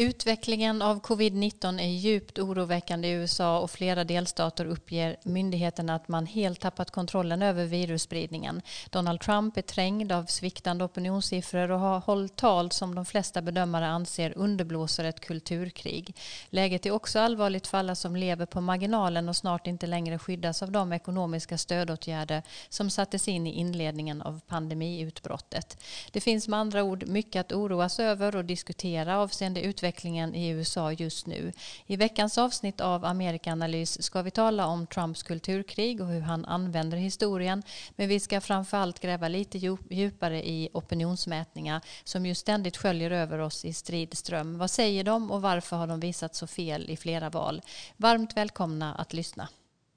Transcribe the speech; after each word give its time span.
Utvecklingen 0.00 0.82
av 0.82 1.00
covid-19 1.00 1.80
är 1.80 1.88
djupt 1.88 2.38
oroväckande 2.38 3.08
i 3.08 3.12
USA 3.12 3.58
och 3.58 3.70
flera 3.70 4.04
delstater 4.04 4.64
uppger 4.64 5.16
myndigheterna 5.22 5.94
att 5.94 6.08
man 6.08 6.26
helt 6.26 6.60
tappat 6.60 6.90
kontrollen 6.90 7.42
över 7.42 7.64
virusspridningen. 7.64 8.62
Donald 8.90 9.20
Trump 9.20 9.56
är 9.56 9.62
trängd 9.62 10.12
av 10.12 10.24
sviktande 10.24 10.84
opinionssiffror 10.84 11.70
och 11.70 11.80
har 11.80 12.00
hållit 12.00 12.36
tal 12.36 12.70
som 12.70 12.94
de 12.94 13.04
flesta 13.04 13.42
bedömare 13.42 13.86
anser 13.86 14.32
underblåser 14.36 15.04
ett 15.04 15.20
kulturkrig. 15.20 16.16
Läget 16.50 16.86
är 16.86 16.90
också 16.90 17.18
allvarligt 17.18 17.66
för 17.66 17.78
alla 17.78 17.94
som 17.94 18.16
lever 18.16 18.46
på 18.46 18.60
marginalen 18.60 19.28
och 19.28 19.36
snart 19.36 19.66
inte 19.66 19.86
längre 19.86 20.18
skyddas 20.18 20.62
av 20.62 20.72
de 20.72 20.92
ekonomiska 20.92 21.58
stödåtgärder 21.58 22.42
som 22.68 22.90
sattes 22.90 23.28
in 23.28 23.46
i 23.46 23.52
inledningen 23.52 24.22
av 24.22 24.40
pandemiutbrottet. 24.46 25.84
Det 26.12 26.20
finns 26.20 26.48
med 26.48 26.58
andra 26.58 26.82
ord 26.82 27.06
mycket 27.06 27.40
att 27.40 27.52
oroas 27.52 28.00
över 28.00 28.36
och 28.36 28.44
diskutera 28.44 29.18
avseende 29.18 29.60
utvecklingen 29.60 29.87
utvecklingen 29.88 30.34
i 30.34 30.48
USA 30.48 30.92
just 30.92 31.26
nu. 31.26 31.52
I 31.86 31.96
veckans 31.96 32.38
avsnitt 32.38 32.80
av 32.80 33.04
Amerikanalys 33.04 34.02
ska 34.02 34.22
vi 34.22 34.30
tala 34.30 34.66
om 34.66 34.86
Trumps 34.86 35.22
kulturkrig 35.22 36.00
och 36.00 36.06
hur 36.06 36.20
han 36.20 36.44
använder 36.44 36.98
historien. 36.98 37.62
Men 37.96 38.08
vi 38.08 38.20
ska 38.20 38.40
framförallt 38.40 39.00
gräva 39.00 39.28
lite 39.28 39.58
djupare 39.90 40.48
i 40.48 40.68
opinionsmätningar 40.72 41.80
som 42.04 42.26
ju 42.26 42.34
ständigt 42.34 42.76
sköljer 42.76 43.10
över 43.10 43.38
oss 43.38 43.64
i 43.64 43.72
strid 43.72 44.16
ström. 44.16 44.58
Vad 44.58 44.70
säger 44.70 45.04
de 45.04 45.30
och 45.30 45.42
varför 45.42 45.76
har 45.76 45.86
de 45.86 46.00
visat 46.00 46.34
så 46.34 46.46
fel 46.46 46.90
i 46.90 46.96
flera 46.96 47.30
val? 47.30 47.62
Varmt 47.96 48.36
välkomna 48.36 48.94
att 48.94 49.12
lyssna. 49.12 49.48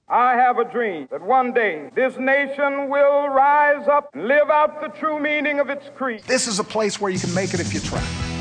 I 0.09 0.35
have 0.35 0.59
a 0.59 0.69
dream 0.73 1.07
that 1.07 1.21
one 1.21 1.53
day 1.53 1.89
this 1.95 2.19
nation 2.19 2.89
will 2.89 3.29
rise 3.31 3.87
up 3.97 4.05
and 4.13 4.27
live 4.27 4.51
out 4.51 4.71
the 4.81 4.99
true 4.99 5.19
meaning 5.19 5.61
of 5.61 5.69
its 5.69 5.85
creed. 5.97 6.21
This 6.27 6.47
is 6.47 6.59
a 6.59 6.63
place 6.63 7.01
where 7.01 7.13
you 7.13 7.19
can 7.19 7.33
make 7.33 7.53
it 7.53 7.59
if 7.61 7.73
you 7.73 7.79
try. 7.79 8.40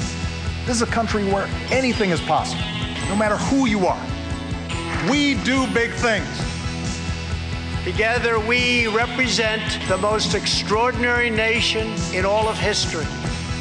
This 0.71 0.83
is 0.83 0.89
a 0.89 0.93
country 0.93 1.25
where 1.25 1.49
anything 1.73 2.11
is 2.11 2.21
possible, 2.21 2.63
no 3.09 3.17
matter 3.17 3.37
who 3.37 3.67
you 3.67 3.89
are. 3.89 4.01
We 5.11 5.35
do 5.43 5.67
big 5.75 5.91
things. 5.91 6.29
Together, 7.83 8.39
we 8.39 8.87
represent 8.87 9.81
the 9.89 9.99
most 9.99 10.37
extraordinary 10.37 11.29
nation 11.29 11.93
in 12.15 12.25
all 12.25 12.47
of 12.47 12.57
history. 12.57 13.05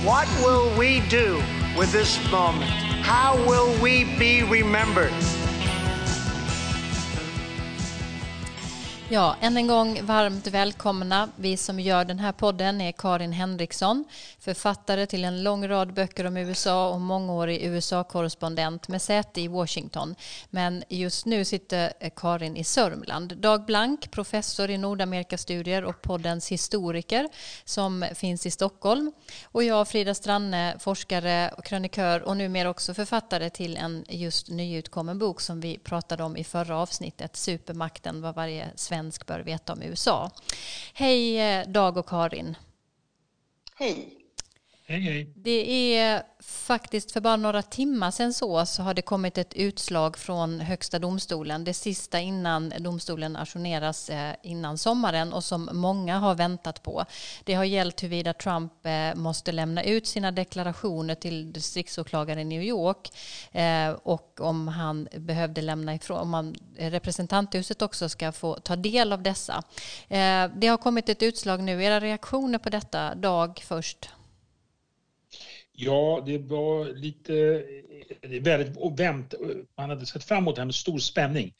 What 0.05 0.27
will 0.43 0.69
we 0.77 0.99
do 1.09 1.41
with 1.75 1.91
this 1.91 2.19
moment? 2.29 2.69
How 3.01 3.43
will 3.47 3.73
we 3.81 4.03
be 4.19 4.43
remembered? 4.43 5.11
Ja, 9.11 9.35
än 9.41 9.57
en 9.57 9.67
gång 9.67 10.05
varmt 10.05 10.47
välkomna. 10.47 11.29
Vi 11.35 11.57
som 11.57 11.79
gör 11.79 12.05
den 12.05 12.19
här 12.19 12.31
podden 12.31 12.81
är 12.81 12.91
Karin 12.91 13.31
Henriksson, 13.31 14.05
författare 14.39 15.05
till 15.05 15.25
en 15.25 15.43
lång 15.43 15.67
rad 15.67 15.93
böcker 15.93 16.25
om 16.25 16.37
USA 16.37 16.89
och 16.89 17.01
mångårig 17.01 17.63
USA-korrespondent 17.63 18.87
med 18.87 19.01
säte 19.01 19.41
i 19.41 19.47
Washington. 19.47 20.15
Men 20.49 20.83
just 20.89 21.25
nu 21.25 21.45
sitter 21.45 21.93
Karin 22.15 22.57
i 22.57 22.63
Sörmland. 22.63 23.37
Dag 23.37 23.65
Blank, 23.65 24.11
professor 24.11 24.69
i 24.69 24.77
Nordamerikastudier 24.77 25.83
och 25.83 26.01
poddens 26.01 26.51
historiker 26.51 27.29
som 27.65 28.05
finns 28.15 28.45
i 28.45 28.51
Stockholm. 28.51 29.11
Och 29.43 29.63
jag, 29.63 29.87
Frida 29.87 30.13
Stranne, 30.13 30.75
forskare 30.79 31.51
och 31.57 31.65
krönikör 31.65 32.21
och 32.21 32.37
numera 32.37 32.69
också 32.69 32.93
författare 32.93 33.49
till 33.49 33.77
en 33.77 34.05
just 34.09 34.49
nyutkommen 34.49 35.19
bok 35.19 35.41
som 35.41 35.61
vi 35.61 35.77
pratade 35.77 36.23
om 36.23 36.37
i 36.37 36.43
förra 36.43 36.77
avsnittet, 36.77 37.35
Supermakten, 37.35 38.21
var 38.21 38.33
varje 38.33 38.67
svensk 38.75 38.98
svensk 38.99 39.25
bör 39.25 39.39
veta 39.39 39.73
om 39.73 39.81
USA. 39.81 40.31
Hej 40.93 41.39
eh, 41.39 41.67
Dag 41.67 41.97
och 41.97 42.09
Karin. 42.09 42.55
Hej. 43.75 44.18
Hej, 44.89 44.99
hej. 45.01 45.33
Det 45.35 45.95
är 45.97 46.23
faktiskt 46.39 47.11
för 47.11 47.21
bara 47.21 47.35
några 47.35 47.61
timmar 47.61 48.11
sedan 48.11 48.33
så, 48.33 48.65
så 48.65 48.83
har 48.83 48.93
det 48.93 49.01
kommit 49.01 49.37
ett 49.37 49.53
utslag 49.53 50.17
från 50.17 50.59
Högsta 50.59 50.99
domstolen. 50.99 51.63
Det 51.63 51.73
sista 51.73 52.19
innan 52.19 52.73
domstolen 52.79 53.35
ajourneras 53.35 54.09
eh, 54.09 54.33
innan 54.43 54.77
sommaren 54.77 55.33
och 55.33 55.43
som 55.43 55.69
många 55.73 56.17
har 56.17 56.35
väntat 56.35 56.83
på. 56.83 57.05
Det 57.43 57.53
har 57.53 57.63
gällt 57.63 58.03
huruvida 58.03 58.33
Trump 58.33 58.85
eh, 58.85 59.15
måste 59.15 59.51
lämna 59.51 59.83
ut 59.83 60.07
sina 60.07 60.31
deklarationer 60.31 61.15
till 61.15 61.53
distriktsåklagaren 61.53 62.39
i 62.39 62.45
New 62.45 62.63
York 62.63 63.11
eh, 63.51 63.89
och 63.89 64.41
om 64.41 64.67
han 64.67 65.07
behövde 65.17 65.61
lämna 65.61 65.95
ifrån, 65.95 66.19
om 66.19 66.29
man, 66.29 66.55
representanthuset 66.77 67.81
också 67.81 68.09
ska 68.09 68.31
få 68.31 68.55
ta 68.55 68.75
del 68.75 69.13
av 69.13 69.23
dessa. 69.23 69.63
Det 70.55 70.67
har 70.67 70.77
kommit 70.77 71.09
ett 71.09 71.23
utslag 71.23 71.63
nu. 71.63 71.83
Era 71.83 71.99
reaktioner 71.99 72.57
på 72.57 72.69
detta, 72.69 73.15
Dag 73.15 73.63
först? 73.65 74.09
Ja, 75.81 76.23
det 76.25 76.37
var 76.37 76.85
lite 76.85 77.63
eh, 78.21 78.41
väldigt 78.41 78.99
vänt. 78.99 79.33
Man 79.77 79.89
hade 79.89 80.05
sett 80.05 80.23
fram 80.23 80.37
emot 80.37 80.55
det 80.55 80.61
här 80.61 80.65
med 80.65 80.75
stor 80.75 80.99
spänning. 80.99 81.53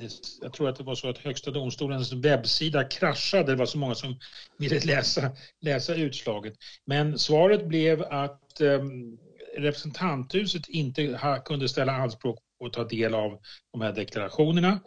Eh, 0.00 0.08
jag 0.40 0.52
tror 0.52 0.68
att 0.68 0.76
det 0.76 0.84
var 0.84 0.94
så 0.94 1.08
att 1.08 1.18
Högsta 1.18 1.50
domstolens 1.50 2.12
webbsida 2.12 2.84
kraschade. 2.84 3.52
Det 3.52 3.56
var 3.56 3.66
så 3.66 3.78
många 3.78 3.94
som 3.94 4.18
ville 4.58 4.80
läsa, 4.80 5.30
läsa 5.60 5.94
utslaget. 5.94 6.54
Men 6.84 7.18
svaret 7.18 7.66
blev 7.66 8.02
att 8.02 8.60
um, 8.60 9.18
representanthuset 9.56 10.68
inte 10.68 11.18
ha, 11.22 11.38
kunde 11.38 11.68
ställa 11.68 11.92
anspråk 11.92 12.38
på 12.58 12.66
att 12.66 12.72
ta 12.72 12.84
del 12.84 13.14
av 13.14 13.38
de 13.72 13.80
här 13.80 13.92
deklarationerna. 13.92 14.80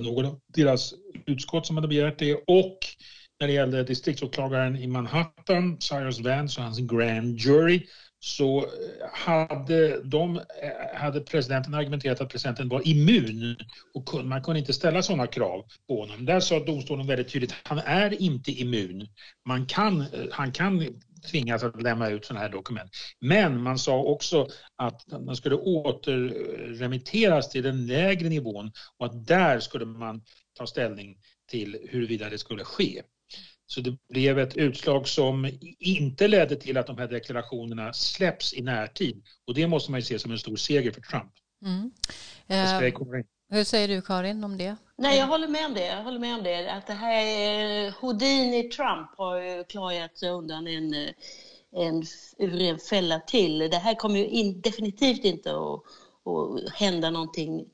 Någon 0.00 0.26
av 0.26 0.40
deras 0.46 0.94
utskott 1.26 1.66
som 1.66 1.76
hade 1.76 1.88
begärt 1.88 2.18
det 2.18 2.34
och 2.34 2.78
när 3.40 3.46
det 3.46 3.52
gällde 3.52 3.82
distriktsåklagaren 3.82 4.76
i 4.76 4.86
Manhattan, 4.86 5.80
Cyrus 5.80 6.20
Vance 6.20 6.60
och 6.60 6.64
hans 6.64 6.78
grand 6.78 7.38
jury 7.38 7.86
så 8.26 8.58
eh, 8.58 8.66
hade, 9.12 10.02
de, 10.02 10.36
eh, 10.36 10.42
hade 10.94 11.20
presidenten 11.20 11.74
argumenterat 11.74 12.20
att 12.20 12.28
presidenten 12.28 12.68
var 12.68 12.88
immun 12.88 13.56
och 13.94 14.24
man 14.24 14.42
kunde 14.42 14.60
inte 14.60 14.72
ställa 14.72 15.02
sådana 15.02 15.26
krav 15.26 15.64
på 15.88 16.00
honom. 16.00 16.26
Där 16.26 16.40
sa 16.40 16.60
domstolen 16.60 17.06
väldigt 17.06 17.32
tydligt 17.32 17.52
att 17.52 17.68
han 17.68 17.78
är 17.78 18.22
inte 18.22 18.50
immun. 18.50 19.08
Man 19.48 19.66
kan, 19.66 20.00
eh, 20.00 20.06
han 20.30 20.52
kan 20.52 20.86
tvingas 21.30 21.62
att 21.62 21.82
lämna 21.82 22.10
ut 22.10 22.24
sådana 22.24 22.40
här 22.40 22.52
dokument. 22.52 22.90
Men 23.20 23.62
man 23.62 23.78
sa 23.78 24.02
också 24.02 24.48
att 24.76 25.06
man 25.26 25.36
skulle 25.36 25.56
återremitteras 25.56 27.50
till 27.50 27.62
den 27.62 27.86
lägre 27.86 28.28
nivån 28.28 28.72
och 28.96 29.06
att 29.06 29.26
där 29.26 29.60
skulle 29.60 29.86
man 29.86 30.22
ta 30.58 30.66
ställning 30.66 31.16
till 31.50 31.78
huruvida 31.90 32.30
det 32.30 32.38
skulle 32.38 32.64
ske. 32.64 33.02
Så 33.66 33.80
det 33.80 33.98
blev 34.08 34.38
ett 34.38 34.56
utslag 34.56 35.08
som 35.08 35.50
inte 35.78 36.28
ledde 36.28 36.56
till 36.56 36.76
att 36.76 36.86
de 36.86 36.98
här 36.98 37.08
deklarationerna 37.08 37.92
släpps 37.92 38.54
i 38.54 38.62
närtid. 38.62 39.22
Och 39.46 39.54
det 39.54 39.66
måste 39.66 39.90
man 39.90 40.00
ju 40.00 40.04
se 40.04 40.18
som 40.18 40.30
en 40.30 40.38
stor 40.38 40.56
seger 40.56 40.90
för 40.90 41.00
Trump. 41.00 41.32
Mm. 41.62 41.90
Uh, 42.50 43.22
hur 43.50 43.64
säger 43.64 43.88
du 43.88 44.02
Karin 44.02 44.44
om 44.44 44.58
det? 44.58 44.76
Nej, 44.98 45.18
jag 45.18 45.26
håller 45.26 45.48
med 45.48 45.66
om 45.66 45.74
det. 45.74 45.86
Jag 45.86 46.02
håller 46.02 46.18
med 46.18 46.34
om 46.34 46.42
det. 46.42 46.72
Att 46.72 46.86
det 46.86 46.92
här 46.92 47.90
Houdini 48.00 48.62
Trump 48.62 49.10
har 49.16 49.40
ju 49.40 49.64
klarat 49.64 50.18
sig 50.18 50.30
undan 50.30 50.66
en, 50.66 50.94
en, 51.72 52.02
ur 52.38 52.60
en 52.60 52.78
fälla 52.78 53.20
till. 53.20 53.58
Det 53.58 53.76
här 53.76 53.94
kommer 53.94 54.18
ju 54.18 54.26
in, 54.26 54.60
definitivt 54.60 55.24
inte 55.24 55.50
att, 55.50 55.82
att 56.32 56.74
hända 56.74 57.10
någonting 57.10 57.64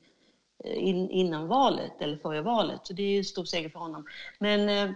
in, 0.63 1.09
innan 1.09 1.47
valet 1.47 2.01
eller 2.01 2.17
före 2.17 2.41
valet. 2.41 2.79
Så 2.83 2.93
det 2.93 3.03
är 3.03 3.11
ju 3.11 3.17
en 3.17 3.25
stor 3.25 3.45
seger 3.45 3.69
för 3.69 3.79
honom. 3.79 4.05
Men 4.39 4.69
eh, 4.69 4.95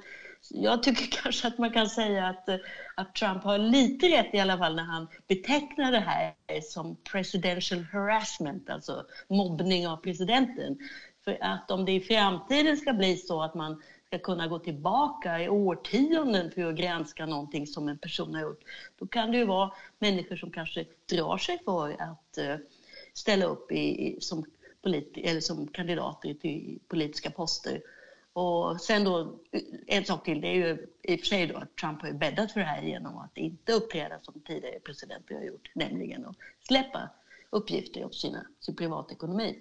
jag 0.50 0.84
tycker 0.84 1.06
kanske 1.24 1.47
att 1.47 1.58
man 1.58 1.72
kan 1.72 1.90
säga 1.90 2.28
att, 2.28 2.50
eh, 2.50 2.56
att 2.96 3.16
Trump 3.16 3.44
har 3.44 3.58
lite 3.58 4.08
rätt 4.08 4.34
i 4.34 4.40
alla 4.40 4.58
fall 4.58 4.75
när 4.75 4.84
han 4.84 5.08
betecknar 5.28 5.91
det 5.91 6.00
här 6.00 6.34
som 6.62 6.96
presidential 6.96 7.84
harassment, 7.84 8.69
alltså 8.69 9.06
mobbning 9.28 9.88
av 9.88 9.97
presidenten. 9.97 10.78
För 11.24 11.38
att 11.41 11.72
om 11.72 11.86
det 11.86 11.91
i 11.91 12.02
framtiden 12.02 12.78
ska 12.78 12.94
bli 12.94 13.18
så 13.18 13.41
att 13.41 13.56
man 13.56 13.81
ska 14.07 14.19
kunna 14.19 14.47
gå 14.47 14.59
tillbaka 14.59 15.41
i 15.44 15.50
årtionden 15.50 16.52
för 16.52 16.69
att 16.69 16.75
granska 16.75 17.25
någonting 17.25 17.68
som 17.68 17.88
en 17.88 17.97
person 17.97 18.34
har 18.34 18.41
gjort, 18.41 18.62
då 19.00 19.07
kan 19.07 19.31
det 19.31 19.38
ju 19.38 19.46
vara 19.46 19.72
människor 20.00 20.36
som 20.36 20.52
kanske 20.52 20.86
drar 21.09 21.38
sig 21.38 21.59
för 21.66 22.02
att 22.02 22.38
eh, 22.38 22.56
ställa 23.13 23.45
upp 23.45 23.71
i, 23.71 24.18
som, 24.19 24.45
politi- 24.83 25.30
eller 25.30 25.42
som 25.42 25.68
kandidater 25.68 26.33
till 26.33 26.80
politiska 26.88 27.31
poster 27.31 27.81
och 28.38 28.81
sen 28.81 29.04
då, 29.04 29.39
en 29.88 30.06
sak 30.06 30.25
till, 30.25 30.42
det 30.42 30.48
är 30.48 30.54
ju 30.54 30.88
i 31.04 31.16
och 31.16 31.19
för 31.19 31.28
sig 31.28 31.48
då 31.48 31.57
att 31.57 31.75
Trump 31.75 32.01
har 32.01 32.07
ju 32.07 32.13
bäddat 32.13 32.51
för 32.51 32.60
det 32.60 32.66
här 32.66 32.81
genom 32.81 33.18
att 33.18 33.38
inte 33.38 33.74
uppträda 33.74 34.19
som 34.19 34.42
tidigare 34.48 34.80
presidenter 34.80 35.36
har 35.36 35.44
gjort, 35.44 35.72
nämligen 35.75 36.25
att 36.25 36.36
släppa 36.68 37.10
uppgifter 37.50 38.06
om 38.06 38.12
sina, 38.12 38.45
sin 38.60 38.75
privatekonomi. 38.75 39.60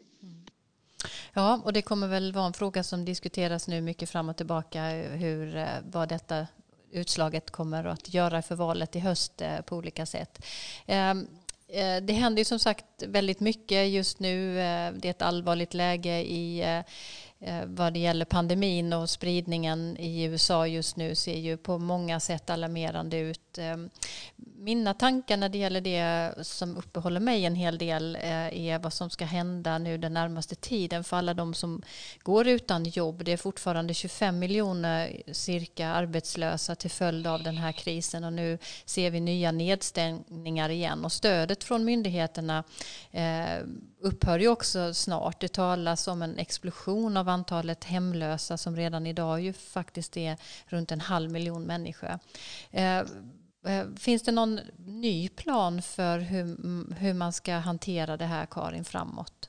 Ja, 1.32 1.60
och 1.64 1.72
det 1.72 1.82
kommer 1.82 2.08
väl 2.08 2.32
vara 2.32 2.46
en 2.46 2.52
fråga 2.52 2.82
som 2.82 3.04
diskuteras 3.04 3.68
nu 3.68 3.80
mycket 3.80 4.10
fram 4.10 4.28
och 4.28 4.36
tillbaka, 4.36 4.84
hur, 4.90 5.56
eh, 5.56 5.66
vad 5.90 6.08
detta 6.08 6.46
utslaget 6.90 7.50
kommer 7.50 7.84
att 7.84 8.14
göra 8.14 8.42
för 8.42 8.54
valet 8.54 8.96
i 8.96 8.98
höst 8.98 9.40
eh, 9.40 9.60
på 9.60 9.76
olika 9.76 10.06
sätt. 10.06 10.44
Ehm, 10.86 11.26
eh, 11.68 11.96
det 12.02 12.12
händer 12.12 12.40
ju 12.40 12.44
som 12.44 12.58
sagt 12.58 13.02
väldigt 13.02 13.40
mycket 13.40 13.88
just 13.88 14.20
nu. 14.20 14.54
Det 14.96 15.08
är 15.08 15.10
ett 15.10 15.22
allvarligt 15.22 15.74
läge 15.74 16.20
i 16.20 16.82
Eh, 17.40 17.64
vad 17.66 17.92
det 17.92 17.98
gäller 17.98 18.24
pandemin 18.24 18.92
och 18.92 19.10
spridningen 19.10 19.96
i 19.96 20.22
USA 20.22 20.66
just 20.66 20.96
nu 20.96 21.14
ser 21.14 21.36
ju 21.36 21.56
på 21.56 21.78
många 21.78 22.20
sätt 22.20 22.50
alarmerande 22.50 23.18
ut. 23.18 23.58
Ehm, 23.58 23.90
mina 24.58 24.94
tankar 24.94 25.36
när 25.36 25.48
det 25.48 25.58
gäller 25.58 25.80
det 25.80 26.34
som 26.46 26.76
uppehåller 26.76 27.20
mig 27.20 27.44
en 27.44 27.54
hel 27.54 27.78
del 27.78 28.16
eh, 28.16 28.66
är 28.66 28.78
vad 28.78 28.92
som 28.92 29.10
ska 29.10 29.24
hända 29.24 29.78
nu 29.78 29.98
den 29.98 30.14
närmaste 30.14 30.54
tiden 30.54 31.04
för 31.04 31.16
alla 31.16 31.34
de 31.34 31.54
som 31.54 31.82
går 32.22 32.46
utan 32.48 32.84
jobb. 32.84 33.24
Det 33.24 33.32
är 33.32 33.36
fortfarande 33.36 33.94
25 33.94 34.38
miljoner 34.38 35.22
cirka 35.32 35.88
arbetslösa 35.88 36.74
till 36.74 36.90
följd 36.90 37.26
av 37.26 37.42
den 37.42 37.56
här 37.56 37.72
krisen 37.72 38.24
och 38.24 38.32
nu 38.32 38.58
ser 38.84 39.10
vi 39.10 39.20
nya 39.20 39.52
nedstängningar 39.52 40.68
igen 40.68 41.04
och 41.04 41.12
stödet 41.12 41.64
från 41.64 41.84
myndigheterna 41.84 42.64
eh, 43.10 43.58
upphör 44.00 44.38
ju 44.38 44.48
också 44.48 44.94
snart. 44.94 45.40
Det 45.40 45.52
talas 45.52 46.08
om 46.08 46.22
en 46.22 46.38
explosion 46.38 47.16
av 47.16 47.25
av 47.26 47.30
antalet 47.30 47.84
hemlösa 47.84 48.56
som 48.56 48.76
redan 48.76 49.06
idag 49.06 49.40
ju 49.40 49.52
faktiskt 49.52 50.16
är 50.16 50.36
runt 50.66 50.92
en 50.92 51.00
halv 51.00 51.30
miljon 51.30 51.62
människor. 51.62 52.18
Eh, 52.70 52.98
eh, 52.98 53.86
finns 53.98 54.22
det 54.22 54.32
någon 54.32 54.60
ny 54.86 55.28
plan 55.28 55.82
för 55.82 56.18
hur, 56.18 56.40
mm, 56.40 56.94
hur 56.98 57.14
man 57.14 57.32
ska 57.32 57.54
hantera 57.54 58.16
det 58.16 58.24
här, 58.24 58.46
Karin, 58.46 58.84
framåt? 58.84 59.48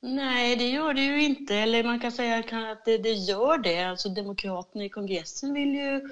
Nej, 0.00 0.56
det 0.56 0.68
gör 0.68 0.94
det 0.94 1.02
ju 1.02 1.22
inte. 1.22 1.56
Eller 1.56 1.84
man 1.84 2.00
kan 2.00 2.12
säga 2.12 2.38
att 2.72 2.84
det, 2.84 2.98
det 2.98 3.12
gör 3.12 3.58
det. 3.58 3.82
Alltså 3.84 4.08
Demokraterna 4.08 4.84
i 4.84 4.88
kongressen 4.88 5.54
vill 5.54 5.74
ju 5.74 6.08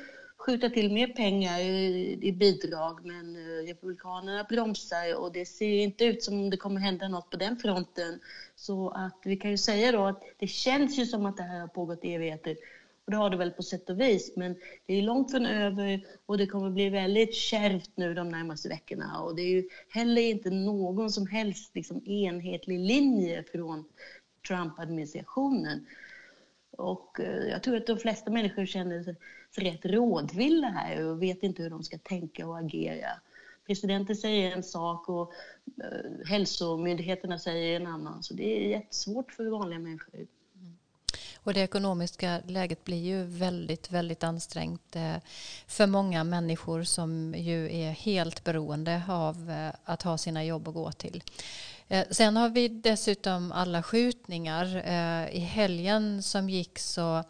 skjuta 0.50 0.70
till 0.70 0.92
mer 0.92 1.06
pengar 1.06 1.60
i, 1.60 2.18
i 2.22 2.32
bidrag 2.32 3.06
men 3.06 3.36
eh, 3.36 3.66
Republikanerna 3.66 4.44
bromsar 4.44 5.16
och 5.16 5.32
det 5.32 5.46
ser 5.46 5.78
inte 5.78 6.04
ut 6.04 6.22
som 6.22 6.34
om 6.34 6.50
det 6.50 6.56
kommer 6.56 6.80
hända 6.80 7.08
något 7.08 7.30
på 7.30 7.36
den 7.36 7.56
fronten. 7.56 8.20
Så 8.56 8.88
att 8.88 9.18
vi 9.24 9.36
kan 9.36 9.50
ju 9.50 9.58
säga 9.58 9.92
då 9.92 10.04
att 10.04 10.22
det 10.38 10.46
känns 10.46 10.98
ju 10.98 11.06
som 11.06 11.26
att 11.26 11.36
det 11.36 11.42
här 11.42 11.60
har 11.60 11.68
pågått 11.68 12.04
i 12.04 12.14
evigheter. 12.14 12.56
Och 13.04 13.10
det 13.10 13.16
har 13.16 13.30
det 13.30 13.36
väl 13.36 13.50
på 13.50 13.62
sätt 13.62 13.90
och 13.90 14.00
vis, 14.00 14.32
men 14.36 14.56
det 14.86 14.94
är 14.94 15.02
långt 15.02 15.30
från 15.30 15.46
över 15.46 16.06
och 16.26 16.38
det 16.38 16.46
kommer 16.46 16.70
bli 16.70 16.88
väldigt 16.88 17.34
kärvt 17.34 17.90
nu 17.94 18.14
de 18.14 18.28
närmaste 18.28 18.68
veckorna. 18.68 19.22
Och 19.22 19.36
det 19.36 19.42
är 19.42 19.50
ju 19.50 19.68
heller 19.88 20.22
inte 20.22 20.50
någon 20.50 21.10
som 21.10 21.26
helst 21.26 21.74
liksom 21.74 22.06
enhetlig 22.06 22.78
linje 22.78 23.44
från 23.52 23.84
Trump-administrationen. 24.48 25.86
Och 26.70 27.20
eh, 27.20 27.48
jag 27.48 27.62
tror 27.62 27.76
att 27.76 27.86
de 27.86 27.98
flesta 27.98 28.30
människor 28.30 28.66
känner 28.66 29.16
för 29.54 29.62
rätt 29.62 29.84
rådvilla 29.84 30.68
här 30.68 31.04
och 31.04 31.22
vet 31.22 31.42
inte 31.42 31.62
hur 31.62 31.70
de 31.70 31.82
ska 31.82 31.98
tänka 31.98 32.46
och 32.46 32.58
agera. 32.58 33.10
Presidenten 33.66 34.16
säger 34.16 34.52
en 34.52 34.62
sak 34.62 35.08
och 35.08 35.32
eh, 35.84 36.26
hälsomyndigheterna 36.26 37.38
säger 37.38 37.80
en 37.80 37.86
annan. 37.86 38.22
Så 38.22 38.34
det 38.34 38.56
är 38.56 38.68
jättesvårt 38.68 39.32
för 39.32 39.46
vanliga 39.46 39.78
människor. 39.78 40.14
Mm. 40.14 40.78
Och 41.36 41.54
det 41.54 41.60
ekonomiska 41.60 42.40
läget 42.46 42.84
blir 42.84 43.04
ju 43.04 43.24
väldigt, 43.24 43.90
väldigt 43.90 44.24
ansträngt 44.24 44.96
eh, 44.96 45.16
för 45.66 45.86
många 45.86 46.24
människor 46.24 46.82
som 46.82 47.34
ju 47.36 47.76
är 47.76 47.90
helt 47.90 48.44
beroende 48.44 49.02
av 49.08 49.50
eh, 49.50 49.74
att 49.84 50.02
ha 50.02 50.18
sina 50.18 50.44
jobb 50.44 50.68
att 50.68 50.74
gå 50.74 50.92
till. 50.92 51.22
Eh, 51.88 52.06
sen 52.10 52.36
har 52.36 52.48
vi 52.48 52.68
dessutom 52.68 53.52
alla 53.52 53.82
skjutningar. 53.82 54.76
Eh, 54.76 55.36
I 55.36 55.38
helgen 55.38 56.22
som 56.22 56.50
gick 56.50 56.78
så 56.78 57.24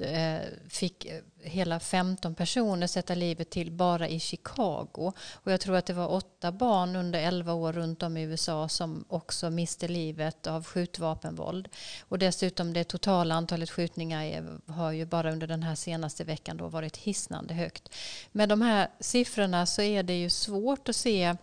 eh, 0.00 0.40
fick 0.68 1.06
hela 1.42 1.80
15 1.80 2.34
personer 2.34 2.86
sätta 2.86 3.14
livet 3.14 3.50
till 3.50 3.72
bara 3.72 4.08
i 4.08 4.20
Chicago. 4.20 5.12
Och 5.34 5.52
jag 5.52 5.60
tror 5.60 5.76
att 5.76 5.86
det 5.86 5.92
var 5.92 6.12
åtta 6.12 6.52
barn 6.52 6.96
under 6.96 7.20
11 7.20 7.52
år 7.52 7.72
runt 7.72 8.02
om 8.02 8.16
i 8.16 8.22
USA 8.22 8.68
som 8.68 9.04
också 9.08 9.50
miste 9.50 9.88
livet 9.88 10.46
av 10.46 10.64
skjutvapenvåld. 10.64 11.68
Och 12.00 12.18
dessutom 12.18 12.72
det 12.72 12.84
totala 12.84 13.34
antalet 13.34 13.70
skjutningar 13.70 14.44
har 14.72 14.92
ju 14.92 15.04
bara 15.06 15.32
under 15.32 15.46
den 15.46 15.62
här 15.62 15.74
senaste 15.74 16.24
veckan 16.24 16.56
då 16.56 16.68
varit 16.68 16.96
hisnande 16.96 17.54
högt. 17.54 17.94
Med 18.32 18.48
de 18.48 18.62
här 18.62 18.88
siffrorna 19.00 19.66
så 19.66 19.82
är 19.82 20.02
det 20.02 20.20
ju 20.20 20.30
svårt 20.30 20.88
att 20.88 20.96
se 20.96 21.36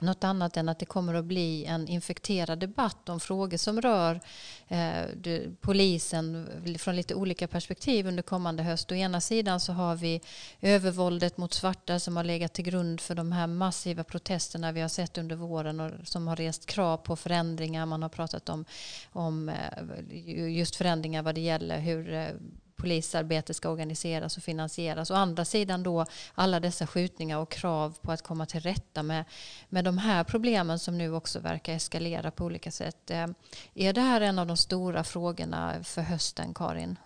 något 0.00 0.24
annat 0.24 0.56
än 0.56 0.68
att 0.68 0.78
det 0.78 0.86
kommer 0.86 1.14
att 1.14 1.24
bli 1.24 1.64
en 1.64 1.88
infekterad 1.88 2.58
debatt 2.58 3.08
om 3.08 3.20
frågor 3.20 3.56
som 3.56 3.80
rör 3.80 4.20
eh, 4.68 5.40
polisen 5.60 6.48
från 6.78 6.96
lite 6.96 7.14
olika 7.14 7.48
perspektiv 7.48 8.06
under 8.06 8.22
kommande 8.22 8.62
höst. 8.62 8.92
Å 8.92 8.94
ena 8.94 9.20
sidan 9.20 9.60
så 9.60 9.72
har 9.72 9.96
vi 9.96 10.20
övervåldet 10.60 11.36
mot 11.36 11.54
svarta 11.54 12.00
som 12.00 12.16
har 12.16 12.24
legat 12.24 12.52
till 12.52 12.64
grund 12.64 13.00
för 13.00 13.14
de 13.14 13.32
här 13.32 13.46
massiva 13.46 14.04
protesterna 14.04 14.72
vi 14.72 14.80
har 14.80 14.88
sett 14.88 15.18
under 15.18 15.36
våren 15.36 15.80
och 15.80 15.90
som 16.04 16.28
har 16.28 16.36
rest 16.36 16.66
krav 16.66 16.96
på 16.96 17.16
förändringar. 17.16 17.86
Man 17.86 18.02
har 18.02 18.08
pratat 18.08 18.48
om, 18.48 18.64
om 19.12 19.48
eh, 19.48 20.48
just 20.56 20.76
förändringar 20.76 21.22
vad 21.22 21.34
det 21.34 21.40
gäller 21.40 21.78
hur 21.78 22.12
eh, 22.12 22.28
polisarbete 22.78 23.54
ska 23.54 23.70
organiseras 23.70 24.36
och 24.36 24.42
finansieras. 24.42 25.10
Å 25.10 25.14
andra 25.14 25.44
sidan 25.44 25.82
då 25.82 26.06
alla 26.34 26.60
dessa 26.60 26.86
skjutningar 26.86 27.38
och 27.38 27.50
krav 27.50 27.98
på 28.02 28.12
att 28.12 28.22
komma 28.22 28.46
till 28.46 28.60
rätta 28.60 29.02
med, 29.02 29.24
med 29.68 29.84
de 29.84 29.98
här 29.98 30.24
problemen 30.24 30.78
som 30.78 30.98
nu 30.98 31.14
också 31.14 31.40
verkar 31.40 31.72
eskalera 31.72 32.30
på 32.30 32.44
olika 32.44 32.70
sätt. 32.70 33.10
Eh, 33.10 33.26
är 33.74 33.92
det 33.92 34.00
här 34.00 34.20
en 34.20 34.38
av 34.38 34.46
de 34.46 34.56
stora 34.56 35.04
frågorna 35.04 35.84
för 35.84 36.02
hösten, 36.02 36.54
Karin? 36.54 36.96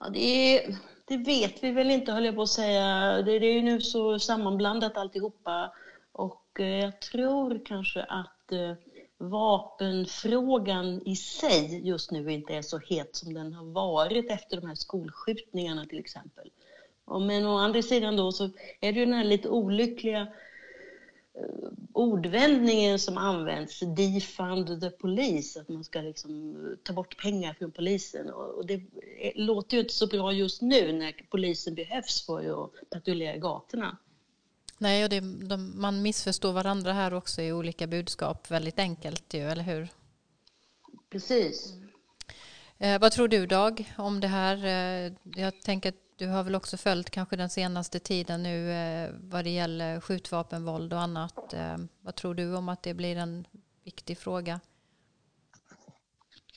Ja, 0.00 0.08
det, 0.08 0.24
är, 0.24 0.76
det 1.04 1.16
vet 1.16 1.62
vi 1.62 1.70
väl 1.70 1.90
inte, 1.90 2.12
höll 2.12 2.24
jag 2.24 2.34
på 2.34 2.42
att 2.42 2.48
säga. 2.48 2.86
Det, 3.22 3.38
det 3.38 3.46
är 3.46 3.54
ju 3.54 3.62
nu 3.62 3.80
så 3.80 4.18
sammanblandat 4.18 4.96
alltihopa. 4.96 5.72
Och 6.12 6.60
eh, 6.60 6.66
jag 6.66 7.00
tror 7.00 7.66
kanske 7.66 8.02
att 8.02 8.52
eh, 8.52 8.72
vapenfrågan 9.18 11.02
i 11.04 11.16
sig 11.16 11.88
just 11.88 12.10
nu 12.10 12.32
inte 12.32 12.54
är 12.54 12.62
så 12.62 12.78
het 12.78 13.16
som 13.16 13.34
den 13.34 13.52
har 13.52 13.64
varit 13.64 14.30
efter 14.30 14.60
de 14.60 14.66
här 14.66 14.74
skolskjutningarna 14.74 15.86
till 15.86 15.98
exempel. 15.98 16.50
Men 17.20 17.46
å 17.46 17.56
andra 17.56 17.82
sidan 17.82 18.16
då 18.16 18.32
så 18.32 18.44
är 18.80 18.92
det 18.92 18.98
ju 18.98 19.04
den 19.04 19.14
här 19.14 19.24
lite 19.24 19.48
olyckliga 19.48 20.20
eh, 21.34 21.68
ordvändningen 21.92 22.98
som 22.98 23.18
används, 23.18 23.80
defund 23.80 24.80
the 24.80 24.90
police, 24.90 25.60
att 25.60 25.68
man 25.68 25.84
ska 25.84 26.00
liksom 26.00 26.50
eh, 26.66 26.76
ta 26.82 26.92
bort 26.92 27.22
pengar 27.22 27.54
från 27.54 27.70
polisen. 27.70 28.30
Och 28.30 28.66
det 28.66 28.74
eh, 28.74 29.32
låter 29.34 29.76
ju 29.76 29.80
inte 29.82 29.94
så 29.94 30.06
bra 30.06 30.32
just 30.32 30.62
nu 30.62 30.92
när 30.92 31.14
polisen 31.30 31.74
behövs 31.74 32.26
för 32.26 32.64
att 32.64 32.90
patrullera 32.90 33.36
gatorna. 33.36 33.96
Nej, 34.78 35.04
och 35.04 35.10
det, 35.10 35.20
de, 35.20 35.80
man 35.80 36.02
missförstår 36.02 36.52
varandra 36.52 36.92
här 36.92 37.14
också 37.14 37.42
i 37.42 37.52
olika 37.52 37.86
budskap 37.86 38.50
väldigt 38.50 38.78
enkelt 38.78 39.34
ju, 39.34 39.40
eller 39.40 39.62
hur? 39.62 39.88
Precis. 41.10 41.72
Mm. 41.72 41.84
Eh, 42.78 43.00
vad 43.00 43.12
tror 43.12 43.28
du 43.28 43.46
Dag 43.46 43.94
om 43.98 44.20
det 44.20 44.28
här? 44.28 44.64
Eh, 44.64 45.12
jag 45.34 45.60
tänker 45.62 45.88
att 45.88 46.04
du 46.16 46.26
har 46.26 46.42
väl 46.42 46.54
också 46.54 46.76
följt 46.76 47.10
kanske 47.10 47.36
den 47.36 47.50
senaste 47.50 47.98
tiden 47.98 48.42
nu 48.42 48.72
eh, 48.72 49.10
vad 49.20 49.44
det 49.44 49.50
gäller 49.50 50.00
skjutvapenvåld 50.00 50.92
och 50.92 51.00
annat. 51.00 51.52
Eh, 51.52 51.76
vad 52.00 52.14
tror 52.14 52.34
du 52.34 52.56
om 52.56 52.68
att 52.68 52.82
det 52.82 52.94
blir 52.94 53.16
en 53.16 53.46
viktig 53.84 54.18
fråga? 54.18 54.60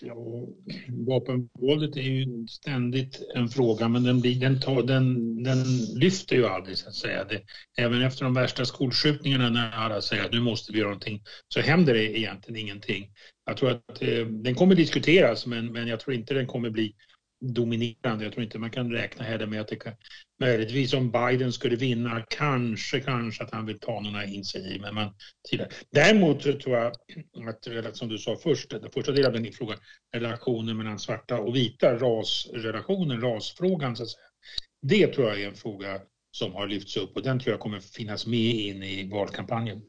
Ja, 0.01 0.48
vapenvåldet 0.89 1.98
är 1.98 2.01
ju 2.01 2.48
ständigt 2.48 3.22
en 3.36 3.50
fråga 3.50 3.88
men 3.88 4.04
den, 4.04 4.22
blir, 4.22 4.39
den, 4.39 4.62
tar, 4.62 4.84
den, 4.84 5.44
den 5.44 5.58
lyfter 5.96 6.36
ju 6.36 6.46
aldrig 6.48 6.77
så 6.77 6.89
att 6.89 6.96
säga. 6.96 7.24
Det, 7.24 7.42
även 7.77 8.01
efter 8.01 8.24
de 8.24 8.34
värsta 8.34 8.66
skolskjutningarna 8.66 9.50
när 9.50 9.72
alla 9.72 10.01
säger 10.01 10.25
att 10.25 10.32
nu 10.32 10.39
måste 10.39 10.72
vi 10.72 10.77
göra 10.80 10.89
någonting 10.89 11.24
så 11.48 11.60
händer 11.60 11.94
det 11.94 12.20
egentligen 12.20 12.62
ingenting. 12.62 13.12
Jag 13.46 13.58
tror 13.58 13.70
att 13.70 14.01
eh, 14.01 14.25
den 14.25 14.56
kommer 14.56 14.75
diskuteras 14.75 15.46
men, 15.46 15.72
men 15.72 15.88
jag 15.88 16.00
tror 16.00 16.16
inte 16.16 16.34
den 16.34 16.48
kommer 16.48 16.70
bli 16.70 16.96
dominerande. 17.39 18.24
Jag 18.24 18.34
tror 18.34 18.44
inte 18.44 18.60
man 18.60 18.72
kan 18.72 18.91
räkna 18.91 19.25
heller 19.25 19.46
med 19.46 19.62
att 19.62 19.67
det 19.67 19.75
kan, 19.75 19.94
möjligtvis 20.39 20.94
om 20.94 21.12
Biden 21.12 21.53
skulle 21.53 21.75
vinna, 21.75 22.25
kanske, 22.29 23.00
kanske 23.00 23.44
att 23.44 23.53
han 23.53 23.65
vill 23.65 23.79
ta 23.79 24.00
några 24.00 24.25
initiativ. 24.25 24.82
Men 24.82 24.96
man, 24.96 25.13
Däremot 25.91 26.41
tror 26.41 26.75
jag 26.75 26.88
att, 26.88 27.98
som 27.98 28.10
du 28.10 28.17
sa 28.17 28.36
först, 28.36 28.70
den 28.70 28.91
första 28.91 29.12
delen 29.12 29.36
av 29.36 29.41
din 29.41 29.53
fråga, 29.53 29.75
relationen 30.13 30.77
mellan 30.77 31.00
svarta 31.00 31.39
och 31.39 31.56
vita, 31.56 31.96
rasrelationen, 31.96 33.22
rasfrågan 33.22 33.96
så 33.96 34.03
att 34.03 34.10
säga. 34.10 34.24
Det 34.82 35.08
tror 35.08 35.27
jag 35.27 35.41
är 35.41 35.48
en 35.48 35.56
fråga 35.56 36.01
som 36.32 36.53
har 36.53 36.67
lyfts 36.67 36.98
upp 36.98 37.15
och 37.15 37.24
den 37.24 37.39
tror 37.39 37.53
jag 37.53 37.60
kommer 37.60 37.79
finnas 37.79 38.27
med 38.27 38.56
in 38.56 38.84
i 38.84 39.10
valkampanjen. 39.10 39.82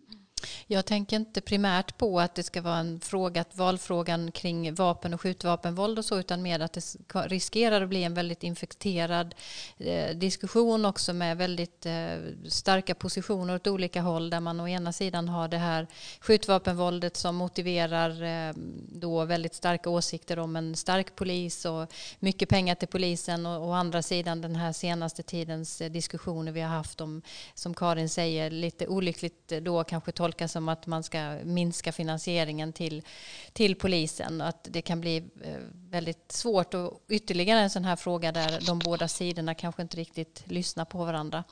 Jag 0.66 0.86
tänker 0.86 1.16
inte 1.16 1.40
primärt 1.40 1.98
på 1.98 2.20
att 2.20 2.34
det 2.34 2.42
ska 2.42 2.62
vara 2.62 2.76
en 2.78 3.00
fråga, 3.00 3.40
att 3.40 3.56
valfrågan 3.56 4.32
kring 4.32 4.74
vapen 4.74 5.14
och 5.14 5.20
skjutvapenvåld 5.20 5.98
och 5.98 6.04
så, 6.04 6.18
utan 6.18 6.42
mer 6.42 6.60
att 6.60 6.72
det 6.72 6.96
riskerar 7.14 7.82
att 7.82 7.88
bli 7.88 8.04
en 8.04 8.14
väldigt 8.14 8.42
infekterad 8.42 9.34
eh, 9.78 10.16
diskussion 10.16 10.84
också 10.84 11.12
med 11.12 11.36
väldigt 11.36 11.86
eh, 11.86 12.08
starka 12.48 12.94
positioner 12.94 13.54
åt 13.54 13.66
olika 13.66 14.00
håll, 14.00 14.30
där 14.30 14.40
man 14.40 14.60
å 14.60 14.68
ena 14.68 14.92
sidan 14.92 15.28
har 15.28 15.48
det 15.48 15.58
här 15.58 15.86
skjutvapenvåldet 16.20 17.16
som 17.16 17.36
motiverar 17.36 18.22
eh, 18.22 18.54
då 18.88 19.24
väldigt 19.24 19.54
starka 19.54 19.90
åsikter 19.90 20.38
om 20.38 20.56
en 20.56 20.76
stark 20.76 21.16
polis 21.16 21.64
och 21.64 21.92
mycket 22.18 22.48
pengar 22.48 22.74
till 22.74 22.88
polisen 22.88 23.46
och 23.46 23.68
å 23.68 23.72
andra 23.72 24.02
sidan 24.02 24.40
den 24.40 24.56
här 24.56 24.72
senaste 24.72 25.22
tidens 25.22 25.80
eh, 25.80 25.90
diskussioner 25.90 26.52
vi 26.52 26.60
har 26.60 26.76
haft 26.76 27.00
om, 27.00 27.22
som 27.54 27.74
Karin 27.74 28.08
säger, 28.08 28.50
lite 28.50 28.86
olyckligt 28.86 29.52
eh, 29.52 29.60
då 29.60 29.84
kanske 29.84 30.12
tolkas 30.28 30.52
som 30.52 30.68
att 30.68 30.86
man 30.86 31.02
ska 31.02 31.36
minska 31.44 31.92
finansieringen 31.92 32.72
till, 32.72 33.02
till 33.52 33.74
polisen. 33.74 34.40
Att 34.40 34.68
det 34.70 34.82
kan 34.82 35.00
bli 35.00 35.16
eh, 35.16 35.56
väldigt 35.90 36.32
svårt 36.32 36.74
och 36.74 37.00
ytterligare 37.08 37.60
en 37.60 37.70
sån 37.70 37.84
här 37.84 37.96
fråga 37.96 38.32
där 38.32 38.58
de 38.66 38.78
båda 38.78 39.08
sidorna 39.08 39.54
kanske 39.54 39.82
inte 39.82 39.96
riktigt 39.96 40.42
lyssnar 40.44 40.84
på 40.84 41.04
varandra. 41.04 41.44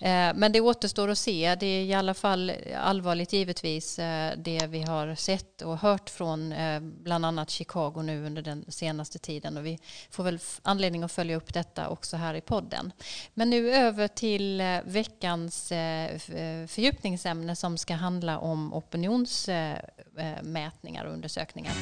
Eh, 0.00 0.34
men 0.34 0.52
det 0.52 0.60
återstår 0.60 1.08
att 1.08 1.18
se. 1.18 1.56
Det 1.60 1.66
är 1.66 1.84
i 1.84 1.94
alla 1.94 2.14
fall 2.14 2.52
allvarligt 2.76 3.32
givetvis 3.32 3.98
eh, 3.98 4.32
det 4.36 4.66
vi 4.66 4.82
har 4.82 5.14
sett 5.14 5.62
och 5.62 5.78
hört 5.78 6.10
från 6.10 6.54
bland 6.80 7.26
annat 7.26 7.50
Chicago 7.50 8.02
nu 8.02 8.26
under 8.26 8.42
den 8.42 8.64
senaste 8.68 9.18
tiden 9.18 9.56
och 9.56 9.66
vi 9.66 9.78
får 10.10 10.24
väl 10.24 10.38
anledning 10.62 11.02
att 11.02 11.12
följa 11.12 11.36
upp 11.36 11.54
detta 11.54 11.88
också 11.88 12.16
här 12.16 12.34
i 12.34 12.40
podden. 12.40 12.92
Men 13.34 13.50
nu 13.50 13.74
över 13.74 14.08
till 14.08 14.62
veckans 14.84 15.68
fördjupningsämne 16.68 17.56
som 17.56 17.78
ska 17.78 17.94
handla 17.94 18.19
om 18.28 18.74
opinionsmätningar 18.74 21.04
och 21.04 21.12
undersökningar. 21.12 21.72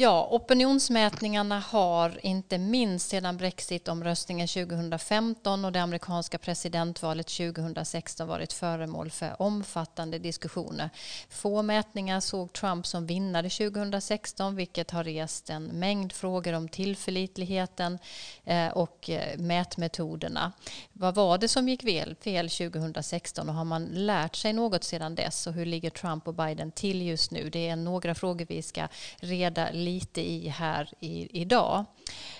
Ja, 0.00 0.28
opinionsmätningarna 0.30 1.58
har 1.58 2.26
inte 2.26 2.58
minst 2.58 3.08
sedan 3.08 3.36
Brexit-omröstningen 3.36 4.48
2015 4.48 5.64
och 5.64 5.72
det 5.72 5.82
amerikanska 5.82 6.38
presidentvalet 6.38 7.26
2016 7.26 8.28
varit 8.28 8.52
föremål 8.52 9.10
för 9.10 9.42
omfattande 9.42 10.18
diskussioner. 10.18 10.90
Få 11.28 11.62
mätningar 11.62 12.20
såg 12.20 12.52
Trump 12.52 12.86
som 12.86 13.06
vinnare 13.06 13.50
2016 13.50 14.56
vilket 14.56 14.90
har 14.90 15.04
rest 15.04 15.50
en 15.50 15.64
mängd 15.64 16.12
frågor 16.12 16.52
om 16.52 16.68
tillförlitligheten 16.68 17.98
eh, 18.44 18.68
och 18.68 19.10
eh, 19.10 19.38
mätmetoderna. 19.38 20.52
Vad 20.92 21.14
var 21.14 21.38
det 21.38 21.48
som 21.48 21.68
gick 21.68 21.82
fel, 22.22 22.48
2016 22.48 23.48
och 23.48 23.54
har 23.54 23.64
man 23.64 23.84
lärt 23.84 24.36
sig 24.36 24.52
något 24.52 24.84
sedan 24.84 25.14
dess 25.14 25.46
och 25.46 25.52
hur 25.52 25.66
ligger 25.66 25.90
Trump 25.90 26.28
och 26.28 26.34
Biden 26.34 26.72
till 26.72 27.02
just 27.02 27.30
nu? 27.30 27.50
Det 27.50 27.68
är 27.68 27.76
några 27.76 28.14
frågor 28.14 28.46
vi 28.48 28.62
ska 28.62 28.88
reda 29.16 29.70
lite 29.88 30.20
i 30.20 30.48
här 30.48 30.88
i, 31.00 31.40
idag. 31.40 31.84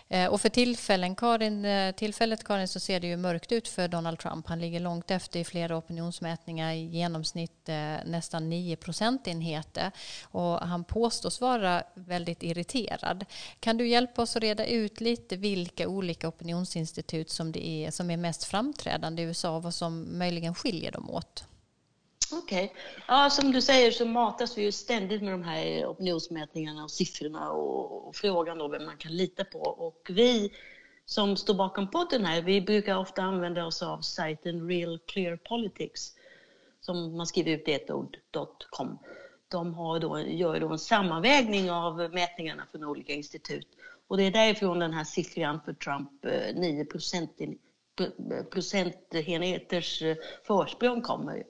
Eh, 0.08 0.26
och 0.26 0.40
för 0.40 0.48
tillfällen, 0.48 1.14
Karin, 1.14 1.64
eh, 1.64 1.94
tillfället 1.94 2.44
Karin 2.44 2.68
så 2.68 2.80
ser 2.80 3.00
det 3.00 3.06
ju 3.06 3.16
mörkt 3.16 3.52
ut 3.52 3.68
för 3.68 3.88
Donald 3.88 4.18
Trump. 4.18 4.46
Han 4.46 4.60
ligger 4.60 4.80
långt 4.80 5.10
efter 5.10 5.40
i 5.40 5.44
flera 5.44 5.76
opinionsmätningar, 5.76 6.72
i 6.72 6.84
genomsnitt 6.84 7.68
eh, 7.68 7.94
nästan 8.04 8.50
9 8.50 8.76
procentenheter. 8.76 9.90
Och 10.22 10.58
han 10.58 10.84
påstås 10.84 11.40
vara 11.40 11.82
väldigt 11.94 12.42
irriterad. 12.42 13.24
Kan 13.60 13.76
du 13.76 13.88
hjälpa 13.88 14.22
oss 14.22 14.36
att 14.36 14.42
reda 14.42 14.66
ut 14.66 15.00
lite 15.00 15.36
vilka 15.36 15.88
olika 15.88 16.28
opinionsinstitut 16.28 17.30
som, 17.30 17.52
det 17.52 17.68
är, 17.68 17.90
som 17.90 18.10
är 18.10 18.16
mest 18.16 18.44
framträdande 18.44 19.22
i 19.22 19.24
USA 19.24 19.56
och 19.56 19.62
vad 19.62 19.74
som 19.74 20.18
möjligen 20.18 20.54
skiljer 20.54 20.92
dem 20.92 21.10
åt? 21.10 21.44
Okej. 22.32 22.64
Okay. 22.64 22.76
Ja, 23.08 23.30
som 23.30 23.52
du 23.52 23.62
säger 23.62 23.90
så 23.90 24.06
matas 24.06 24.58
vi 24.58 24.62
ju 24.62 24.72
ständigt 24.72 25.22
med 25.22 25.32
de 25.32 25.42
här 25.42 25.86
opinionsmätningarna 25.86 26.84
och 26.84 26.90
siffrorna 26.90 27.50
och, 27.50 28.08
och 28.08 28.16
frågan 28.16 28.58
då 28.58 28.68
vem 28.68 28.84
man 28.84 28.96
kan 28.96 29.16
lita 29.16 29.44
på. 29.44 29.58
Och 29.58 30.06
vi 30.10 30.52
som 31.06 31.36
står 31.36 31.54
bakom 31.54 31.90
podden 31.90 32.24
här, 32.24 32.42
vi 32.42 32.60
brukar 32.60 32.96
ofta 32.96 33.22
använda 33.22 33.66
oss 33.66 33.82
av 33.82 34.00
sajten 34.00 34.68
Real 34.68 34.98
Clear 35.06 35.36
Politics 35.36 36.12
som 36.80 37.16
man 37.16 37.26
skriver 37.26 37.50
ut 37.50 37.68
i 37.68 37.72
ett 37.72 37.90
ord.com. 37.90 38.98
De 39.48 39.74
har 39.74 40.00
då, 40.00 40.20
gör 40.20 40.60
då 40.60 40.68
en 40.68 40.78
sammanvägning 40.78 41.70
av 41.70 41.96
mätningarna 41.96 42.66
från 42.72 42.84
olika 42.84 43.12
institut. 43.12 43.66
Och 44.08 44.16
det 44.16 44.22
är 44.22 44.30
därifrån 44.30 44.78
den 44.78 44.92
här 44.92 45.04
siffran 45.04 45.60
för 45.64 45.72
Trump, 45.72 46.24
eh, 46.24 46.54
9 46.54 46.84
procentenheters 48.50 50.02
eh, 50.02 50.08
eh, 50.08 50.16
försprång 50.46 51.02
kommer. 51.02 51.44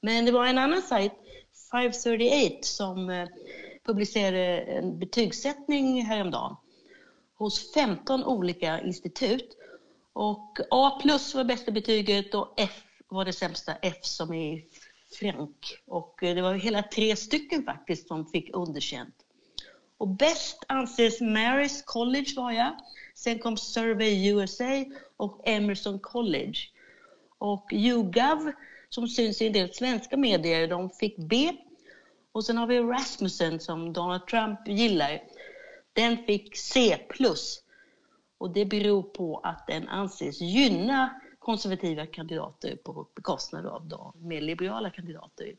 Men 0.00 0.24
det 0.24 0.32
var 0.32 0.46
en 0.46 0.58
annan 0.58 0.82
sajt, 0.82 1.12
538, 1.72 2.58
som 2.62 3.10
eh, 3.10 3.28
publicerade 3.84 4.58
en 4.58 4.98
betygssättning 4.98 6.02
häromdagen 6.02 6.56
hos 7.34 7.72
15 7.72 8.24
olika 8.24 8.80
institut. 8.80 9.56
Och 10.12 10.58
A 10.70 10.98
plus 11.02 11.34
var 11.34 11.44
bästa 11.44 11.72
betyget 11.72 12.34
och 12.34 12.54
F 12.56 12.82
var 13.08 13.24
det 13.24 13.32
sämsta, 13.32 13.74
F 13.74 13.96
som 14.02 14.32
är 14.34 14.62
Frank. 15.18 15.78
Och 15.86 16.22
eh, 16.22 16.34
det 16.34 16.42
var 16.42 16.54
hela 16.54 16.82
tre 16.82 17.16
stycken 17.16 17.62
faktiskt 17.64 18.08
som 18.08 18.26
fick 18.26 18.56
underkänt. 18.56 19.14
Och 19.98 20.08
bäst 20.08 20.64
anses 20.68 21.20
Marys 21.20 21.82
College 21.82 22.32
var 22.36 22.52
jag. 22.52 22.76
Sen 23.14 23.38
kom 23.38 23.56
Survey 23.56 24.28
USA 24.28 24.84
och 25.16 25.48
Emerson 25.48 25.98
College. 25.98 26.58
Och 27.38 27.72
YouGov 27.72 28.52
som 28.90 29.08
syns 29.08 29.42
i 29.42 29.46
en 29.46 29.52
del 29.52 29.74
svenska 29.74 30.16
medier, 30.16 30.68
de 30.68 30.90
fick 30.90 31.16
B. 31.16 31.52
Och 32.32 32.44
sen 32.44 32.56
har 32.56 32.66
vi 32.66 32.80
Rasmussen 32.80 33.60
som 33.60 33.92
Donald 33.92 34.26
Trump 34.26 34.68
gillar. 34.68 35.22
Den 35.92 36.16
fick 36.16 36.56
C+. 36.56 36.98
Och 38.38 38.50
det 38.50 38.64
beror 38.64 39.02
på 39.02 39.38
att 39.38 39.66
den 39.66 39.88
anses 39.88 40.40
gynna 40.40 41.20
konservativa 41.38 42.06
kandidater 42.06 42.76
på 42.76 43.08
bekostnad 43.14 43.66
av 43.66 43.86
de 43.86 44.12
mer 44.16 44.40
liberala 44.40 44.90
kandidater. 44.90 45.54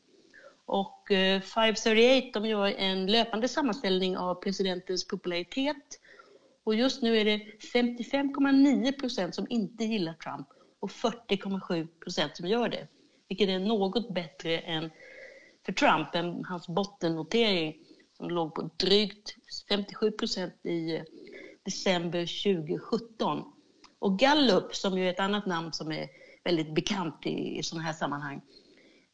Och 0.65 1.11
eh, 1.11 1.41
538 1.41 2.39
de 2.39 2.49
gör 2.49 2.67
en 2.67 3.05
löpande 3.05 3.47
sammanställning 3.47 4.17
av 4.17 4.35
presidentens 4.35 5.07
popularitet. 5.07 5.99
Och 6.63 6.75
just 6.75 7.01
nu 7.01 7.17
är 7.17 7.25
det 7.25 7.37
55,9 7.73 8.99
procent 8.99 9.35
som 9.35 9.47
inte 9.49 9.83
gillar 9.83 10.13
Trump 10.13 10.47
och 10.79 10.89
40,7 10.89 11.87
procent 11.87 12.37
som 12.37 12.47
gör 12.47 12.69
det 12.69 12.87
vilket 13.29 13.49
är 13.49 13.59
något 13.59 14.13
bättre 14.13 14.59
än 14.59 14.89
för 15.65 15.73
Trump, 15.73 16.15
än 16.15 16.45
hans 16.45 16.67
bottennotering 16.67 17.77
som 18.17 18.29
låg 18.29 18.55
på 18.55 18.69
drygt 18.77 19.35
57 19.69 20.11
procent 20.11 20.53
i 20.63 20.95
eh, 20.95 21.03
december 21.63 22.43
2017. 22.43 23.43
Och 23.99 24.19
Gallup, 24.19 24.75
som 24.75 24.97
ju 24.97 25.07
är 25.07 25.09
ett 25.09 25.19
annat 25.19 25.45
namn 25.45 25.73
som 25.73 25.91
är 25.91 26.07
väldigt 26.43 26.75
bekant 26.75 27.25
i, 27.25 27.57
i 27.57 27.63
sådana 27.63 27.85
här 27.85 27.93
sammanhang, 27.93 28.41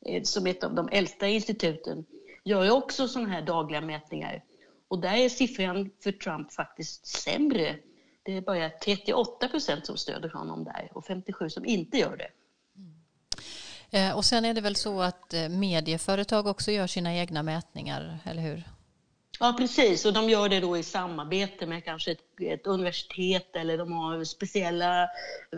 eh, 0.06 0.24
som 0.24 0.26
som 0.26 0.48
ett 0.48 0.64
av 0.64 0.76
de 0.76 0.90
äldsta 0.92 1.28
instituten, 1.28 2.06
gör 2.44 2.64
ju 2.64 2.72
också 2.72 3.08
sådana 3.08 3.30
här 3.30 3.42
dagliga 3.42 3.82
mätningar. 3.82 4.44
Och 4.88 5.00
där 5.00 5.18
är 5.18 5.30
siffran 5.30 5.90
för 6.04 6.12
Trump 6.12 6.54
faktiskt 6.54 7.08
sämre. 7.08 7.76
Det 8.24 8.38
är 8.38 8.42
bara 8.42 8.70
38 8.70 9.48
procent 9.48 9.86
som 9.86 9.98
stöder 9.98 10.30
honom 10.30 10.64
där 10.64 10.92
och 10.94 11.06
57 11.06 11.50
som 11.50 11.66
inte 11.66 11.98
gör 11.98 12.18
det. 12.18 12.30
Eh, 13.96 14.18
och 14.18 14.26
sen 14.26 14.46
är 14.46 14.54
det 14.54 14.62
väl 14.62 14.76
så 14.76 15.02
att 15.02 15.34
eh, 15.34 15.50
medieföretag 15.50 16.48
också 16.48 16.72
gör 16.72 16.88
sina 16.88 17.16
egna 17.16 17.44
mätningar, 17.44 18.20
eller 18.26 18.42
hur? 18.42 18.64
Ja, 19.40 19.56
precis. 19.58 20.06
Och 20.06 20.14
de 20.14 20.30
gör 20.30 20.50
det 20.50 20.60
då 20.60 20.78
i 20.78 20.84
samarbete 20.84 21.66
med 21.66 21.86
kanske 21.86 22.12
ett, 22.12 22.20
ett, 22.42 22.68
universitet 22.68 23.56
eller 23.56 23.78
de 23.78 23.92
har 23.92 24.24
speciella 24.24 25.10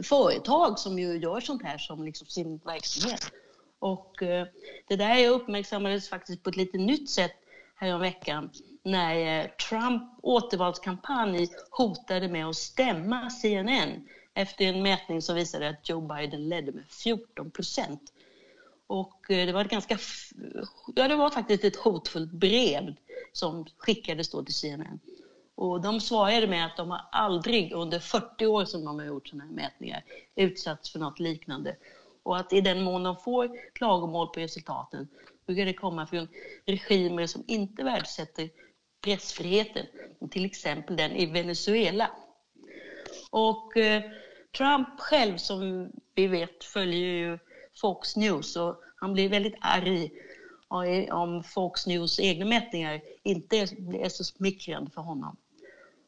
företag 0.04 0.80
som 0.80 1.00
ju 1.00 1.18
gör 1.18 1.40
sånt 1.40 1.64
här 1.64 1.78
som 1.78 2.04
liksom 2.04 2.28
sin 2.28 2.58
verksamhet. 2.58 3.32
Och 3.80 4.24
eh, 4.24 4.48
det 4.88 4.96
där 4.96 5.30
uppmärksammades 5.30 6.10
faktiskt 6.10 6.44
på 6.44 6.50
ett 6.50 6.58
lite 6.58 6.78
nytt 6.78 7.10
sätt 7.10 7.34
häromveckan 7.76 8.50
när 8.84 9.40
eh, 9.40 9.48
Trump 9.70 10.04
återvalskampanj 10.22 11.48
hotade 11.70 12.28
med 12.28 12.46
att 12.46 12.56
stämma 12.56 13.30
CNN 13.30 14.08
efter 14.34 14.66
en 14.66 14.84
mätning 14.84 15.22
som 15.22 15.36
visade 15.36 15.70
att 15.70 15.90
Joe 15.90 16.02
Biden 16.02 16.50
ledde 16.50 16.72
med 16.72 16.86
14 16.90 17.52
procent. 17.52 18.14
Och 18.88 19.32
eh, 19.32 19.46
det 19.46 19.54
var 19.54 19.62
ett 19.62 19.72
ganska, 19.72 19.98
ja 20.96 21.08
det 21.08 21.16
var 21.16 21.30
faktiskt 21.30 21.64
ett 21.64 21.76
hotfullt 21.76 22.32
brev 22.32 22.96
som 23.34 23.66
skickades 23.78 24.30
då 24.30 24.44
till 24.44 24.54
CNN. 24.54 25.00
Och 25.56 25.82
de 25.82 26.02
svarade 26.02 26.48
med 26.48 26.66
att 26.66 26.78
de 26.78 26.92
har 26.92 27.02
aldrig 27.12 27.74
under 27.74 28.00
40 28.00 28.46
år 28.46 28.66
som 28.66 28.86
de 28.86 29.00
har 29.00 29.06
gjort 29.06 29.28
sådana 29.28 29.44
här 29.44 29.52
mätningar 29.52 30.04
utsatts 30.36 30.92
för 30.92 31.00
något 31.00 31.20
liknande. 31.20 31.76
Och 32.24 32.38
att 32.38 32.54
i 32.54 32.62
den 32.62 32.84
mån 32.84 33.04
de 33.04 33.18
får 33.18 33.74
klagomål 33.74 34.28
på 34.28 34.40
resultaten 34.40 35.08
brukar 35.46 35.66
det 35.66 35.74
komma 35.74 36.08
från 36.08 36.28
regimer 36.66 37.28
som 37.28 37.44
inte 37.48 37.84
värdesätter 37.84 38.50
pressfriheten, 39.02 39.86
till 40.32 40.46
exempel 40.46 40.96
den 40.96 41.12
i 41.12 41.26
Venezuela. 41.26 42.12
Och 43.32 43.78
eh, 43.78 44.04
Trump 44.58 45.00
själv, 45.00 45.38
som 45.38 45.92
vi 46.16 46.28
vet, 46.28 46.64
följer 46.64 47.08
ju 47.08 47.40
Fox 47.82 48.16
News 48.16 48.56
och 48.56 48.82
han 48.96 49.14
blir 49.14 49.30
väldigt 49.30 49.56
arg 49.62 50.12
om 51.12 51.44
Fox 51.44 51.88
News 51.88 52.20
egna 52.20 52.46
mätningar 52.46 53.02
inte 53.24 53.58
är 53.58 54.10
så 54.10 54.24
smickrande 54.24 54.92
för 54.92 55.02
honom. 55.02 55.38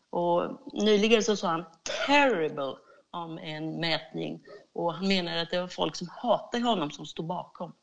Och 0.10 0.60
nyligen 0.74 1.24
så 1.24 1.36
sa 1.36 1.48
han 1.48 1.66
terrible 2.08 2.76
om 3.12 3.38
en 3.38 3.80
mätning 3.80 4.40
och 4.74 4.94
han 4.94 5.08
menar 5.08 5.38
att 5.38 5.52
det 5.52 5.62
var 5.62 5.68
folk 5.68 5.96
som 5.96 6.08
hatar 6.10 6.60
honom 6.60 6.92
som 6.92 7.06
stod 7.06 7.26
bakom. 7.26 7.74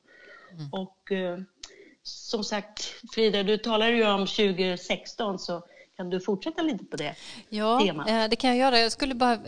Mm. 0.52 0.68
Och 0.72 1.12
eh, 1.12 1.38
som 2.02 2.44
sagt, 2.44 2.94
Frida, 3.14 3.42
du 3.42 3.58
talade 3.58 3.92
ju 3.92 4.06
om 4.06 4.26
2016 4.26 5.38
så 5.38 5.62
Kan 5.96 6.10
du 6.10 6.20
fortsätta 6.20 6.62
lite 6.62 6.84
på 6.84 6.96
det 6.96 7.14
ja, 7.48 7.80
temat? 7.80 8.08
Ja, 8.08 8.28
det 8.28 8.36
kan 8.36 8.50
jag 8.50 8.58
göra. 8.58 8.78
Jag 8.78 8.92
skulle 8.92 9.14
bara 9.14 9.38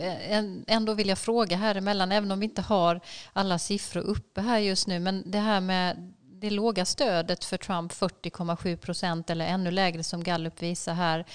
ändå 0.67 0.93
vilja 0.93 1.15
fråga 1.15 1.57
här 1.57 1.75
emellan, 1.75 2.11
även 2.11 2.31
om 2.31 2.39
vi 2.39 2.45
inte 2.45 2.61
har 2.61 2.99
alla 3.33 3.59
siffror 3.59 4.01
uppe 4.01 4.41
här 4.41 4.59
just 4.59 4.87
nu, 4.87 4.99
men 4.99 5.31
det 5.31 5.37
här 5.37 5.61
med 5.61 6.13
det 6.41 6.49
låga 6.49 6.85
stödet 6.85 7.45
för 7.45 7.57
Trump, 7.57 7.91
40,7 7.91 8.77
procent 8.77 9.29
eller 9.29 9.45
ännu 9.45 9.71
lägre 9.71 10.03
som 10.03 10.23
Gallup 10.23 10.61
visar 10.61 10.93
här, 10.93 11.25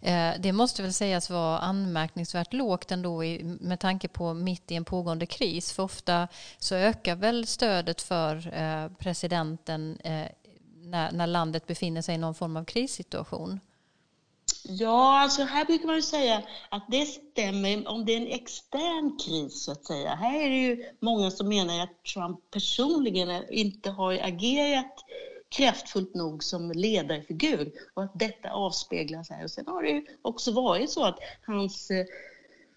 eh, 0.00 0.40
det 0.40 0.52
måste 0.52 0.82
väl 0.82 0.92
sägas 0.92 1.30
vara 1.30 1.58
anmärkningsvärt 1.58 2.52
lågt 2.52 2.92
ändå 2.92 3.22
med 3.60 3.80
tanke 3.80 4.08
på 4.08 4.34
mitt 4.34 4.70
i 4.70 4.74
en 4.74 4.84
pågående 4.84 5.26
kris. 5.26 5.72
För 5.72 5.82
ofta 5.82 6.28
så 6.58 6.74
ökar 6.74 7.16
väl 7.16 7.46
stödet 7.46 8.02
för 8.02 8.54
eh, 8.54 8.88
presidenten 8.98 9.98
eh, 10.04 10.26
när 11.12 11.26
landet 11.26 11.66
befinner 11.66 12.02
sig 12.02 12.14
i 12.14 12.18
någon 12.18 12.34
form 12.34 12.56
av 12.56 12.64
krissituation. 12.64 13.60
Ja, 14.64 15.20
alltså 15.20 15.42
här 15.42 15.64
brukar 15.64 15.86
man 15.86 15.96
ju 15.96 16.02
säga 16.02 16.42
att 16.68 16.86
det 16.88 17.06
stämmer 17.06 17.88
om 17.88 18.04
det 18.04 18.12
är 18.12 18.16
en 18.16 18.26
extern 18.26 19.18
kris 19.18 19.64
så 19.64 19.72
att 19.72 19.84
säga. 19.84 20.14
Här 20.14 20.40
är 20.40 20.50
det 20.50 20.56
ju 20.56 20.84
många 21.00 21.30
som 21.30 21.48
menar 21.48 21.82
att 21.82 22.04
Trump 22.04 22.50
personligen 22.50 23.44
inte 23.50 23.90
har 23.90 24.12
agerat 24.12 25.04
kraftfullt 25.48 26.14
nog 26.14 26.44
som 26.44 26.72
ledarfigur 26.72 27.72
och 27.94 28.02
att 28.02 28.18
detta 28.18 28.50
avspeglas 28.50 29.30
här. 29.30 29.44
Och 29.44 29.50
sen 29.50 29.66
har 29.66 29.82
det 29.82 29.88
ju 29.88 30.06
också 30.22 30.52
varit 30.52 30.90
så 30.90 31.04
att 31.04 31.18
hans 31.46 31.90
eh, 31.90 32.06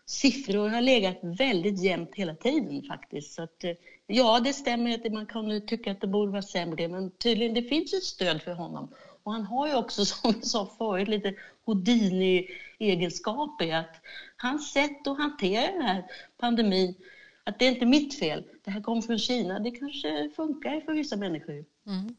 siffror 0.06 0.70
har 0.70 0.82
legat 0.82 1.20
väldigt 1.22 1.84
jämnt 1.84 2.16
hela 2.16 2.36
tiden 2.36 2.84
faktiskt. 2.84 3.34
Så 3.34 3.44
att, 3.44 3.64
eh, 3.64 3.72
ja, 4.08 4.40
det 4.40 4.54
stämmer 4.54 4.96
att 4.96 5.14
man 5.14 5.26
kan 5.26 5.68
tycka 5.68 5.92
att 5.92 6.02
det 6.02 6.08
borde 6.08 6.32
vara 6.32 6.42
sämre, 6.42 6.88
men 6.88 7.12
tydligen 7.12 7.54
det 7.54 7.64
finns 7.64 7.94
ett 7.94 8.04
stöd 8.04 8.42
för 8.42 8.54
honom. 8.54 8.90
Och 9.26 9.34
han 9.34 9.46
har 9.46 9.68
ju 9.68 9.76
också, 9.76 10.06
som 10.12 10.32
vi 10.32 10.42
sa 10.42 10.70
förut, 10.78 11.08
lite 11.08 11.34
Houdini-egenskaper. 11.66 13.76
Att 13.76 13.96
hans 14.38 14.74
sätt 14.74 15.08
att 15.08 15.18
hantera 15.18 15.72
den 15.72 15.82
här 15.82 16.04
pandemin, 16.38 16.96
att 17.44 17.60
det 17.60 17.66
är 17.66 17.72
inte 17.72 17.86
mitt 17.86 18.20
fel, 18.20 18.44
det 18.64 18.72
här 18.72 18.82
kommer 18.82 19.02
från 19.02 19.20
Kina, 19.20 19.60
det 19.60 19.72
kanske 19.72 20.30
funkar 20.36 20.82
för 20.82 20.94
vissa 20.94 21.16
människor. 21.16 21.66
Mm. 21.88 22.16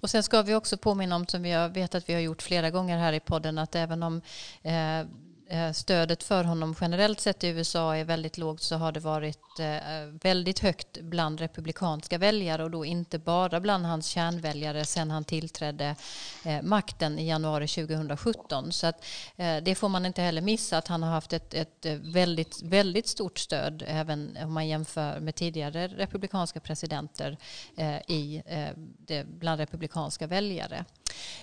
Och 0.00 0.10
sen 0.10 0.22
ska 0.22 0.42
vi 0.42 0.54
också 0.54 0.76
påminna 0.76 1.16
om, 1.16 1.26
som 1.26 1.42
vi 1.42 1.68
vet 1.74 1.94
att 1.94 2.08
vi 2.08 2.12
har 2.12 2.20
gjort 2.20 2.42
flera 2.42 2.70
gånger 2.70 2.98
här 2.98 3.12
i 3.12 3.20
podden, 3.20 3.58
att 3.58 3.74
även 3.74 4.02
om 4.02 4.22
Eh, 4.62 5.06
Eh, 5.50 5.72
stödet 5.72 6.22
för 6.22 6.44
honom 6.44 6.74
generellt 6.80 7.20
sett 7.20 7.44
i 7.44 7.48
USA 7.48 7.96
är 7.96 8.04
väldigt 8.04 8.38
lågt 8.38 8.62
så 8.62 8.76
har 8.76 8.92
det 8.92 9.00
varit 9.00 9.58
eh, 9.60 10.06
väldigt 10.22 10.58
högt 10.58 11.00
bland 11.00 11.40
republikanska 11.40 12.18
väljare 12.18 12.64
och 12.64 12.70
då 12.70 12.84
inte 12.84 13.18
bara 13.18 13.60
bland 13.60 13.86
hans 13.86 14.06
kärnväljare 14.06 14.84
sen 14.84 15.10
han 15.10 15.24
tillträdde 15.24 15.96
eh, 16.44 16.62
makten 16.62 17.18
i 17.18 17.28
januari 17.28 17.68
2017. 17.68 18.72
Så 18.72 18.86
att 18.86 19.04
det 19.62 19.74
får 19.74 19.88
man 19.88 20.06
inte 20.06 20.22
heller 20.22 20.42
missa 20.42 20.78
att 20.78 20.88
han 20.88 21.02
har 21.02 21.10
haft 21.10 21.32
ett, 21.32 21.54
ett 21.54 21.86
väldigt, 22.00 22.62
väldigt 22.62 23.06
stort 23.06 23.38
stöd 23.38 23.84
även 23.86 24.38
om 24.42 24.52
man 24.52 24.68
jämför 24.68 25.20
med 25.20 25.34
tidigare 25.34 25.88
republikanska 25.88 26.60
presidenter 26.60 27.36
i, 28.06 28.42
bland 29.24 29.60
republikanska 29.60 30.26
väljare. 30.26 30.84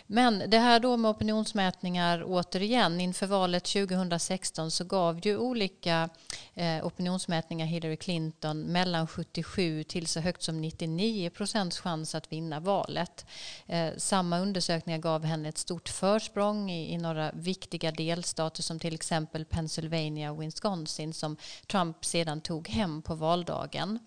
Men 0.08 0.50
det 0.50 0.58
här 0.58 0.80
då 0.80 0.98
med 0.98 1.12
opinionsmätningar 1.12 2.24
återigen 2.26 3.02
inför 3.02 3.28
valet 3.28 3.64
2016 3.64 4.72
så 4.72 4.84
gav 4.84 5.20
ju 5.28 5.38
olika 5.38 6.10
eh, 6.54 6.86
opinionsmätningar 6.86 7.66
Hillary 7.66 7.98
Clinton 7.98 8.62
mellan 8.62 9.08
77 9.08 9.84
till 9.84 10.08
så 10.08 10.20
högt 10.20 10.44
som 10.44 10.62
99 10.62 11.30
procents 11.30 11.80
chans 11.80 12.16
att 12.16 12.32
vinna 12.32 12.60
valet. 12.60 13.26
Eh, 13.66 13.90
samma 13.98 14.40
undersökningar 14.40 15.00
gav 15.00 15.24
henne 15.24 15.50
ett 15.50 15.58
stort 15.58 15.90
försprång 15.90 16.72
i, 16.72 16.94
i 16.94 16.98
några 16.98 17.32
viktiga 17.32 17.92
delstater 17.92 18.64
som 18.64 18.80
till 18.80 18.94
exempel 18.94 19.46
Pennsylvania 19.46 20.32
och 20.32 20.42
Wisconsin 20.42 21.14
som 21.14 21.38
Trump 21.68 22.06
sedan 22.06 22.42
tog 22.42 22.68
hem 22.68 23.02
på 23.02 23.16
valdagen. 23.16 24.00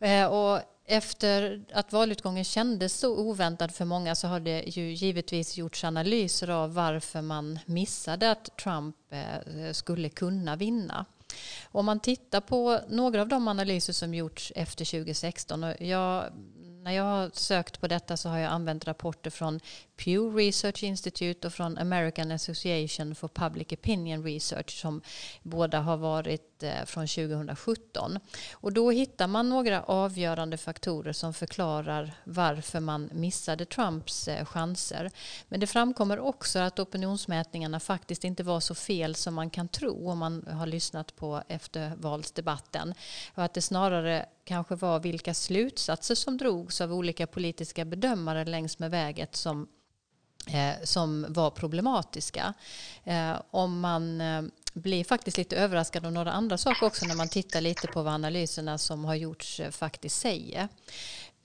Eh, 0.00 0.26
och 0.26 0.60
efter 0.86 1.64
att 1.72 1.92
valutgången 1.92 2.44
kändes 2.44 2.98
så 2.98 3.16
oväntad 3.16 3.74
för 3.74 3.84
många 3.84 4.14
så 4.14 4.28
har 4.28 4.40
det 4.40 4.62
ju 4.66 4.92
givetvis 4.92 5.56
gjorts 5.56 5.84
analyser 5.84 6.50
av 6.50 6.74
varför 6.74 7.22
man 7.22 7.58
missade 7.66 8.30
att 8.30 8.56
Trump 8.56 8.96
eh, 9.10 9.72
skulle 9.72 10.08
kunna 10.08 10.56
vinna. 10.56 11.04
Om 11.72 11.86
man 11.86 12.00
tittar 12.00 12.40
på 12.40 12.80
några 12.88 13.20
av 13.20 13.28
de 13.28 13.48
analyser 13.48 13.92
som 13.92 14.14
gjorts 14.14 14.52
efter 14.56 14.84
2016 14.84 15.64
och 15.64 15.74
jag 15.80 16.24
när 16.86 16.92
jag 16.92 17.04
har 17.04 17.30
sökt 17.32 17.80
på 17.80 17.88
detta 17.88 18.16
så 18.16 18.28
har 18.28 18.38
jag 18.38 18.52
använt 18.52 18.86
rapporter 18.86 19.30
från 19.30 19.60
Pew 19.96 20.36
Research 20.36 20.82
Institute 20.84 21.46
och 21.46 21.52
från 21.52 21.78
American 21.78 22.30
Association 22.30 23.14
for 23.14 23.28
Public 23.28 23.72
Opinion 23.72 24.24
Research 24.24 24.80
som 24.80 25.02
båda 25.42 25.80
har 25.80 25.96
varit 25.96 26.62
eh, 26.62 26.84
från 26.84 27.06
2017. 27.06 28.18
Och 28.52 28.72
då 28.72 28.90
hittar 28.90 29.26
man 29.26 29.48
några 29.48 29.82
avgörande 29.82 30.56
faktorer 30.56 31.12
som 31.12 31.34
förklarar 31.34 32.12
varför 32.24 32.80
man 32.80 33.10
missade 33.12 33.64
Trumps 33.64 34.28
eh, 34.28 34.44
chanser. 34.44 35.10
Men 35.48 35.60
det 35.60 35.66
framkommer 35.66 36.18
också 36.18 36.58
att 36.58 36.78
opinionsmätningarna 36.78 37.80
faktiskt 37.80 38.24
inte 38.24 38.42
var 38.42 38.60
så 38.60 38.74
fel 38.74 39.14
som 39.14 39.34
man 39.34 39.50
kan 39.50 39.68
tro 39.68 40.10
om 40.10 40.18
man 40.18 40.46
har 40.46 40.66
lyssnat 40.66 41.16
på 41.16 41.42
eftervalsdebatten. 41.48 42.94
Och 43.34 43.44
att 43.44 43.54
det 43.54 43.62
snarare 43.62 44.26
kanske 44.44 44.74
var 44.74 45.00
vilka 45.00 45.34
slutsatser 45.34 46.14
som 46.14 46.36
drogs 46.36 46.80
av 46.80 46.92
olika 46.92 47.26
politiska 47.26 47.84
bedömare 47.84 48.44
längs 48.44 48.78
med 48.78 48.90
väget 48.90 49.36
som, 49.36 49.68
Eh, 50.46 50.84
som 50.84 51.26
var 51.28 51.50
problematiska. 51.50 52.54
Eh, 53.04 53.36
om 53.50 53.80
man 53.80 54.20
eh, 54.20 54.42
blir 54.72 55.04
faktiskt 55.04 55.38
lite 55.38 55.56
överraskad 55.56 56.06
av 56.06 56.12
några 56.12 56.32
andra 56.32 56.58
saker 56.58 56.86
också 56.86 57.06
när 57.06 57.14
man 57.14 57.28
tittar 57.28 57.60
lite 57.60 57.86
på 57.86 58.02
vad 58.02 58.14
analyserna 58.14 58.78
som 58.78 59.04
har 59.04 59.14
gjorts 59.14 59.60
eh, 59.60 59.70
faktiskt 59.70 60.20
säger. 60.20 60.68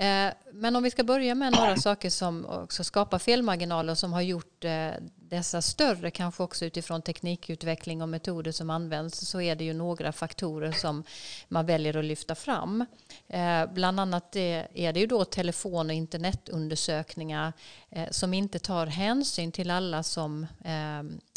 Eh, 0.02 0.34
men 0.54 0.76
om 0.76 0.84
vi 0.84 0.92
ska 0.92 1.04
börja 1.04 1.36
med 1.36 1.54
några 1.54 1.78
saker 1.78 2.10
som 2.10 2.46
också 2.46 2.84
skapar 2.84 3.20
felmarginaler 3.20 3.96
som 3.96 4.14
har 4.14 4.22
gjort 4.22 4.66
eh, 4.66 4.90
dessa 5.16 5.62
större, 5.62 6.12
kanske 6.12 6.44
också 6.44 6.66
utifrån 6.66 7.02
teknikutveckling 7.02 8.02
och 8.02 8.10
metoder 8.10 8.52
som 8.52 8.70
används, 8.70 9.28
så 9.28 9.42
är 9.42 9.56
det 9.56 9.64
ju 9.64 9.74
några 9.74 10.12
faktorer 10.12 10.72
som 10.72 11.04
man 11.48 11.66
väljer 11.66 11.98
att 11.98 12.06
lyfta 12.06 12.36
fram. 12.36 12.86
Eh, 13.28 13.66
bland 13.74 14.00
annat 14.00 14.36
är 14.36 14.94
det 14.94 15.00
ju 15.00 15.08
då 15.08 15.26
telefon 15.26 15.90
och 15.90 15.96
internetundersökningar 15.96 17.54
som 18.12 18.34
inte 18.34 18.60
tar 18.60 18.86
hänsyn 18.86 19.52
till 19.52 19.72
alla 19.72 20.04
som 20.04 20.48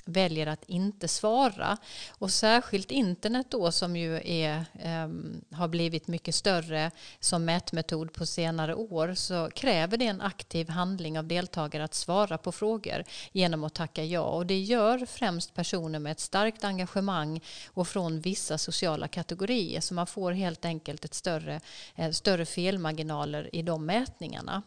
väljer 0.05 0.47
att 0.47 0.65
inte 0.65 1.09
svara. 1.09 1.77
Och 2.19 2.31
särskilt 2.31 2.91
internet 2.91 3.47
då 3.51 3.73
som 3.73 3.97
ju 3.97 4.21
är, 4.25 4.65
eh, 4.75 5.09
har 5.57 5.69
blivit 5.69 6.09
mycket 6.09 6.35
större 6.35 6.91
som 7.21 7.45
mätmetod 7.45 8.13
på 8.13 8.27
senare 8.27 8.75
år 8.75 9.15
så 9.15 9.51
kräver 9.55 9.97
det 9.97 10.07
en 10.07 10.21
aktiv 10.21 10.69
handling 10.69 11.19
av 11.19 11.25
deltagare 11.25 11.85
att 11.85 11.95
svara 11.95 12.39
på 12.39 12.53
frågor 12.53 13.05
genom 13.33 13.65
att 13.65 13.75
tacka 13.75 14.05
ja. 14.05 14.23
Och 14.23 14.47
det 14.47 14.59
gör 14.59 15.07
främst 15.07 15.55
personer 15.55 15.99
med 15.99 16.13
ett 16.13 16.21
starkt 16.21 16.65
engagemang 16.65 17.41
och 17.67 17.89
från 17.89 18.21
vissa 18.21 18.59
sociala 18.59 19.09
kategorier 19.09 19.81
så 19.81 19.95
man 19.95 20.07
får 20.07 20.33
helt 20.33 20.65
enkelt 20.65 21.05
ett 21.05 21.15
större, 21.15 21.61
eh, 21.95 22.11
större 22.11 22.47
felmarginaler 22.47 23.51
i 23.53 23.63
de 23.63 23.87
mätningarna. 23.87 24.63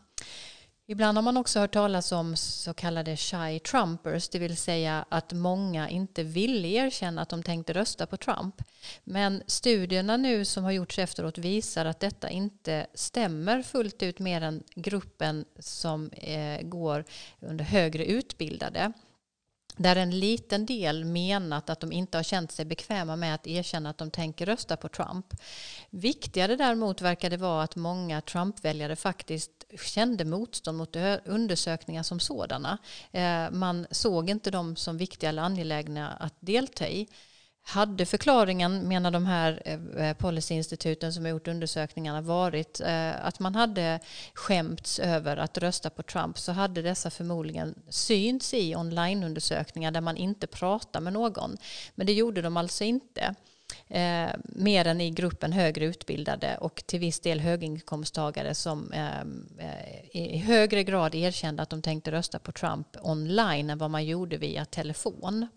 Ibland 0.89 1.17
har 1.17 1.21
man 1.21 1.37
också 1.37 1.59
hört 1.59 1.73
talas 1.73 2.11
om 2.11 2.35
så 2.35 2.73
kallade 2.73 3.17
shy 3.17 3.59
trumpers, 3.59 4.29
det 4.29 4.39
vill 4.39 4.57
säga 4.57 5.05
att 5.09 5.33
många 5.33 5.89
inte 5.89 6.23
ville 6.23 6.67
erkänna 6.67 7.21
att 7.21 7.29
de 7.29 7.43
tänkte 7.43 7.73
rösta 7.73 8.05
på 8.05 8.17
Trump. 8.17 8.61
Men 9.03 9.43
studierna 9.47 10.17
nu 10.17 10.45
som 10.45 10.63
har 10.63 10.71
gjorts 10.71 10.99
efteråt 10.99 11.37
visar 11.37 11.85
att 11.85 11.99
detta 11.99 12.29
inte 12.29 12.87
stämmer 12.93 13.61
fullt 13.61 14.03
ut 14.03 14.19
mer 14.19 14.41
än 14.41 14.63
gruppen 14.75 15.45
som 15.59 16.09
eh, 16.11 16.61
går 16.61 17.05
under 17.39 17.65
högre 17.65 18.05
utbildade 18.05 18.93
där 19.77 19.95
en 19.95 20.19
liten 20.19 20.65
del 20.65 21.05
menat 21.05 21.69
att 21.69 21.79
de 21.79 21.91
inte 21.91 22.17
har 22.17 22.23
känt 22.23 22.51
sig 22.51 22.65
bekväma 22.65 23.15
med 23.15 23.35
att 23.35 23.47
erkänna 23.47 23.89
att 23.89 23.97
de 23.97 24.11
tänker 24.11 24.45
rösta 24.45 24.77
på 24.77 24.89
Trump. 24.89 25.25
Viktigare 25.89 26.55
däremot 26.55 27.01
verkar 27.01 27.29
det 27.29 27.37
vara 27.37 27.63
att 27.63 27.75
många 27.75 28.21
Trump-väljare 28.21 28.95
faktiskt 28.95 29.51
kände 29.81 30.25
motstånd 30.25 30.77
mot 30.77 30.95
undersökningar 31.25 32.03
som 32.03 32.19
sådana. 32.19 32.77
Eh, 33.11 33.51
man 33.51 33.87
såg 33.91 34.29
inte 34.29 34.51
dem 34.51 34.75
som 34.75 34.97
viktiga 34.97 35.29
eller 35.29 35.41
angelägna 35.41 36.11
att 36.11 36.33
delta 36.39 36.87
i 36.87 37.07
hade 37.67 38.05
förklaringen, 38.05 38.87
menar 38.87 39.11
de 39.11 39.25
här 39.25 39.61
eh, 39.65 40.07
eh, 40.07 40.17
policyinstituten 40.17 41.13
som 41.13 41.23
har 41.23 41.29
gjort 41.29 41.47
undersökningarna, 41.47 42.21
varit 42.21 42.81
eh, 42.81 43.25
att 43.25 43.39
man 43.39 43.55
hade 43.55 43.99
skämts 44.33 44.99
över 44.99 45.37
att 45.37 45.57
rösta 45.57 45.89
på 45.89 46.03
Trump 46.03 46.39
så 46.39 46.51
hade 46.51 46.81
dessa 46.81 47.09
förmodligen 47.09 47.75
synts 47.89 48.53
i 48.53 48.75
onlineundersökningar 48.75 49.91
där 49.91 50.01
man 50.01 50.17
inte 50.17 50.47
pratar 50.47 51.01
med 51.01 51.13
någon. 51.13 51.57
Men 51.95 52.07
det 52.07 52.13
gjorde 52.13 52.41
de 52.41 52.57
alltså 52.57 52.83
inte. 52.83 53.35
eh, 53.87 54.29
mer 54.43 54.87
än 54.87 55.01
i 55.01 55.09
gruppen 55.11 55.53
högre 55.53 55.85
utbildade 55.85 56.57
och 56.57 56.83
till 56.85 56.99
viss 56.99 57.19
del 57.19 57.39
höginkomsttagare 57.39 58.55
som 58.55 58.91
eh, 58.91 59.19
eh, 59.57 60.33
i 60.33 60.37
högre 60.37 60.83
grad 60.83 61.15
erkände 61.15 61.63
att 61.63 61.69
de 61.69 61.81
tänkte 61.81 62.11
rösta 62.11 62.39
på 62.39 62.51
Trump 62.51 62.87
online 63.01 63.69
än 63.69 63.77
vad 63.77 63.91
man 63.91 64.05
gjorde 64.05 64.37
via 64.37 64.65
telefon. 64.65 65.47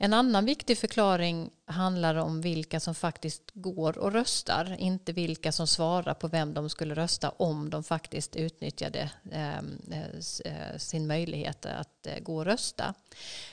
En 0.00 0.14
annan 0.14 0.44
viktig 0.44 0.78
förklaring 0.78 1.50
handlar 1.66 2.14
om 2.14 2.40
vilka 2.40 2.80
som 2.80 2.94
faktiskt 2.94 3.42
går 3.54 3.98
och 3.98 4.12
röstar, 4.12 4.76
inte 4.78 5.12
vilka 5.12 5.52
som 5.52 5.66
svarar 5.66 6.14
på 6.14 6.28
vem 6.28 6.54
de 6.54 6.70
skulle 6.70 6.94
rösta 6.94 7.30
om 7.30 7.70
de 7.70 7.84
faktiskt 7.84 8.36
utnyttjade 8.36 9.10
ehm, 9.32 9.78
eh, 10.44 10.78
sin 10.78 11.06
möjlighet 11.06 11.66
att 11.66 12.06
eh, 12.06 12.18
gå 12.20 12.36
och 12.36 12.44
rösta. 12.44 12.94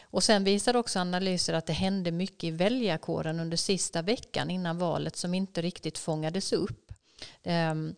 Och 0.03 0.23
sen 0.23 0.43
visar 0.43 0.75
också 0.75 0.99
analyser 0.99 1.53
att 1.53 1.65
det 1.65 1.73
hände 1.73 2.12
mycket 2.12 2.43
i 2.43 2.51
väljarkåren 2.51 3.39
under 3.39 3.58
sista 3.58 4.01
veckan 4.01 4.49
innan 4.49 4.77
valet 4.77 5.15
som 5.15 5.34
inte 5.34 5.62
riktigt 5.62 5.97
fångades 5.97 6.53
upp. 6.53 6.91
Ehm, 7.43 7.95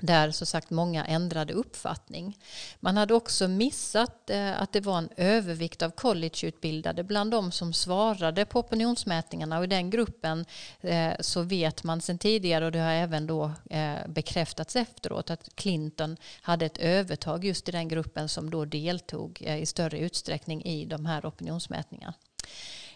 där 0.00 0.30
så 0.30 0.46
sagt 0.46 0.70
många 0.70 1.04
ändrade 1.04 1.52
uppfattning. 1.52 2.38
Man 2.80 2.96
hade 2.96 3.14
också 3.14 3.48
missat 3.48 4.30
eh, 4.30 4.62
att 4.62 4.72
det 4.72 4.80
var 4.80 4.98
en 4.98 5.08
övervikt 5.16 5.82
av 5.82 5.90
collegeutbildade 5.90 7.04
bland 7.04 7.30
de 7.30 7.52
som 7.52 7.72
svarade 7.72 8.44
på 8.44 8.58
opinionsmätningarna 8.58 9.58
och 9.58 9.64
i 9.64 9.66
den 9.66 9.90
gruppen 9.90 10.44
eh, 10.80 11.12
så 11.20 11.42
vet 11.42 11.84
man 11.84 12.00
sedan 12.00 12.18
tidigare 12.18 12.64
och 12.64 12.72
det 12.72 12.78
har 12.78 12.92
även 12.92 13.26
då 13.26 13.52
eh, 13.70 14.08
bekräftats 14.08 14.76
efteråt 14.76 15.30
att 15.30 15.48
Clinton 15.54 16.16
hade 16.42 16.66
ett 16.66 16.78
övertag 16.78 17.44
just 17.44 17.68
i 17.68 17.72
den 17.72 17.88
gruppen 17.88 18.28
som 18.28 18.50
då 18.50 18.64
deltog 18.64 19.42
i 19.42 19.66
större 19.66 19.98
utsträckning 19.98 20.64
i 20.64 20.84
de 20.84 21.06
här 21.06 21.28
opinionsmätningarna. 21.28 22.14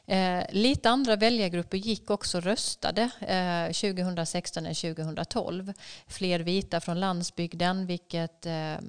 Eh, 0.07 0.45
lite 0.51 0.91
andra 0.91 1.17
väljargrupper 1.17 1.79
gick 1.79 2.11
också 2.11 2.39
och 2.39 2.45
röstade 2.45 3.11
eh, 3.21 3.73
2016 3.73 4.67
än 4.67 4.75
2012. 4.75 5.73
Fler 6.07 6.41
vita 6.41 6.81
från 6.81 7.01
landsbygden 7.01 7.87
vilket 7.87 8.47
eh, 8.47 8.73
eh, 8.75 8.81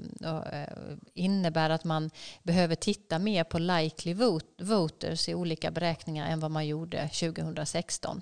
innebär 1.14 1.70
att 1.70 1.84
man 1.84 2.10
behöver 2.44 2.76
titta 2.76 3.20
mer 3.20 3.44
på 3.44 3.60
likely 3.60 4.14
vote, 4.14 4.64
voters 4.64 5.30
i 5.30 5.36
olika 5.36 5.72
beräkningar 5.72 6.32
än 6.32 6.40
vad 6.40 6.52
man 6.52 6.68
gjorde 6.68 7.10
2016. 7.10 8.22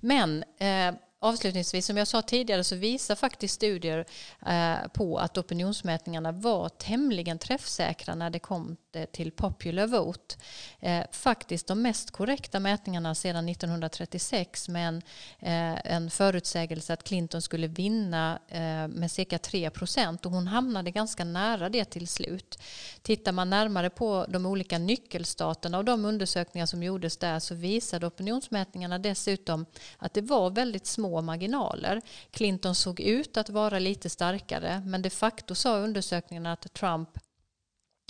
Men 0.00 0.44
eh, 0.58 0.94
Avslutningsvis, 1.20 1.86
som 1.86 1.96
jag 1.96 2.08
sa 2.08 2.22
tidigare 2.22 2.64
så 2.64 2.76
visar 2.76 3.14
faktiskt 3.14 3.54
studier 3.54 4.04
eh, 4.46 4.88
på 4.92 5.18
att 5.18 5.38
opinionsmätningarna 5.38 6.32
var 6.32 6.68
tämligen 6.68 7.38
träffsäkra 7.38 8.14
när 8.14 8.30
det 8.30 8.38
kom 8.38 8.76
eh, 8.92 9.04
till 9.04 9.32
popular 9.32 9.86
vote. 9.86 10.34
Eh, 10.80 11.04
faktiskt 11.12 11.66
de 11.66 11.82
mest 11.82 12.10
korrekta 12.10 12.60
mätningarna 12.60 13.14
sedan 13.14 13.48
1936 13.48 14.68
med 14.68 14.88
en, 14.88 15.02
eh, 15.38 15.92
en 15.94 16.10
förutsägelse 16.10 16.92
att 16.92 17.04
Clinton 17.04 17.42
skulle 17.42 17.66
vinna 17.66 18.38
eh, 18.48 18.88
med 18.88 19.10
cirka 19.10 19.38
3 19.38 19.70
procent 19.70 20.26
och 20.26 20.32
hon 20.32 20.46
hamnade 20.46 20.90
ganska 20.90 21.24
nära 21.24 21.68
det 21.68 21.84
till 21.84 22.08
slut. 22.08 22.58
Tittar 23.02 23.32
man 23.32 23.50
närmare 23.50 23.90
på 23.90 24.26
de 24.28 24.46
olika 24.46 24.78
nyckelstaterna 24.78 25.78
och 25.78 25.84
de 25.84 26.04
undersökningar 26.04 26.66
som 26.66 26.82
gjordes 26.82 27.16
där 27.16 27.38
så 27.38 27.54
visade 27.54 28.06
opinionsmätningarna 28.06 28.98
dessutom 28.98 29.66
att 29.98 30.14
det 30.14 30.22
var 30.22 30.50
väldigt 30.50 30.86
små 30.86 31.07
små 31.08 31.22
marginaler. 31.22 32.00
Clinton 32.30 32.74
såg 32.74 33.00
ut 33.00 33.36
att 33.36 33.50
vara 33.50 33.78
lite 33.78 34.10
starkare 34.10 34.82
men 34.86 35.02
de 35.02 35.10
facto 35.10 35.54
sa 35.54 35.76
undersökningarna 35.76 36.52
att 36.52 36.74
Trump 36.74 37.08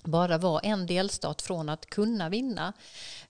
bara 0.08 0.38
var 0.38 0.60
en 0.62 0.86
delstat 0.86 1.42
från 1.42 1.68
att 1.68 1.86
kunna 1.86 2.28
vinna. 2.28 2.72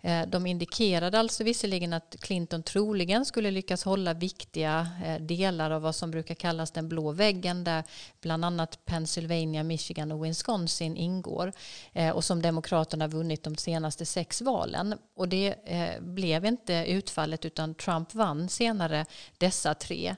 Eh, 0.00 0.26
de 0.26 0.46
indikerade 0.46 1.18
alltså 1.18 1.44
visserligen 1.44 1.92
att 1.92 2.16
Clinton 2.20 2.62
troligen 2.62 3.24
skulle 3.24 3.50
lyckas 3.50 3.84
hålla 3.84 4.14
viktiga 4.14 4.88
eh, 5.04 5.20
delar 5.20 5.70
av 5.70 5.82
vad 5.82 5.94
som 5.94 6.10
brukar 6.10 6.34
kallas 6.34 6.70
den 6.70 6.88
blå 6.88 7.12
väggen 7.12 7.64
där 7.64 7.84
bland 8.20 8.44
annat 8.44 8.78
Pennsylvania, 8.84 9.62
Michigan 9.62 10.12
och 10.12 10.24
Wisconsin 10.24 10.96
ingår 10.96 11.52
eh, 11.92 12.10
och 12.10 12.24
som 12.24 12.42
Demokraterna 12.42 13.06
vunnit 13.06 13.42
de 13.42 13.56
senaste 13.56 14.06
sex 14.06 14.42
valen. 14.42 14.94
Och 15.16 15.28
det 15.28 15.54
blev 16.00 16.44
inte 16.44 16.84
utfallet 16.88 17.44
utan 17.44 17.74
Trump 17.74 18.14
vann 18.14 18.48
senare 18.48 19.06
dessa 19.38 19.74
tre. 19.74 20.16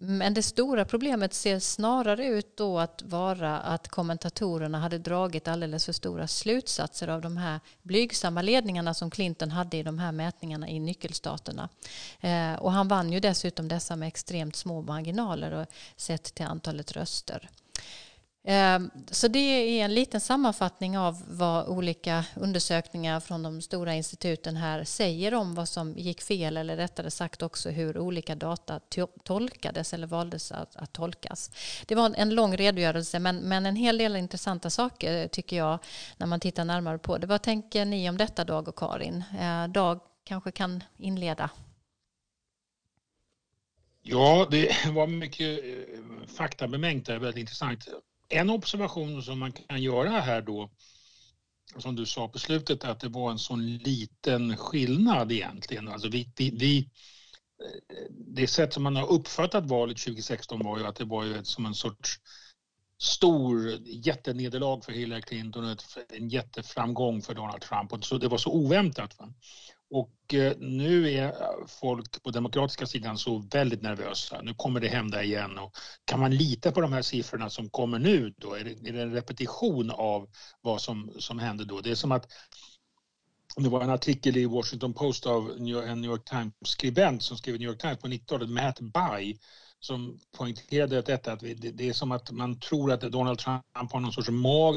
Men 0.00 0.34
det 0.34 0.42
stora 0.42 0.84
problemet 0.84 1.34
ser 1.34 1.58
snarare 1.58 2.26
ut 2.26 2.56
då 2.56 2.78
att 2.78 3.02
vara 3.02 3.58
att 3.58 3.88
kommentatorerna 3.88 4.78
hade 4.78 4.98
dragit 4.98 5.48
alldeles 5.48 5.84
för 5.84 5.92
stora 5.92 6.28
slutsatser 6.28 7.08
av 7.08 7.20
de 7.20 7.36
här 7.36 7.60
blygsamma 7.82 8.42
ledningarna 8.42 8.94
som 8.94 9.10
Clinton 9.10 9.50
hade 9.50 9.76
i 9.76 9.82
de 9.82 9.98
här 9.98 10.12
mätningarna 10.12 10.68
i 10.68 10.80
nyckelstaterna. 10.80 11.68
Eh, 12.20 12.54
och 12.54 12.72
han 12.72 12.88
vann 12.88 13.12
ju 13.12 13.20
dessutom 13.20 13.68
dessa 13.68 13.96
med 13.96 14.08
extremt 14.08 14.56
små 14.56 14.82
marginaler 14.82 15.52
och 15.52 15.66
sett 15.96 16.34
till 16.34 16.46
antalet 16.46 16.92
röster. 16.92 17.48
Ehm, 18.50 18.90
så 19.10 19.28
det 19.28 19.38
är 19.38 19.84
en 19.84 19.94
liten 19.94 20.20
sammanfattning 20.20 20.98
av 20.98 21.22
vad 21.26 21.68
olika 21.68 22.24
undersökningar 22.36 23.20
från 23.20 23.42
de 23.42 23.62
stora 23.62 23.94
instituten 23.94 24.56
här 24.56 24.84
säger 24.84 25.34
om 25.34 25.54
vad 25.54 25.68
som 25.68 25.94
gick 25.98 26.22
fel 26.22 26.56
eller 26.56 26.76
rättare 26.76 27.10
sagt 27.10 27.42
också 27.42 27.70
hur 27.70 27.98
olika 27.98 28.34
data 28.34 28.80
tolkades 29.24 29.94
eller 29.94 30.06
valdes 30.06 30.52
att, 30.52 30.76
att 30.76 30.92
tolkas. 30.92 31.50
Det 31.86 31.94
var 31.94 32.14
en 32.16 32.34
lång 32.34 32.56
redogörelse 32.56 33.18
men, 33.18 33.36
men 33.36 33.66
en 33.66 33.76
hel 33.76 33.98
del 33.98 34.16
intressanta 34.16 34.70
saker 34.70 35.28
tycker 35.28 35.56
jag 35.56 35.78
när 36.16 36.26
man 36.26 36.40
tittar 36.40 36.64
närmare 36.64 36.98
på 36.98 37.18
det. 37.18 37.26
Vad 37.26 37.42
tänker 37.42 37.84
ni 37.84 38.10
om 38.10 38.16
detta 38.16 38.44
Dag 38.44 38.68
och 38.68 38.78
Karin? 38.78 39.24
Ehm, 39.38 39.72
Dag 39.72 40.00
kanske 40.24 40.50
kan 40.50 40.84
inleda. 40.96 41.50
Ja, 44.02 44.48
det 44.50 44.86
var 44.92 45.06
mycket 45.06 45.64
eh, 45.64 46.28
faktabemängt 46.36 47.06
där, 47.06 47.18
väldigt 47.18 47.40
intressant 47.40 47.88
en 48.28 48.50
observation 48.50 49.22
som 49.22 49.38
man 49.38 49.52
kan 49.52 49.82
göra 49.82 50.10
här 50.20 50.42
då, 50.42 50.70
som 51.76 51.96
du 51.96 52.06
sa 52.06 52.28
på 52.28 52.38
slutet, 52.38 52.84
att 52.84 53.00
det 53.00 53.08
var 53.08 53.30
en 53.30 53.38
sån 53.38 53.76
liten 53.76 54.56
skillnad 54.56 55.32
egentligen. 55.32 55.88
Alltså 55.88 56.08
vi, 56.08 56.32
vi, 56.36 56.50
vi 56.50 56.78
eh, 56.78 58.10
det 58.10 58.46
sätt 58.46 58.72
som 58.72 58.82
man 58.82 58.96
har 58.96 59.12
uppfattat 59.12 59.66
valet 59.66 59.98
2016 59.98 60.64
var 60.64 60.78
ju 60.78 60.86
att 60.86 60.96
det 60.96 61.04
var 61.04 61.24
ju 61.24 61.44
som 61.44 61.66
en 61.66 61.74
sorts 61.74 62.20
stor 63.00 63.68
jättenederlag 63.86 64.84
för 64.84 64.92
Hillary 64.92 65.22
Clinton 65.22 65.64
och 65.64 65.76
en 66.08 66.28
jätteframgång 66.28 67.22
för 67.22 67.34
Donald 67.34 67.62
Trump. 67.62 67.92
Och 67.92 68.04
så 68.04 68.18
det 68.18 68.28
var 68.28 68.38
så 68.38 68.50
oväntat. 68.50 69.18
Va? 69.18 69.34
Och 69.90 70.34
eh, 70.34 70.56
nu 70.58 71.12
är 71.12 71.34
folk 71.66 72.22
på 72.22 72.30
demokratiska 72.30 72.86
sidan 72.86 73.18
så 73.18 73.38
väldigt 73.38 73.82
nervösa. 73.82 74.42
Nu 74.42 74.54
kommer 74.54 74.80
det 74.80 74.88
hända 74.88 75.22
igen. 75.22 75.58
Och 75.58 75.72
kan 76.04 76.20
man 76.20 76.36
lita 76.36 76.72
på 76.72 76.80
de 76.80 76.92
här 76.92 77.02
siffrorna 77.02 77.50
som 77.50 77.70
kommer 77.70 77.98
nu 77.98 78.34
då? 78.36 78.54
Är 78.54 78.64
det, 78.64 78.88
är 78.88 78.92
det 78.92 79.02
en 79.02 79.12
repetition 79.12 79.90
av 79.90 80.28
vad 80.60 80.80
som, 80.80 81.12
som 81.18 81.38
hände 81.38 81.64
då? 81.64 81.80
Det 81.80 81.90
är 81.90 81.94
som 81.94 82.12
att 82.12 82.32
det 83.56 83.68
var 83.68 83.82
en 83.82 83.90
artikel 83.90 84.36
i 84.36 84.46
Washington 84.46 84.94
Post 84.94 85.26
av 85.26 85.50
en 85.50 86.00
New 86.00 86.10
York 86.10 86.24
Times-skribent 86.24 87.22
som 87.22 87.36
skrev 87.36 87.54
i 87.54 87.58
New 87.58 87.68
York 87.68 87.80
Times 87.80 87.98
på 87.98 88.08
90-talet, 88.08 88.50
Matt 88.50 88.80
Bai, 88.80 89.38
som 89.80 90.18
poängterade 90.36 91.02
detta 91.02 91.32
att 91.32 91.40
det 91.40 91.88
är 91.88 91.92
som 91.92 92.12
att 92.12 92.30
man 92.30 92.60
tror 92.60 92.92
att 92.92 93.00
Donald 93.00 93.38
Trump 93.38 93.92
har 93.92 94.00
någon 94.00 94.12
sorts 94.12 94.28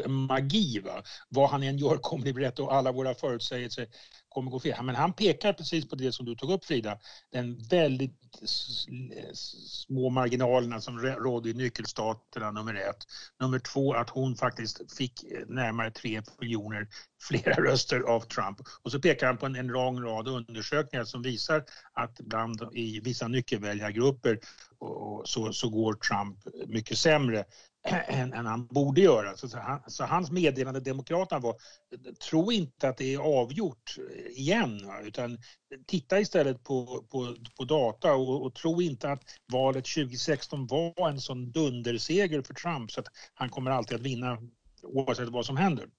magi. 0.07 0.79
Va? 0.79 1.03
Vad 1.29 1.49
han 1.49 1.63
än 1.63 1.77
gör 1.77 1.97
kommer 1.97 2.33
bli 2.33 2.45
rätt 2.45 2.59
och 2.59 2.73
alla 2.73 2.91
våra 2.91 3.15
förutsägelser 3.15 3.87
kommer 4.31 4.51
gå 4.51 4.59
fel. 4.59 4.83
Men 4.83 4.95
han 4.95 5.13
pekar 5.13 5.53
precis 5.53 5.89
på 5.89 5.95
det 5.95 6.11
som 6.11 6.25
du 6.25 6.35
tog 6.35 6.51
upp 6.51 6.65
Frida, 6.65 6.97
den 7.31 7.57
väldigt 7.57 8.39
små 9.33 10.09
marginalerna 10.09 10.81
som 10.81 10.99
rådde 10.99 11.49
i 11.49 11.53
nyckelstaterna 11.53 12.51
nummer 12.51 12.73
ett. 12.73 13.07
Nummer 13.39 13.59
två 13.59 13.93
att 13.93 14.09
hon 14.09 14.35
faktiskt 14.35 14.97
fick 14.97 15.23
eh, 15.23 15.47
närmare 15.47 15.91
tre 15.91 16.21
miljoner 16.39 16.87
flera 17.21 17.53
röster 17.63 17.99
av 17.99 18.21
Trump. 18.21 18.57
Och 18.83 18.91
så 18.91 18.99
pekar 18.99 19.27
han 19.27 19.37
på 19.37 19.45
en, 19.45 19.55
en 19.55 19.67
lång 19.67 20.01
rad 20.01 20.27
undersökningar 20.27 21.05
som 21.05 21.21
visar 21.21 21.63
att 21.93 22.19
bland 22.19 22.69
i 22.73 22.99
vissa 22.99 23.27
nyckelväljargrupper 23.27 24.39
och, 24.79 25.29
så, 25.29 25.53
så 25.53 25.69
går 25.69 25.93
Trump 25.93 26.37
mycket 26.67 26.97
sämre 26.97 27.45
än, 28.07 28.33
än 28.33 28.45
han 28.45 28.67
borde 28.67 29.01
göra. 29.01 29.37
Så, 29.37 29.57
han, 29.57 29.81
så 29.87 30.03
hans 30.03 30.31
meddelande 30.31 30.79
Demokraterna 30.79 31.39
var, 31.39 31.55
tro 32.29 32.51
inte 32.51 32.89
att 32.89 32.97
det 32.97 33.13
är 33.13 33.19
avgjort 33.19 33.95
igen, 34.35 34.91
utan 35.03 35.37
titta 35.87 36.19
istället 36.19 36.63
på, 36.63 37.05
på, 37.11 37.35
på 37.57 37.63
data 37.63 38.13
och, 38.13 38.45
och, 38.45 38.55
tro 38.55 38.81
inte 38.81 39.11
att 39.11 39.23
valet 39.51 39.85
2016 39.85 40.67
var 40.67 41.09
en 41.09 41.21
sån 41.21 41.51
dunderseger 41.51 42.41
för 42.41 42.53
Trump 42.53 42.91
så 42.91 42.99
att 42.99 43.07
han 43.33 43.49
kommer 43.49 43.71
alltid 43.71 43.95
att 43.95 44.01
vinna 44.01 44.37
oavsett 44.83 45.29
vad 45.29 45.45
som 45.45 45.57
händer. 45.57 45.89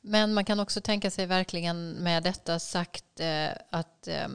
Men 0.00 0.34
man 0.34 0.44
kan 0.44 0.60
också 0.60 0.80
tänka 0.80 1.10
sig 1.10 1.26
verkligen 1.26 1.90
med 1.90 2.22
detta 2.22 2.58
sagt 2.58 3.20
eh, 3.20 3.50
att 3.70 4.08
eh, 4.08 4.28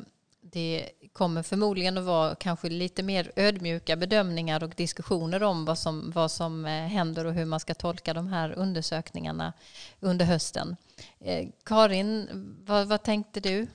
det 0.51 0.89
kommer 1.13 1.43
förmodligen 1.43 1.97
att 1.97 2.03
vara 2.03 2.35
kanske 2.35 2.69
lite 2.69 3.03
mer 3.03 3.31
ödmjuka 3.35 3.95
bedömningar 3.95 4.63
och 4.63 4.73
diskussioner 4.75 5.43
om 5.43 5.65
vad 5.65 5.77
som, 5.77 6.11
vad 6.11 6.31
som 6.31 6.65
eh, 6.65 6.71
händer 6.71 7.25
och 7.25 7.33
hur 7.33 7.45
man 7.45 7.59
ska 7.59 7.73
tolka 7.73 8.13
de 8.13 8.27
här 8.27 8.53
undersökningarna 8.57 9.53
under 9.99 10.25
hösten. 10.25 10.75
Eh, 11.19 11.47
Karin, 11.65 12.27
vad, 12.65 12.87
vad 12.87 13.03
tänkte 13.03 13.39
du? 13.39 13.67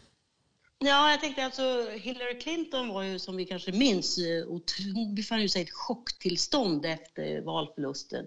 Ja, 0.79 1.11
jag 1.11 1.21
tänkte 1.21 1.45
alltså 1.45 1.89
Hillary 1.91 2.41
Clinton 2.41 2.89
var 2.89 3.03
ju 3.03 3.19
som 3.19 3.37
vi 3.37 3.45
kanske 3.45 3.73
minns, 3.73 4.19
eh, 4.19 4.47
hon 4.95 5.15
befann 5.15 5.49
sig 5.49 5.63
i 5.63 5.65
ett 5.65 5.71
chocktillstånd 5.71 6.87
efter 6.87 7.41
valförlusten. 7.41 8.27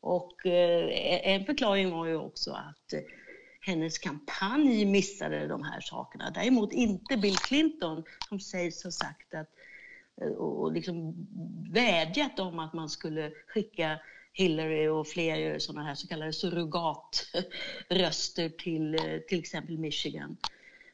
Och 0.00 0.46
eh, 0.46 1.34
en 1.34 1.44
förklaring 1.46 1.90
var 1.90 2.06
ju 2.06 2.16
också 2.16 2.50
att 2.52 2.94
hennes 3.66 3.98
kampanj 3.98 4.84
missade 4.84 5.46
de 5.46 5.62
här 5.62 5.80
sakerna. 5.80 6.30
Däremot 6.30 6.72
inte 6.72 7.16
Bill 7.16 7.36
Clinton 7.36 8.04
som 8.28 8.40
sägs 8.40 8.84
ha 8.84 8.90
sagt 8.90 9.34
att 9.34 9.48
eh, 10.22 10.28
och 10.28 10.72
liksom 10.72 11.26
vädjat 11.72 12.38
om 12.38 12.58
att 12.58 12.72
man 12.72 12.88
skulle 12.88 13.32
skicka 13.46 13.98
Hillary 14.32 14.88
och 14.88 15.06
fler 15.06 15.58
sådana 15.58 15.86
här 15.86 15.94
så 15.94 16.08
kallade 16.08 16.32
surrogatröster 16.32 18.48
till 18.48 18.94
eh, 18.94 19.18
till 19.28 19.38
exempel 19.38 19.78
Michigan. 19.78 20.36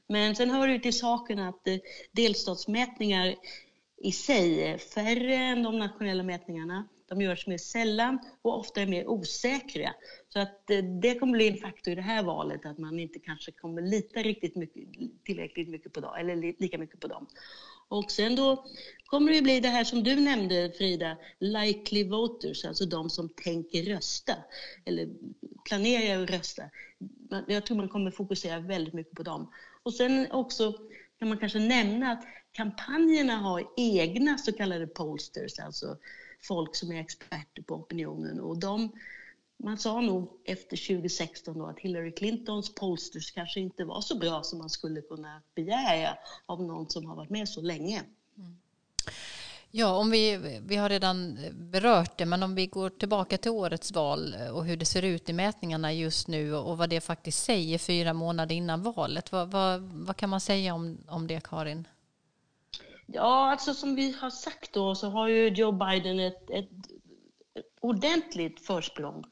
Men 0.07 0.37
sen 0.37 0.51
hör 0.51 0.69
det 0.69 0.79
till 0.79 0.99
saken 0.99 1.39
att 1.39 1.69
eh, 1.69 1.77
delstatsmätningar 2.13 3.35
i 3.97 4.13
sig 4.13 4.63
är 4.63 4.79
färre 4.79 5.35
än 5.35 5.63
de 5.63 5.79
nationella 5.79 6.23
mätningarna. 6.23 6.89
De 7.09 7.21
görs 7.21 7.47
mer 7.47 7.59
sällan 7.59 8.19
och 8.43 8.59
ofta 8.59 8.83
är 8.83 8.87
mer 8.87 9.07
osäkra. 9.09 9.95
Så 10.29 10.39
att 10.39 10.71
eh, 10.71 10.79
det 10.79 11.19
kommer 11.19 11.33
bli 11.33 11.49
en 11.49 11.57
faktor 11.57 11.93
i 11.93 11.97
det 11.97 12.03
här 12.03 12.23
valet 12.23 12.67
att 12.67 12.79
man 12.79 13.01
inte 13.01 13.19
kanske 13.19 13.53
kommer 13.53 13.83
lita 13.83 14.21
riktigt 14.21 14.57
mycket, 14.57 14.85
tillräckligt 15.25 15.69
mycket 15.69 15.93
på 15.93 16.01
dem, 16.01 16.15
eller 16.19 16.37
lika 16.37 16.79
mycket 16.79 17.01
på 17.01 17.07
dem. 17.07 17.27
Och 17.89 18.11
sen 18.11 18.37
då 18.37 18.65
kommer 19.07 19.33
det 19.33 19.43
bli 19.43 19.61
det 19.61 19.69
här 19.69 19.85
som 19.85 20.03
du 20.03 20.17
nämnde 20.17 20.73
Frida, 20.79 21.17
likely 21.39 22.09
voters, 22.09 22.65
alltså 22.65 22.87
de 22.87 23.11
som 23.11 23.29
tänker 23.29 23.83
rösta 23.83 24.35
eller 24.85 25.09
planerar 25.69 26.23
att 26.23 26.31
rösta. 26.31 26.63
Jag 27.47 27.67
tror 27.67 27.77
man 27.77 27.89
kommer 27.89 28.11
fokusera 28.11 28.61
väldigt 28.61 28.95
mycket 28.95 29.17
på 29.17 29.23
dem. 29.23 29.53
Och 29.83 29.95
sen 29.95 30.33
också 30.33 30.75
kan 31.19 31.29
man 31.29 31.39
kanske 31.39 31.59
nämna 31.59 32.13
att 32.13 32.25
kampanjerna 32.53 33.37
har 33.37 33.65
egna 33.77 34.39
så 34.39 34.53
kallade 34.53 34.87
pollsters, 34.87 35.59
alltså 35.59 35.97
folk 36.49 36.77
som 36.77 36.93
är 36.93 37.01
experter 37.01 37.63
på 37.63 37.75
opinionen. 37.75 38.41
Och 38.41 38.59
de, 38.59 38.93
man 39.57 39.79
sa 39.79 40.01
nog 40.01 40.29
efter 40.45 40.77
2016 40.77 41.59
då 41.59 41.67
att 41.67 41.79
Hillary 41.79 42.13
Clintons 42.13 42.75
posters 42.75 43.31
kanske 43.31 43.61
inte 43.61 43.85
var 43.85 44.01
så 44.01 44.19
bra 44.19 44.43
som 44.43 44.59
man 44.59 44.71
skulle 44.71 45.01
kunna 45.01 45.43
begära 45.55 46.19
av 46.47 46.63
någon 46.63 46.91
som 46.91 47.07
har 47.07 47.17
varit 47.17 47.31
med 47.31 47.49
så 47.49 47.61
länge. 47.61 48.03
Mm. 48.37 48.57
Ja, 49.71 49.97
om 49.97 50.11
vi, 50.11 50.59
vi 50.67 50.77
har 50.77 50.89
redan 50.89 51.39
berört 51.53 52.19
det, 52.19 52.27
men 52.27 52.43
om 52.43 52.55
vi 52.55 52.67
går 52.67 52.91
tillbaka 52.91 53.39
till 53.39 53.51
årets 53.51 53.93
val 53.93 54.35
och 54.53 54.65
hur 54.65 54.77
det 54.77 54.85
ser 54.85 55.03
ut 55.03 55.29
i 55.29 55.33
mätningarna 55.33 55.93
just 55.93 56.29
nu 56.29 56.55
och 56.55 56.79
vad 56.79 56.91
det 56.91 57.01
faktiskt 57.01 57.45
säger 57.45 57.79
fyra 57.79 58.13
månader 58.13 58.55
innan 58.55 58.83
valet. 58.83 59.33
Vad, 59.33 59.51
vad, 59.51 59.81
vad 59.81 60.17
kan 60.17 60.29
man 60.31 60.41
säga 60.41 60.75
om, 60.75 60.99
om 61.09 61.27
det, 61.27 61.41
Karin? 61.45 61.89
Ja, 63.13 63.51
alltså 63.51 63.75
som 63.75 63.95
vi 63.95 64.13
har 64.13 64.31
sagt 64.31 64.73
då 64.73 64.95
så 64.95 65.09
har 65.09 65.29
ju 65.29 65.49
Joe 65.49 65.73
Biden 65.73 66.21
ett, 66.21 66.51
ett 66.51 66.69
ordentligt 67.81 68.67
försprång. 68.67 69.25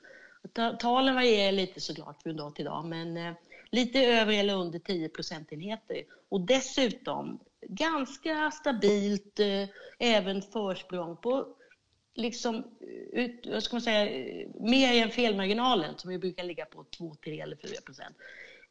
Talen 0.78 1.14
varierar 1.14 1.52
lite 1.52 1.80
såklart 1.80 2.22
från 2.22 2.36
dag 2.36 2.54
till 2.54 2.64
dag, 2.64 2.84
men 2.84 3.16
eh, 3.16 3.34
lite 3.70 4.04
över 4.04 4.32
eller 4.32 4.54
under 4.54 4.78
10 4.78 5.08
procentenheter. 5.08 6.02
Och 6.28 6.40
dessutom 6.40 7.38
ganska 7.68 8.50
stabilt, 8.50 9.40
eh, 9.40 9.68
även 9.98 10.42
försprång 10.42 11.16
på 11.16 11.46
liksom, 12.14 12.54
eh, 12.54 13.20
ut, 13.20 13.46
vad 13.46 13.62
ska 13.62 13.76
man 13.76 13.82
säga, 13.82 14.08
eh, 14.10 14.48
mer 14.60 15.02
än 15.02 15.10
felmarginalen 15.10 15.98
som 15.98 16.10
vi 16.10 16.18
brukar 16.18 16.44
ligga 16.44 16.64
på 16.64 16.84
2, 16.84 17.14
3 17.24 17.40
eller 17.40 17.56
4 17.56 17.80
procent. 17.84 18.16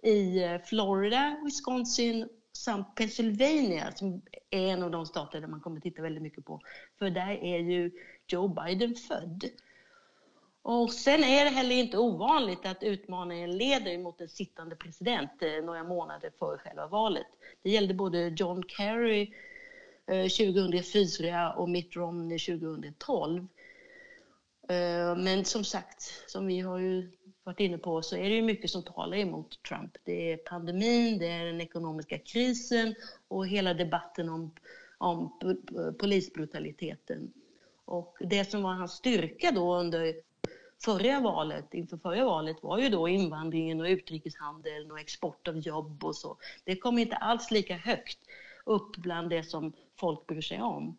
I 0.03 0.43
eh, 0.43 0.61
Florida, 0.61 1.41
Wisconsin 1.45 2.29
samt 2.55 2.95
Pennsylvania 2.95 3.91
som 3.91 4.21
är 4.51 4.67
en 4.67 4.83
av 4.83 4.91
de 4.91 5.05
stater 5.05 5.41
där 5.41 5.47
man 5.47 5.61
kommer 5.61 5.79
titta 5.79 6.01
väldigt 6.01 6.23
mycket 6.23 6.45
på. 6.45 6.61
För 6.99 7.09
där 7.09 7.43
är 7.43 7.59
ju 7.59 7.91
Joe 8.27 8.47
Biden 8.47 8.95
född. 8.95 9.43
Och 10.61 10.93
sen 10.93 11.23
är 11.23 11.43
det 11.45 11.49
heller 11.49 11.75
inte 11.75 11.97
ovanligt 11.97 12.65
att 12.65 12.83
utmaningen 12.83 13.57
leder 13.57 13.97
mot 13.97 14.21
en 14.21 14.29
sittande 14.29 14.75
president 14.75 15.31
eh, 15.41 15.65
några 15.65 15.83
månader 15.83 16.31
före 16.39 16.57
själva 16.57 16.87
valet. 16.87 17.27
Det 17.61 17.69
gällde 17.69 17.93
både 17.93 18.33
John 18.37 18.63
Kerry 18.67 19.33
eh, 20.07 20.27
2004 20.27 21.53
och 21.53 21.69
Mitt 21.69 21.95
Romney 21.95 22.39
2012. 22.39 23.47
Eh, 24.69 25.15
men 25.17 25.45
som 25.45 25.63
sagt, 25.63 26.23
som 26.27 26.47
vi 26.47 26.59
har 26.59 26.79
ju 26.79 27.11
varit 27.45 27.60
inne 27.60 27.77
på, 27.77 28.01
så 28.01 28.15
är 28.15 28.29
det 28.29 28.36
ju 28.36 28.41
mycket 28.41 28.69
som 28.69 28.84
talar 28.84 29.17
emot 29.17 29.63
Trump. 29.63 29.97
Det 30.03 30.31
är 30.31 30.38
pandemin, 30.38 31.17
det 31.17 31.27
är 31.27 31.45
den 31.45 31.62
ekonomiska 31.62 32.17
krisen 32.17 32.95
och 33.27 33.47
hela 33.47 33.73
debatten 33.73 34.29
om, 34.29 34.51
om 34.97 35.39
polisbrutaliteten. 35.99 37.34
Och 37.86 38.17
det 38.19 38.45
som 38.45 38.63
var 38.63 38.73
hans 38.73 38.91
styrka 38.91 39.51
då 39.51 39.75
under 39.75 40.15
förra 40.86 41.19
valet, 41.19 41.73
inför 41.73 41.97
förra 41.97 42.25
valet 42.25 42.63
var 42.63 42.77
ju 42.77 42.89
då 42.89 43.08
invandringen 43.08 43.81
och 43.81 43.88
utrikeshandeln 43.88 44.91
och 44.91 44.99
export 44.99 45.47
av 45.47 45.58
jobb 45.58 46.03
och 46.03 46.15
så. 46.15 46.38
Det 46.63 46.75
kom 46.75 46.97
inte 46.97 47.15
alls 47.15 47.51
lika 47.51 47.75
högt 47.75 48.19
upp 48.65 48.97
bland 48.97 49.29
det 49.29 49.43
som 49.43 49.73
folk 49.99 50.27
bryr 50.27 50.41
sig 50.41 50.62
om. 50.62 50.97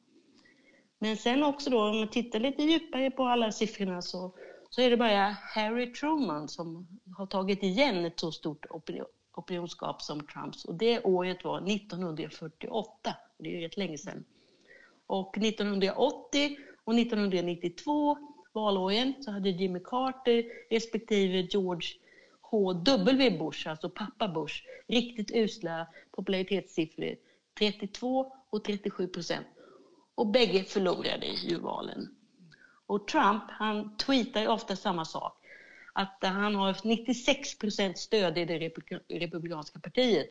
Men 0.98 1.16
sen 1.16 1.42
också 1.42 1.70
då, 1.70 1.82
om 1.82 1.98
man 1.98 2.10
tittar 2.10 2.40
lite 2.40 2.62
djupare 2.62 3.10
på 3.10 3.24
alla 3.24 3.52
siffrorna 3.52 4.02
så, 4.02 4.32
så 4.70 4.80
är 4.80 4.90
det 4.90 4.96
bara 4.96 5.36
Harry 5.54 5.92
Truman 5.92 6.48
som 6.48 6.86
har 7.16 7.26
tagit 7.26 7.62
igen 7.62 8.04
ett 8.04 8.20
så 8.20 8.32
stort 8.32 8.66
opinion, 8.70 9.06
opinionskap 9.34 10.02
som 10.02 10.26
Trumps. 10.26 10.64
Och 10.64 10.74
det 10.74 11.02
året 11.02 11.44
var 11.44 11.70
1948, 11.70 13.16
det 13.38 13.48
är 13.48 13.52
ju 13.52 13.60
rätt 13.60 13.76
länge 13.76 13.98
sedan. 13.98 14.24
Och 15.06 15.38
1980 15.38 16.56
och 16.84 16.94
1992 16.94 18.18
valåren 18.52 19.14
så 19.20 19.30
hade 19.30 19.50
Jimmy 19.50 19.80
Carter 19.80 20.44
respektive 20.70 21.40
George 21.40 21.88
H.W. 22.40 23.30
Bush, 23.38 23.68
alltså 23.68 23.90
pappa 23.90 24.28
Bush, 24.28 24.54
riktigt 24.86 25.30
usla 25.34 25.86
popularitetssiffror. 26.10 27.16
32 27.58 28.32
och 28.50 28.64
37 28.64 29.08
procent. 29.08 29.46
Och 30.14 30.26
bägge 30.26 30.64
förlorade 30.64 31.26
ju 31.26 31.58
valen. 31.58 32.16
Och 32.86 33.08
Trump, 33.08 33.42
han 33.48 33.96
tweetar 33.96 34.48
ofta 34.48 34.76
samma 34.76 35.04
sak. 35.04 35.32
Att 35.92 36.18
han 36.20 36.54
har 36.54 36.76
96 36.84 37.58
procent 37.58 37.98
stöd 37.98 38.38
i 38.38 38.44
det 38.44 38.58
republikanska 39.08 39.78
partiet. 39.78 40.30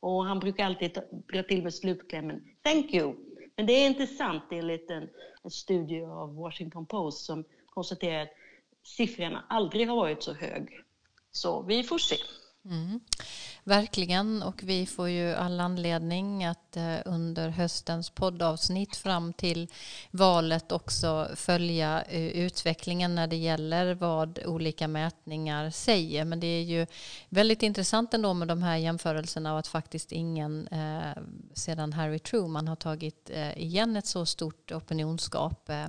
Och 0.00 0.24
han 0.24 0.38
brukar 0.38 0.64
alltid 0.64 0.98
dra 1.32 1.42
till 1.42 1.62
med 1.62 1.74
slutklämmen 1.74 2.44
”Thank 2.62 2.94
you”. 2.94 3.14
Men 3.56 3.66
det 3.66 3.72
är 3.72 3.86
inte 3.86 4.06
sant 4.06 4.44
enligt 4.50 4.90
en, 4.90 5.08
en 5.42 5.50
studie 5.50 6.02
av 6.02 6.34
Washington 6.34 6.86
Post 6.86 7.24
som 7.24 7.44
konstaterar 7.66 8.22
att 8.22 8.32
siffrorna 8.82 9.44
aldrig 9.48 9.88
har 9.88 9.96
varit 9.96 10.22
så 10.22 10.32
hög. 10.32 10.84
Så 11.30 11.62
vi 11.62 11.82
får 11.82 11.98
se. 11.98 12.16
Mm. 12.64 13.00
Verkligen, 13.68 14.42
och 14.42 14.62
vi 14.62 14.86
får 14.86 15.08
ju 15.08 15.34
all 15.34 15.60
anledning 15.60 16.44
att 16.44 16.76
eh, 16.76 16.96
under 17.04 17.48
höstens 17.48 18.10
poddavsnitt 18.10 18.96
fram 18.96 19.32
till 19.32 19.68
valet 20.10 20.72
också 20.72 21.28
följa 21.34 22.02
eh, 22.02 22.26
utvecklingen 22.26 23.14
när 23.14 23.26
det 23.26 23.36
gäller 23.36 23.94
vad 23.94 24.38
olika 24.46 24.88
mätningar 24.88 25.70
säger. 25.70 26.24
Men 26.24 26.40
det 26.40 26.46
är 26.46 26.62
ju 26.62 26.86
väldigt 27.28 27.62
intressant 27.62 28.14
ändå 28.14 28.34
med 28.34 28.48
de 28.48 28.62
här 28.62 28.76
jämförelserna 28.76 29.52
och 29.52 29.58
att 29.58 29.66
faktiskt 29.66 30.12
ingen 30.12 30.68
eh, 30.68 31.22
sedan 31.52 31.92
Harry 31.92 32.18
Truman 32.18 32.68
har 32.68 32.76
tagit 32.76 33.30
eh, 33.30 33.58
igen 33.58 33.96
ett 33.96 34.06
så 34.06 34.26
stort 34.26 34.72
opinionsskap. 34.72 35.70
Eh, 35.70 35.86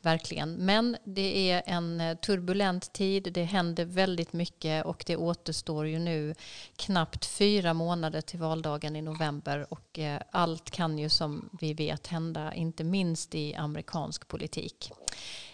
verkligen. 0.00 0.52
Men 0.54 0.96
det 1.04 1.50
är 1.50 1.62
en 1.66 2.00
eh, 2.00 2.16
turbulent 2.16 2.92
tid, 2.92 3.32
det 3.32 3.44
händer 3.44 3.84
väldigt 3.84 4.32
mycket 4.32 4.86
och 4.86 5.04
det 5.06 5.16
återstår 5.16 5.86
ju 5.86 5.98
nu 5.98 6.34
knappt 6.76 7.15
fyra 7.24 7.74
månader 7.74 8.20
till 8.20 8.38
valdagen 8.38 8.96
i 8.96 9.02
november 9.02 9.66
och 9.70 9.98
eh, 9.98 10.20
allt 10.30 10.70
kan 10.70 10.98
ju 10.98 11.08
som 11.08 11.50
vi 11.60 11.74
vet 11.74 12.06
hända, 12.06 12.54
inte 12.54 12.84
minst 12.84 13.34
i 13.34 13.54
amerikansk 13.54 14.28
politik. 14.28 14.92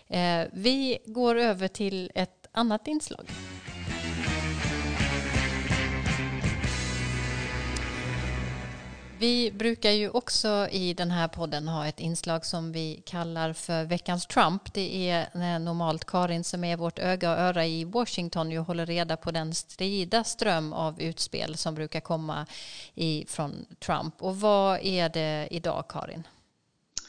Eh, 0.09 0.46
vi 0.53 0.98
går 1.07 1.37
över 1.37 1.68
till 1.68 2.11
ett 2.14 2.46
annat 2.53 2.88
inslag. 2.88 3.31
Vi 9.23 9.51
brukar 9.51 9.91
ju 9.91 10.11
också 10.11 10.69
i 10.71 10.95
den 10.95 11.11
här 11.11 11.29
podden 11.29 11.69
ha 11.69 11.87
ett 11.87 12.01
inslag 12.01 12.47
som 12.47 12.73
vi 12.73 13.03
kallar 13.07 13.53
för 13.53 13.85
veckans 13.85 14.27
Trump. 14.27 14.75
Det 14.75 15.11
är 15.11 15.21
eh, 15.21 15.59
normalt 15.59 16.05
Karin 16.05 16.45
som 16.45 16.65
är 16.65 16.77
vårt 16.77 16.99
öga 16.99 17.33
och 17.33 17.39
öra 17.39 17.67
i 17.67 17.85
Washington 17.85 18.59
och 18.59 18.65
håller 18.65 18.87
reda 18.87 19.17
på 19.17 19.31
den 19.31 19.55
strida 19.55 20.25
ström 20.25 20.73
av 20.73 21.01
utspel 21.01 21.57
som 21.57 21.75
brukar 21.75 22.01
komma 22.01 22.47
från 23.27 23.67
Trump. 23.79 24.23
Och 24.23 24.41
vad 24.41 24.79
är 24.83 25.09
det 25.09 25.49
idag 25.51 25.85
Karin? 25.89 26.27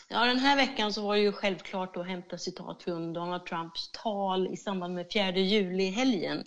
Ja, 0.07 0.25
den 0.25 0.39
här 0.39 0.55
veckan 0.55 0.93
så 0.93 1.07
var 1.07 1.15
det 1.15 1.21
ju 1.21 1.31
självklart 1.31 1.97
att 1.97 2.07
hämta 2.07 2.37
citat 2.37 2.83
från 2.83 3.13
Donald 3.13 3.45
Trumps 3.45 3.91
tal 3.91 4.53
i 4.53 4.57
samband 4.57 4.95
med 4.95 5.05
4 5.13 5.31
juli-helgen. 5.31 6.43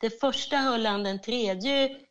Det 0.00 0.20
första 0.20 0.56
höll 0.56 0.86
han 0.86 1.02
den 1.02 1.20
3 1.20 1.58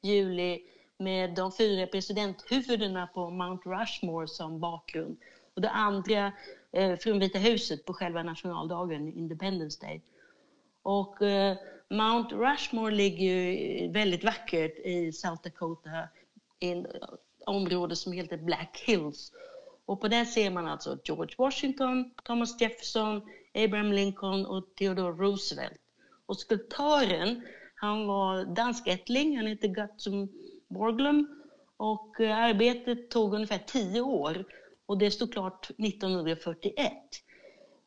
juli 0.02 0.60
med 1.00 1.36
de 1.36 1.52
fyra 1.52 1.88
presidenthuvudena 1.88 3.08
på 3.08 3.30
Mount 3.30 3.70
Rushmore 3.70 4.28
som 4.28 4.60
bakgrund. 4.60 5.18
Och 5.54 5.62
det 5.62 5.70
andra 5.70 6.32
eh, 6.72 6.96
från 6.98 7.20
Vita 7.20 7.40
huset 7.40 7.86
på 7.86 7.94
själva 7.94 8.24
nationaldagen, 8.24 9.14
Independence 9.14 9.86
Day. 9.86 10.02
Och 10.82 11.22
eh, 11.22 11.58
Mount 11.90 12.36
Rushmore 12.36 12.96
ligger 12.96 13.26
ju 13.26 13.92
väldigt 13.92 14.24
vackert 14.24 14.80
i 14.86 15.12
South 15.12 15.42
Dakota, 15.44 16.10
i 16.60 16.72
ett 16.72 16.78
eh, 16.78 17.10
område 17.46 17.96
som 17.96 18.14
heter 18.14 18.38
Black 18.38 18.84
Hills. 18.86 19.32
Och 19.86 20.02
på 20.02 20.08
den 20.08 20.26
ser 20.26 20.50
man 20.50 20.68
alltså 20.68 20.98
George 21.04 21.36
Washington, 21.38 22.12
Thomas 22.24 22.62
Jefferson, 22.62 23.22
Abraham 23.54 23.92
Lincoln 23.92 24.46
och 24.46 24.76
Theodore 24.76 25.12
Roosevelt. 25.12 25.82
Och 26.26 26.38
skulptören, 26.38 27.48
han 27.76 28.08
var 28.08 28.46
danskättling, 28.46 29.38
han 29.38 29.48
hette 29.48 29.68
Gutsum 29.68 30.30
Borglum 30.70 31.28
och 31.78 32.22
eh, 32.22 32.38
arbetet 32.38 33.10
tog 33.10 33.34
ungefär 33.34 33.58
tio 33.58 34.02
år 34.02 34.46
och 34.86 34.98
det 34.98 35.12
stod 35.12 35.34
klart 35.34 35.70
1941. 35.70 36.94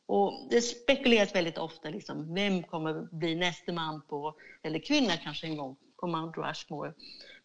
Och 0.05 0.47
det 0.49 0.61
spekuleras 0.61 1.35
väldigt 1.35 1.57
ofta, 1.57 1.89
liksom, 1.89 2.33
vem 2.33 2.63
kommer 2.63 3.07
bli 3.11 3.35
nästa 3.35 3.71
man 3.71 4.01
på, 4.01 4.35
eller 4.63 4.79
kvinna 4.79 5.17
kanske 5.23 5.47
en 5.47 5.57
gång, 5.57 5.75
på 5.97 6.07
Mount 6.07 6.41
Rushmore. 6.41 6.93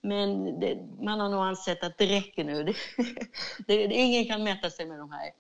Men 0.01 0.61
det, 0.61 0.79
man 1.01 1.21
har 1.21 1.29
nog 1.29 1.41
ansett 1.41 1.85
att 1.85 1.99
det 1.99 2.07
räcker 2.07 2.45
nu. 2.45 2.65
Det, 3.67 3.87
det, 3.87 3.95
ingen 3.95 4.25
kan 4.25 4.45
mäta 4.45 4.71
sig 4.71 4.87
med 4.87 4.99
de 4.99 5.13
här. 5.13 5.31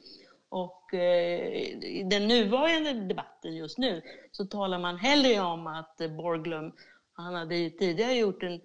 Och 0.48 0.94
eh, 0.94 1.52
i 1.82 2.06
den 2.10 2.28
nuvarande 2.28 2.92
debatten 2.92 3.56
just 3.56 3.78
nu 3.78 4.02
så 4.32 4.44
talar 4.44 4.78
man 4.78 4.96
hellre 4.96 5.40
om 5.40 5.66
att 5.66 5.96
Borglum, 5.96 6.72
han 7.12 7.34
hade 7.34 7.56
ju 7.56 7.70
tidigare 7.70 8.14
gjort 8.14 8.42
en, 8.42 8.60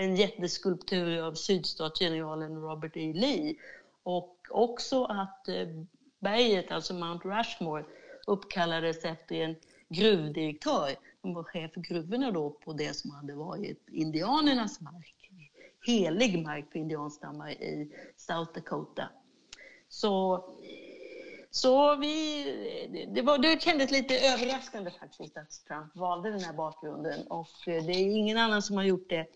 en 0.00 0.16
jätteskulptur 0.16 1.22
av 1.22 1.34
sydstatsgeneralen 1.34 2.62
Robert 2.62 2.96
E. 2.96 3.12
Lee 3.12 3.54
och 4.02 4.36
också 4.50 5.04
att 5.04 5.48
eh, 5.48 5.68
berget, 6.18 6.72
alltså 6.72 6.94
Mount 6.94 7.28
Rushmore, 7.28 7.84
uppkallades 8.26 9.04
efter 9.04 9.34
en 9.34 9.56
gruvdirektör 9.88 10.90
som 11.20 11.34
var 11.34 11.44
chef 11.44 11.72
för 11.72 11.80
gruvorna 11.80 12.30
då 12.30 12.50
på 12.50 12.72
det 12.72 12.96
som 12.96 13.10
hade 13.10 13.34
varit 13.34 13.88
indianernas 13.88 14.80
mark, 14.80 15.30
helig 15.86 16.44
mark 16.44 16.72
för 16.72 16.78
indianstammar 16.78 17.50
i 17.50 17.92
South 18.16 18.52
Dakota. 18.52 19.08
Så, 19.88 20.44
så 21.50 21.96
vi, 21.96 23.08
det, 23.14 23.22
var, 23.22 23.38
det 23.38 23.62
kändes 23.62 23.90
lite 23.90 24.14
överraskande 24.18 24.90
faktiskt 24.90 25.36
att 25.36 25.64
Trump 25.68 25.96
valde 25.96 26.30
den 26.30 26.40
här 26.40 26.52
bakgrunden 26.52 27.26
och 27.26 27.68
eh, 27.68 27.84
det 27.84 27.92
är 27.92 28.16
ingen 28.16 28.38
annan 28.38 28.62
som 28.62 28.76
har 28.76 28.84
gjort 28.84 29.08
det 29.08 29.26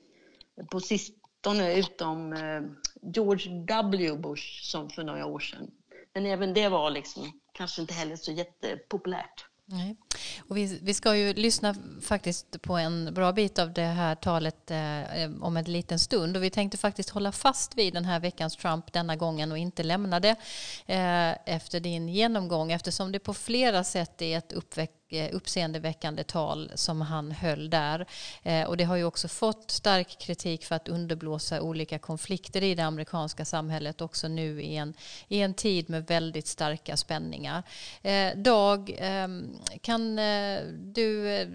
på 0.71 0.81
sistone 0.81 1.75
utom 1.75 2.33
eh, 2.33 2.63
George 3.03 3.65
W 3.67 4.17
Bush 4.17 4.63
som 4.63 4.91
för 4.91 5.05
några 5.05 5.27
år 5.27 5.41
sedan. 5.41 5.71
Men 6.15 6.27
även 6.27 6.55
det 6.55 6.69
var 6.69 6.91
liksom 6.91 7.41
kanske 7.53 7.81
inte 7.81 7.95
heller 7.95 8.17
så 8.17 8.33
jättepopulärt. 8.33 9.47
Nej. 9.65 9.97
Och 10.49 10.57
vi, 10.57 10.79
vi 10.83 10.95
ska 10.95 11.17
ju 11.17 11.35
lyssna 11.35 11.75
faktiskt 12.03 12.63
på 12.63 12.77
en 12.77 13.15
bra 13.15 13.33
bit 13.33 13.59
av 13.59 13.73
det 13.73 13.83
här 13.83 14.15
talet 14.15 14.71
eh, 14.71 15.31
om 15.41 15.57
en 15.57 15.65
liten 15.65 15.99
stund 15.99 16.37
och 16.37 16.43
vi 16.43 16.51
tänkte 16.51 16.79
faktiskt 16.79 17.11
hålla 17.11 17.33
fast 17.33 17.75
vid 17.75 17.95
den 17.95 18.05
här 18.05 18.21
veckans 18.21 18.57
Trump 18.57 18.93
denna 18.93 19.17
gången 19.17 19.53
och 19.53 19.59
inte 19.59 19.83
lämna 19.83 20.21
det 20.21 20.37
eh, 20.87 21.55
efter 21.55 21.81
din 21.81 22.09
genomgång 22.09 22.73
eftersom 22.73 23.13
det 23.13 23.19
på 23.19 23.35
flera 23.35 23.85
sätt 23.85 24.23
är 24.23 24.39
ett 24.39 24.53
uppväck 24.53 24.91
Eh, 25.13 25.29
uppseendeväckande 25.33 26.25
tal 26.25 26.73
som 26.75 27.01
han 27.01 27.33
höll 27.33 27.71
där. 27.71 28.07
Eh, 28.43 28.69
och 28.69 28.77
det 28.77 28.85
har 28.85 28.97
ju 28.97 29.05
också 29.05 29.29
fått 29.29 29.71
stark 29.71 30.19
kritik 30.21 30.65
för 30.65 30.75
att 30.75 30.89
underblåsa 30.89 31.63
olika 31.63 31.99
konflikter 31.99 32.63
i 32.63 32.75
det 32.75 32.83
amerikanska 32.83 33.45
samhället 33.45 34.01
också 34.01 34.29
nu 34.29 34.63
i 34.63 34.77
en, 34.77 34.95
i 35.29 35.41
en 35.41 35.55
tid 35.55 35.91
med 35.91 36.07
väldigt 36.07 36.47
starka 36.47 36.97
spänningar. 36.97 37.63
Eh, 38.03 38.37
Dag, 38.37 38.95
ehm, 38.99 39.57
kan 39.81 40.17
du 40.95 41.47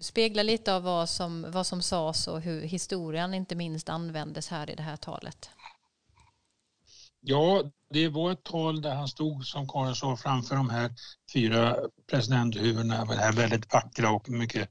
spegla 0.00 0.42
lite 0.42 0.74
av 0.74 0.82
vad 0.82 1.08
som, 1.08 1.46
vad 1.48 1.66
som 1.66 1.82
sades 1.82 2.28
och 2.28 2.40
hur 2.40 2.62
historien 2.62 3.34
inte 3.34 3.54
minst 3.54 3.88
användes 3.88 4.48
här 4.48 4.70
i 4.70 4.74
det 4.74 4.82
här 4.82 4.96
talet? 4.96 5.50
Ja, 7.20 7.62
det 7.90 8.08
var 8.08 8.32
ett 8.32 8.42
tal 8.42 8.82
där 8.82 8.94
han 8.94 9.08
stod, 9.08 9.46
som 9.46 9.68
Karin 9.68 9.94
sa, 9.94 10.16
framför 10.16 10.56
de 10.56 10.70
här 10.70 10.90
fyra 11.32 11.76
presidenthuvudena 12.10 13.06
på 13.06 13.12
den 13.12 13.22
här 13.22 13.32
väldigt 13.32 13.72
vackra 13.72 14.10
och 14.10 14.28
mycket 14.28 14.70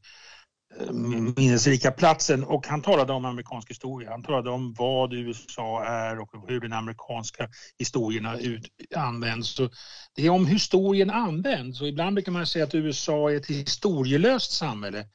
eh, 0.80 0.92
minnesrika 1.38 1.92
platsen 1.92 2.44
och 2.44 2.68
han 2.68 2.82
talade 2.82 3.14
om 3.14 3.26
amerikansk 3.26 3.70
historia. 3.70 4.12
Han 4.12 4.24
talade 4.24 4.50
om 4.50 4.74
vad 4.74 5.14
USA 5.14 5.86
är 5.86 6.20
och 6.20 6.30
hur 6.48 6.60
den 6.60 6.74
amerikanska 6.74 7.50
historien 7.80 8.26
ut, 8.26 8.68
används. 8.96 9.50
Så 9.50 9.70
det 10.16 10.26
är 10.26 10.30
om 10.30 10.46
hur 10.46 10.54
historien 10.54 11.10
används 11.10 11.82
och 11.82 11.88
ibland 11.88 12.14
brukar 12.14 12.32
man 12.32 12.48
säga 12.48 12.66
att 12.66 12.76
USA 12.76 13.32
är 13.32 13.36
ett 13.36 13.48
historielöst 13.48 14.52
samhälle. 14.52 15.06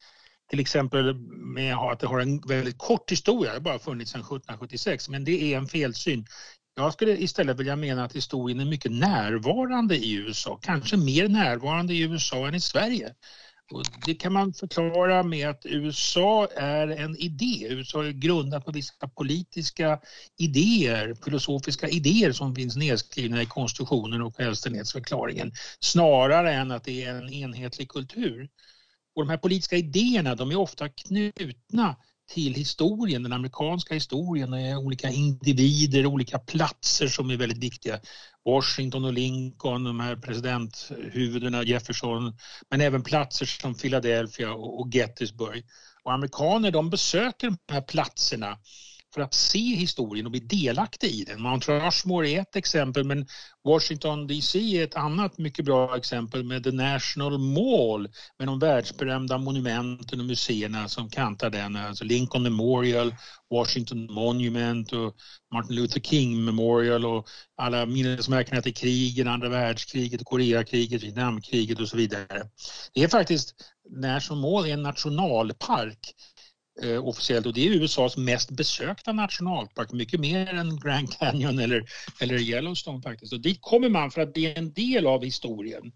Till 0.49 0.59
exempel 0.59 1.15
med 1.55 1.75
att 1.75 1.99
det 1.99 2.07
har 2.07 2.19
en 2.19 2.41
väldigt 2.41 2.77
kort 2.77 3.11
historia, 3.11 3.51
det 3.51 3.57
har 3.57 3.61
bara 3.61 3.79
funnits 3.79 4.11
sedan 4.11 4.21
1776, 4.21 5.09
men 5.09 5.23
det 5.23 5.53
är 5.53 5.57
en 5.57 5.67
felsyn. 5.67 6.25
Jag 6.75 6.93
skulle 6.93 7.17
istället 7.17 7.59
vilja 7.59 7.75
mena 7.75 8.03
att 8.03 8.15
historien 8.15 8.59
är 8.59 8.65
mycket 8.65 8.91
närvarande 8.91 9.97
i 9.97 10.13
USA, 10.13 10.59
kanske 10.61 10.97
mer 10.97 11.27
närvarande 11.27 11.93
i 11.93 12.01
USA 12.01 12.47
än 12.47 12.55
i 12.55 12.59
Sverige. 12.59 13.13
Och 13.71 13.83
det 14.05 14.15
kan 14.15 14.33
man 14.33 14.53
förklara 14.53 15.23
med 15.23 15.49
att 15.49 15.65
USA 15.65 16.47
är 16.55 16.87
en 16.87 17.17
idé. 17.17 17.67
USA 17.69 18.05
är 18.05 18.11
grundat 18.11 18.65
på 18.65 18.71
vissa 18.71 19.07
politiska 19.07 19.99
idéer, 20.37 21.15
filosofiska 21.25 21.89
idéer 21.89 22.31
som 22.31 22.55
finns 22.55 22.75
nedskrivna 22.75 23.41
i 23.41 23.45
konstitutionen 23.45 24.21
och 24.21 24.35
självständighetsförklaringen 24.35 25.51
snarare 25.79 26.53
än 26.53 26.71
att 26.71 26.83
det 26.83 27.03
är 27.03 27.15
en 27.15 27.33
enhetlig 27.33 27.89
kultur. 27.89 28.49
Och 29.15 29.21
de 29.25 29.29
här 29.29 29.37
politiska 29.37 29.75
idéerna 29.75 30.35
de 30.35 30.51
är 30.51 30.55
ofta 30.55 30.89
knutna 30.89 31.95
till 32.29 32.53
historien, 32.53 33.23
den 33.23 33.33
amerikanska 33.33 33.93
historien, 33.93 34.53
eh, 34.53 34.79
olika 34.79 35.09
individer, 35.09 36.05
olika 36.05 36.39
platser 36.39 37.07
som 37.07 37.29
är 37.29 37.37
väldigt 37.37 37.63
viktiga. 37.63 37.99
Washington 38.45 39.05
och 39.05 39.13
Lincoln, 39.13 39.83
de 39.83 39.99
här 39.99 40.15
presidenthuvudena, 40.15 41.63
Jefferson, 41.63 42.37
men 42.69 42.81
även 42.81 43.03
platser 43.03 43.45
som 43.45 43.75
Philadelphia 43.75 44.53
och 44.53 44.89
Gettysburg. 44.93 45.65
Och 46.03 46.13
amerikaner 46.13 46.71
de 46.71 46.89
besöker 46.89 47.47
de 47.47 47.73
här 47.73 47.81
platserna 47.81 48.57
för 49.13 49.21
att 49.21 49.33
se 49.33 49.75
historien 49.75 50.25
och 50.25 50.31
bli 50.31 50.39
delaktig 50.39 51.07
i 51.07 51.23
den. 51.23 51.41
Mount 51.41 51.71
Rushmore 51.71 52.29
är 52.29 52.41
ett 52.41 52.55
exempel 52.55 53.03
men 53.03 53.27
Washington 53.63 54.27
DC 54.27 54.59
är 54.59 54.83
ett 54.83 54.95
annat 54.95 55.37
mycket 55.37 55.65
bra 55.65 55.97
exempel 55.97 56.43
med 56.43 56.63
The 56.63 56.71
National 56.71 57.37
Mall 57.37 58.09
med 58.39 58.47
de 58.47 58.59
världsberömda 58.59 59.37
monumenten 59.37 60.19
och 60.19 60.25
museerna 60.25 60.87
som 60.87 61.09
kantar 61.09 61.49
den. 61.49 61.75
Alltså 61.75 62.03
Lincoln 62.03 62.43
Memorial, 62.43 63.15
Washington 63.49 64.13
Monument 64.13 64.93
och 64.93 65.15
Martin 65.53 65.75
Luther 65.75 65.99
King 65.99 66.45
Memorial 66.45 67.05
och 67.05 67.27
alla 67.57 67.85
minnesmärken 67.85 68.63
till 68.63 68.73
krigen, 68.73 69.27
andra 69.27 69.49
världskriget, 69.49 70.25
Koreakriget, 70.25 71.03
Vietnamkriget 71.03 71.79
och 71.79 71.87
så 71.87 71.97
vidare. 71.97 72.49
Det 72.93 73.03
är 73.03 73.07
faktiskt 73.07 73.55
National 73.89 74.41
Mall 74.41 74.65
är 74.65 74.73
en 74.73 74.83
nationalpark 74.83 76.13
eh, 76.81 77.07
officiellt 77.07 77.45
och 77.45 77.53
det 77.53 77.67
är 77.67 77.71
USAs 77.71 78.17
mest 78.17 78.51
besökta 78.51 79.13
nationalpark, 79.13 79.91
mycket 79.91 80.19
mer 80.19 80.53
än 80.53 80.79
Grand 80.79 81.17
Canyon 81.17 81.59
eller, 81.59 81.85
eller 82.21 82.39
Yellowstone 82.39 83.01
faktiskt. 83.01 83.33
Och 83.33 83.41
dit 83.41 83.57
kommer 83.61 83.89
man 83.89 84.11
för 84.11 84.21
att 84.21 84.33
det 84.33 84.45
är 84.45 84.57
en 84.57 84.73
del 84.73 85.07
av 85.07 85.23
historien. 85.23 85.91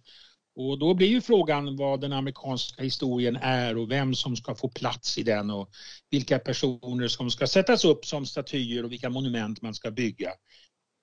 Och 0.55 0.79
då 0.79 0.93
blir 0.93 1.07
ju 1.07 1.21
frågan 1.21 1.75
vad 1.75 2.01
den 2.01 2.13
amerikanska 2.13 2.83
historien 2.83 3.35
är 3.35 3.77
och 3.77 3.91
vem 3.91 4.15
som 4.15 4.35
ska 4.35 4.55
få 4.55 4.69
plats 4.69 5.17
i 5.17 5.23
den 5.23 5.49
och 5.49 5.69
vilka 6.09 6.39
personer 6.39 7.07
som 7.07 7.31
ska 7.31 7.47
sättas 7.47 7.85
upp 7.85 8.05
som 8.05 8.25
statyer 8.25 8.85
och 8.85 8.91
vilka 8.91 9.09
monument 9.09 9.61
man 9.61 9.73
ska 9.73 9.91
bygga. 9.91 10.29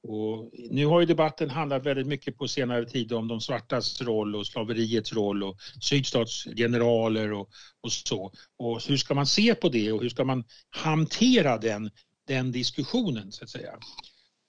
Och 0.06 0.50
nu 0.70 0.86
har 0.86 1.00
ju 1.00 1.06
debatten 1.06 1.50
handlat 1.50 1.86
väldigt 1.86 2.06
mycket 2.06 2.38
på 2.38 2.48
senare 2.48 2.84
tid 2.84 3.12
om 3.12 3.28
de 3.28 3.40
svartas 3.40 4.00
roll 4.00 4.36
och 4.36 4.46
slaveriets 4.46 5.12
roll 5.12 5.42
och 5.42 5.56
sydstatsgeneraler 5.80 7.32
och, 7.32 7.50
och 7.80 7.92
så. 7.92 8.32
Och 8.58 8.82
hur 8.88 8.96
ska 8.96 9.14
man 9.14 9.26
se 9.26 9.54
på 9.54 9.68
det 9.68 9.92
och 9.92 10.02
hur 10.02 10.08
ska 10.08 10.24
man 10.24 10.44
hantera 10.70 11.58
den, 11.58 11.90
den 12.26 12.52
diskussionen 12.52 13.32
så 13.32 13.44
att 13.44 13.50
säga. 13.50 13.72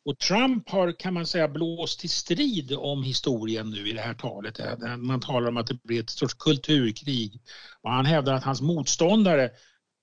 Och 0.06 0.20
Trump 0.20 0.70
har 0.70 1.00
kan 1.00 1.14
man 1.14 1.26
säga 1.26 1.48
blåst 1.48 2.00
till 2.00 2.10
strid 2.10 2.74
om 2.78 3.04
historien 3.04 3.70
nu 3.70 3.90
i 3.90 3.94
det 3.94 4.02
här 4.02 4.14
talet. 4.14 4.60
Eh, 4.60 4.98
man 4.98 5.20
talar 5.20 5.48
om 5.48 5.58
att 5.58 5.68
det 5.68 5.84
blir 5.84 6.00
ett 6.00 6.10
sorts 6.10 6.34
kulturkrig 6.34 7.42
och 7.82 7.92
han 7.92 8.06
hävdar 8.06 8.34
att 8.34 8.44
hans 8.44 8.62
motståndare 8.62 9.50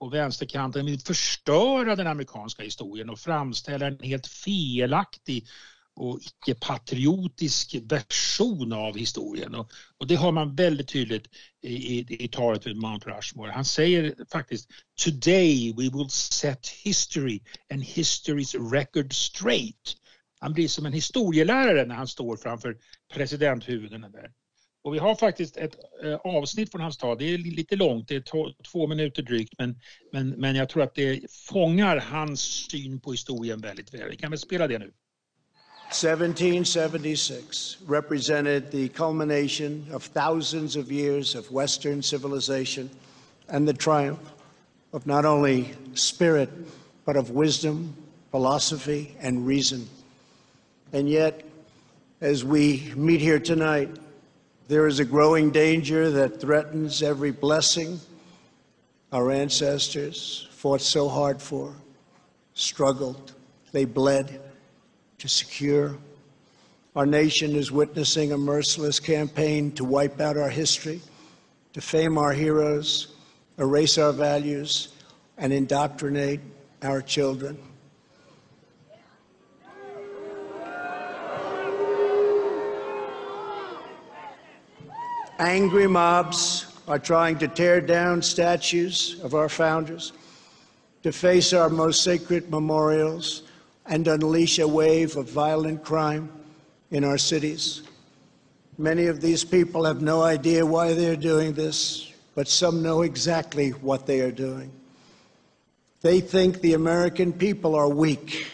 och 0.02 0.14
vänsterkanten 0.14 0.86
vill 0.86 1.00
förstöra 1.00 1.96
den 1.96 2.06
amerikanska 2.06 2.62
historien 2.62 3.10
och 3.10 3.18
framställa 3.18 3.86
en 3.86 3.98
helt 4.00 4.26
felaktig 4.26 5.46
och 5.94 6.20
icke-patriotisk 6.22 7.76
version 7.82 8.72
av 8.72 8.96
historien. 8.96 9.54
Och, 9.54 9.70
och, 9.98 10.06
det 10.06 10.14
har 10.14 10.32
man 10.32 10.54
väldigt 10.54 10.88
tydligt 10.88 11.26
i, 11.62 11.98
i, 11.98 12.24
i 12.24 12.28
talet 12.28 12.66
vid 12.66 12.76
Mount 12.76 13.10
Rushmore. 13.10 13.52
Han 13.52 13.64
säger 13.64 14.14
faktiskt 14.32 14.70
“Today 15.04 15.72
we 15.72 15.82
will 15.82 16.10
set 16.10 16.68
history 16.68 17.40
and 17.72 17.82
history's 17.82 18.70
record 18.72 19.12
straight”. 19.14 19.96
Han 20.40 20.52
blir 20.52 20.68
som 20.68 20.86
en 20.86 20.92
historielärare 20.92 21.86
när 21.86 21.94
han 21.94 22.08
står 22.08 22.36
framför 22.36 22.76
presidenthuvudena 23.14 24.08
där. 24.08 24.30
Och 24.84 24.94
vi 24.94 24.98
har 24.98 25.14
faktiskt 25.14 25.56
ett 25.56 25.76
eh, 26.04 26.14
avsnitt 26.14 26.70
från 26.70 26.80
hans 26.80 26.96
tal, 26.96 27.18
det 27.18 27.34
är 27.34 27.38
lite 27.38 27.76
långt, 27.76 28.08
det 28.08 28.16
är 28.16 28.62
två 28.62 28.86
minuter 28.86 29.22
drygt, 29.22 29.54
men, 29.58 29.80
men, 30.12 30.28
men 30.28 30.56
jag 30.56 30.68
tror 30.68 30.82
att 30.82 30.94
det 30.94 31.30
fångar 31.30 31.96
hans 31.96 32.40
syn 32.40 33.00
på 33.00 33.10
historien 33.10 33.60
väldigt 33.60 33.94
väl. 33.94 34.10
Vi 34.10 34.16
kan 34.16 34.30
väl 34.30 34.38
spela 34.38 34.66
det 34.66 34.78
nu. 34.78 34.92
1776 35.92 37.78
represented 37.88 38.70
the 38.70 38.88
culmination 38.88 39.86
of 39.94 40.08
thousands 40.14 40.76
of 40.76 40.90
years 40.90 41.34
of 41.34 41.50
Western 41.50 42.02
civilization 42.02 42.88
and 43.48 43.68
the 43.68 43.74
triumph 43.74 44.30
of 44.92 45.06
not 45.06 45.24
only 45.24 45.74
spirit, 45.94 46.48
but 47.04 47.16
of 47.16 47.30
wisdom, 47.30 47.94
philosophy, 48.30 49.14
and 49.20 49.46
reason. 49.46 49.86
And 50.92 51.08
yet, 51.08 51.44
as 52.20 52.44
we 52.44 52.92
meet 52.96 53.20
here 53.20 53.38
tonight, 53.38 53.88
there 54.68 54.86
is 54.86 55.00
a 55.00 55.04
growing 55.04 55.50
danger 55.50 56.10
that 56.10 56.40
threatens 56.40 57.02
every 57.02 57.30
blessing 57.30 58.00
our 59.12 59.30
ancestors 59.30 60.48
fought 60.50 60.80
so 60.80 61.08
hard 61.08 61.42
for, 61.42 61.74
struggled, 62.54 63.32
they 63.72 63.84
bled 63.84 64.40
to 65.18 65.28
secure. 65.28 65.96
Our 66.94 67.06
nation 67.06 67.56
is 67.56 67.72
witnessing 67.72 68.32
a 68.32 68.38
merciless 68.38 69.00
campaign 69.00 69.72
to 69.72 69.84
wipe 69.84 70.20
out 70.20 70.36
our 70.36 70.50
history, 70.50 71.00
defame 71.72 72.16
our 72.16 72.32
heroes, 72.32 73.08
erase 73.58 73.98
our 73.98 74.12
values, 74.12 74.88
and 75.38 75.52
indoctrinate 75.52 76.40
our 76.82 77.02
children. 77.02 77.58
Angry 85.42 85.88
mobs 85.88 86.66
are 86.86 87.00
trying 87.00 87.36
to 87.38 87.48
tear 87.48 87.80
down 87.80 88.22
statues 88.22 89.18
of 89.24 89.34
our 89.34 89.48
founders, 89.48 90.12
deface 91.02 91.52
our 91.52 91.68
most 91.68 92.04
sacred 92.04 92.48
memorials, 92.48 93.42
and 93.86 94.06
unleash 94.06 94.60
a 94.60 94.68
wave 94.68 95.16
of 95.16 95.28
violent 95.28 95.82
crime 95.82 96.30
in 96.92 97.02
our 97.02 97.18
cities. 97.18 97.82
Many 98.78 99.06
of 99.06 99.20
these 99.20 99.44
people 99.44 99.84
have 99.84 100.00
no 100.00 100.22
idea 100.22 100.64
why 100.64 100.94
they're 100.94 101.16
doing 101.16 101.54
this, 101.54 102.12
but 102.36 102.46
some 102.46 102.80
know 102.80 103.02
exactly 103.02 103.70
what 103.70 104.06
they 104.06 104.20
are 104.20 104.30
doing. 104.30 104.70
They 106.02 106.20
think 106.20 106.60
the 106.60 106.74
American 106.74 107.32
people 107.32 107.74
are 107.74 107.88
weak 107.88 108.46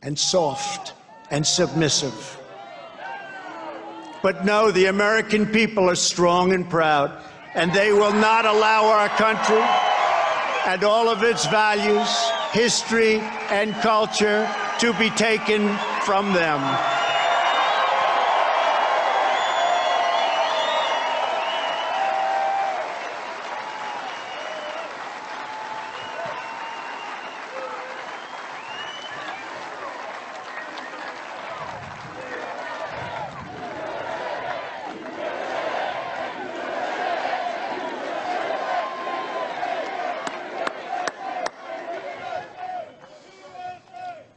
and 0.00 0.18
soft 0.18 0.94
and 1.30 1.46
submissive. 1.46 2.35
But 4.26 4.44
no, 4.44 4.72
the 4.72 4.86
American 4.86 5.46
people 5.46 5.88
are 5.88 5.94
strong 5.94 6.52
and 6.52 6.68
proud, 6.68 7.16
and 7.54 7.72
they 7.72 7.92
will 7.92 8.12
not 8.12 8.44
allow 8.44 8.86
our 8.86 9.08
country 9.10 9.62
and 10.66 10.82
all 10.82 11.08
of 11.08 11.22
its 11.22 11.46
values, 11.46 12.08
history, 12.50 13.20
and 13.50 13.72
culture 13.74 14.52
to 14.80 14.92
be 14.94 15.10
taken 15.10 15.68
from 16.02 16.32
them. 16.32 16.95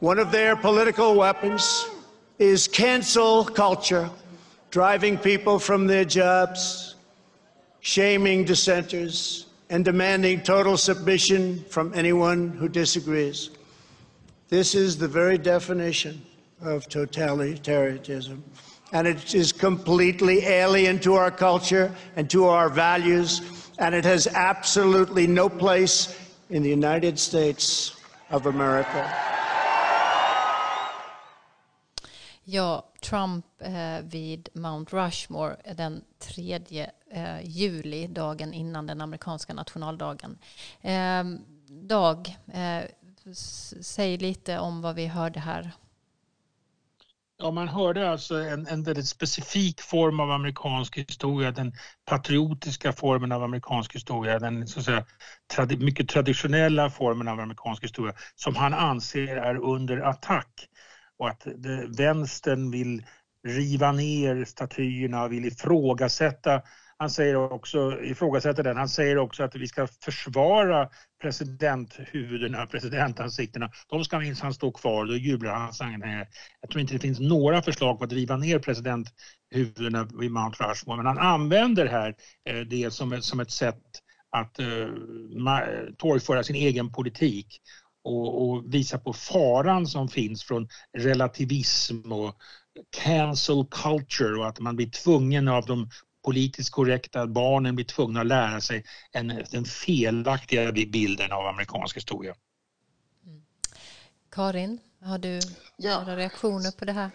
One 0.00 0.18
of 0.18 0.32
their 0.32 0.56
political 0.56 1.14
weapons 1.14 1.86
is 2.38 2.66
cancel 2.66 3.44
culture, 3.44 4.08
driving 4.70 5.18
people 5.18 5.58
from 5.58 5.86
their 5.86 6.06
jobs, 6.06 6.94
shaming 7.80 8.46
dissenters, 8.46 9.44
and 9.68 9.84
demanding 9.84 10.40
total 10.40 10.78
submission 10.78 11.62
from 11.68 11.92
anyone 11.94 12.48
who 12.48 12.66
disagrees. 12.66 13.50
This 14.48 14.74
is 14.74 14.96
the 14.96 15.06
very 15.06 15.36
definition 15.36 16.22
of 16.62 16.88
totalitarianism. 16.88 18.40
And 18.94 19.06
it 19.06 19.34
is 19.34 19.52
completely 19.52 20.46
alien 20.46 20.98
to 21.00 21.14
our 21.16 21.30
culture 21.30 21.94
and 22.16 22.28
to 22.30 22.46
our 22.46 22.70
values, 22.70 23.42
and 23.78 23.94
it 23.94 24.04
has 24.04 24.26
absolutely 24.28 25.26
no 25.26 25.50
place 25.50 26.18
in 26.48 26.62
the 26.62 26.70
United 26.70 27.18
States 27.18 27.94
of 28.30 28.46
America. 28.46 29.29
Ja, 32.52 32.92
Trump 33.00 33.44
eh, 33.58 34.00
vid 34.02 34.48
Mount 34.54 34.96
Rushmore 34.96 35.56
eh, 35.64 35.76
den 35.76 36.04
3 36.18 36.60
eh, 37.10 37.40
juli, 37.42 38.06
dagen 38.06 38.54
innan 38.54 38.86
den 38.86 39.00
amerikanska 39.00 39.54
nationaldagen. 39.54 40.38
Eh, 40.80 41.24
Dag, 41.68 42.36
eh, 42.52 42.84
säg 43.80 44.18
lite 44.18 44.58
om 44.58 44.82
vad 44.82 44.94
vi 44.94 45.06
hörde 45.06 45.40
här. 45.40 45.72
Ja, 47.38 47.50
man 47.50 47.68
hörde 47.68 48.10
alltså 48.10 48.34
en, 48.34 48.66
en 48.66 48.82
väldigt 48.82 49.08
specifik 49.08 49.80
form 49.80 50.20
av 50.20 50.30
amerikansk 50.30 50.98
historia, 50.98 51.50
den 51.50 51.72
patriotiska 52.04 52.92
formen 52.92 53.32
av 53.32 53.42
amerikansk 53.42 53.94
historia, 53.94 54.38
den 54.38 54.66
så 54.68 54.78
att 54.78 54.84
säga, 54.84 55.06
tradi 55.54 55.76
mycket 55.76 56.08
traditionella 56.08 56.90
formen 56.90 57.28
av 57.28 57.40
amerikansk 57.40 57.84
historia 57.84 58.14
som 58.34 58.56
han 58.56 58.74
anser 58.74 59.36
är 59.36 59.56
under 59.56 59.96
attack 60.00 60.68
och 61.20 61.28
att 61.28 61.46
det, 61.56 61.86
vänstern 61.98 62.70
vill 62.70 63.06
riva 63.48 63.92
ner 63.92 64.44
statyerna, 64.44 65.28
vill 65.28 65.44
ifrågasätta 65.44 66.62
han 67.00 67.10
säger 67.10 67.52
också, 67.52 68.02
ifrågasätter 68.02 68.62
den, 68.62 68.76
han 68.76 68.88
säger 68.88 69.18
också 69.18 69.42
att 69.42 69.54
vi 69.54 69.68
ska 69.68 69.86
försvara 69.86 70.88
presidenthuvudena, 71.22 72.62
äh, 72.62 72.68
presidentansiktena. 72.68 73.70
De 73.88 74.04
ska 74.04 74.18
minsann 74.18 74.54
stå 74.54 74.72
kvar, 74.72 75.06
då 75.06 75.16
jublar 75.16 75.54
hans 75.54 75.80
anhängare. 75.80 76.26
Jag 76.60 76.70
tror 76.70 76.80
inte 76.80 76.94
det 76.94 76.98
finns 76.98 77.20
några 77.20 77.62
förslag 77.62 77.98
på 77.98 78.04
att 78.04 78.12
riva 78.12 78.36
ner 78.36 78.58
presidenthuvudena 78.58 80.08
vid 80.20 80.30
Mount 80.30 80.64
Rushmore, 80.64 80.96
men 80.96 81.06
han 81.06 81.18
använder 81.18 81.86
här 81.86 82.14
äh, 82.50 82.60
det 82.60 82.90
som 82.90 83.12
ett, 83.12 83.24
som 83.24 83.40
ett 83.40 83.50
sätt 83.50 83.82
att 84.36 84.60
uh, 84.60 84.88
torgföra 85.98 86.42
sin 86.42 86.56
egen 86.56 86.92
politik 86.92 87.60
och, 88.02 88.50
och 88.50 88.74
visa 88.74 88.98
på 88.98 89.12
faran 89.12 89.86
som 89.86 90.08
finns 90.08 90.44
från 90.44 90.68
relativism 90.98 92.12
och 92.12 92.34
cancel 92.90 93.64
culture 93.70 94.38
och 94.38 94.48
att 94.48 94.60
man 94.60 94.76
blir 94.76 94.90
tvungen 94.90 95.48
av 95.48 95.66
de 95.66 95.90
politiskt 96.24 96.70
korrekta, 96.70 97.26
barnen 97.26 97.74
blir 97.74 97.84
tvungna 97.84 98.20
att 98.20 98.26
lära 98.26 98.60
sig 98.60 98.84
en, 99.12 99.44
den 99.50 99.64
felaktiga 99.64 100.72
bilden 100.72 101.32
av 101.32 101.46
amerikansk 101.46 101.96
historia. 101.96 102.34
Mm. 103.26 103.42
Karin, 104.30 104.78
har 105.00 105.18
du 105.18 105.40
ja. 105.76 106.00
några 106.00 106.16
reaktioner 106.16 106.70
på 106.78 106.84
det 106.84 106.92
här? 106.92 107.10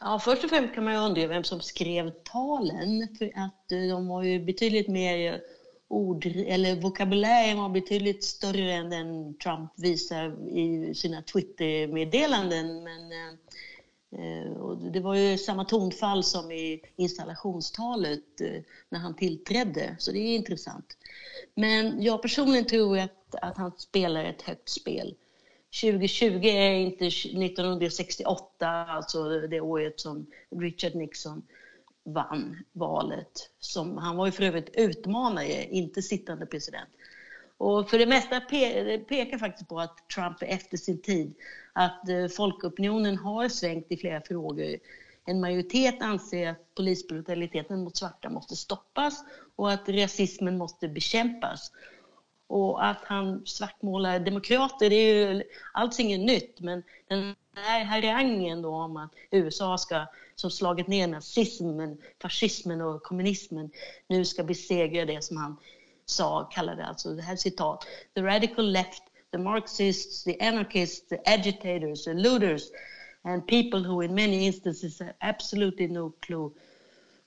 Ja, 0.00 0.18
först 0.18 0.44
och 0.44 0.50
främst 0.50 0.74
kan 0.74 0.84
man 0.84 0.92
ju 0.92 0.98
undra 0.98 1.26
vem 1.26 1.44
som 1.44 1.60
skrev 1.60 2.10
talen, 2.10 3.16
för 3.18 3.26
att 3.34 3.64
de 3.68 4.08
var 4.08 4.22
ju 4.22 4.44
betydligt 4.44 4.88
mer 4.88 5.40
ord, 5.88 6.26
eller 6.26 6.80
vokabulären 6.80 7.58
var 7.58 7.68
betydligt 7.68 8.24
större 8.24 8.72
än 8.72 8.90
den 8.90 9.34
Trump 9.34 9.72
visar 9.76 10.48
i 10.48 10.94
sina 10.94 11.22
Twitter-meddelanden. 11.22 12.84
Men, 12.84 13.12
eh, 14.12 14.52
och 14.52 14.92
det 14.92 15.00
var 15.00 15.14
ju 15.14 15.38
samma 15.38 15.64
tonfall 15.64 16.24
som 16.24 16.52
i 16.52 16.82
installationstalet 16.96 18.40
eh, 18.40 18.62
när 18.88 18.98
han 18.98 19.16
tillträdde, 19.16 19.96
så 19.98 20.12
det 20.12 20.18
är 20.18 20.36
intressant. 20.36 20.96
Men 21.54 22.02
jag 22.02 22.22
personligen 22.22 22.66
tror 22.66 22.98
att, 22.98 23.34
att 23.42 23.56
han 23.56 23.72
spelar 23.78 24.24
ett 24.24 24.42
högt 24.42 24.68
spel. 24.68 25.14
2020 25.82 26.44
är 26.44 26.74
inte 26.74 27.06
1968, 27.06 28.68
alltså 28.68 29.40
det 29.40 29.60
året 29.60 30.00
som 30.00 30.26
Richard 30.50 30.94
Nixon 30.94 31.42
vann 32.12 32.56
valet. 32.72 33.50
Som, 33.58 33.98
han 33.98 34.16
var 34.16 34.26
ju 34.26 34.32
för 34.32 34.42
övrigt 34.42 34.70
utmanare, 34.76 35.64
inte 35.64 36.02
sittande 36.02 36.46
president. 36.46 36.88
Och 37.58 37.90
för 37.90 37.98
det 37.98 38.06
mesta 38.06 38.40
pe 38.40 38.98
pekar 38.98 39.38
faktiskt 39.38 39.68
på 39.68 39.80
att 39.80 40.08
Trump 40.14 40.42
är 40.42 40.46
efter 40.46 40.76
sin 40.76 41.02
tid. 41.02 41.34
Att 41.72 42.08
eh, 42.08 42.28
folkopinionen 42.28 43.16
har 43.16 43.48
svängt 43.48 43.92
i 43.92 43.96
flera 43.96 44.20
frågor. 44.20 44.76
En 45.24 45.40
majoritet 45.40 46.02
anser 46.02 46.50
att 46.50 46.74
polisbrutaliteten 46.74 47.84
mot 47.84 47.96
svarta 47.96 48.30
måste 48.30 48.56
stoppas 48.56 49.24
och 49.56 49.72
att 49.72 49.88
rasismen 49.88 50.58
måste 50.58 50.88
bekämpas. 50.88 51.72
Och 52.46 52.86
att 52.86 53.04
han 53.04 53.46
svartmålar 53.46 54.20
demokrater, 54.20 54.90
det 54.90 54.96
är 54.96 55.34
ju 55.34 55.42
alls 55.72 56.00
inget 56.00 56.20
nytt, 56.20 56.60
men 56.60 56.82
den 57.08 57.34
här 57.58 57.84
harangen 57.84 58.62
då 58.62 58.74
om 58.74 58.96
att 58.96 59.12
USA 59.30 59.78
ska, 59.78 60.06
som 60.34 60.50
slagit 60.50 60.86
ner 60.86 61.06
nazismen, 61.06 61.98
fascismen 62.22 62.80
och 62.80 63.02
kommunismen, 63.02 63.70
nu 64.06 64.24
ska 64.24 64.44
besegra 64.44 65.04
det 65.04 65.24
som 65.24 65.36
han 65.36 65.56
sa, 66.06 66.44
kallade 66.44 66.86
alltså 66.86 67.14
det 67.14 67.22
här 67.22 67.36
citat, 67.36 67.86
the 68.14 68.20
radical 68.20 68.72
left, 68.72 69.02
the 69.32 69.38
marxists, 69.38 70.24
the 70.24 70.40
anarchists, 70.40 71.08
the 71.08 71.18
agitators, 71.24 72.04
the 72.04 72.14
looters 72.14 72.62
and 73.22 73.46
people 73.46 73.80
who 73.80 74.02
in 74.02 74.14
many 74.14 74.46
instances 74.46 75.00
have 75.00 75.14
absolutely 75.20 75.88
no 75.88 76.12
clue 76.20 76.50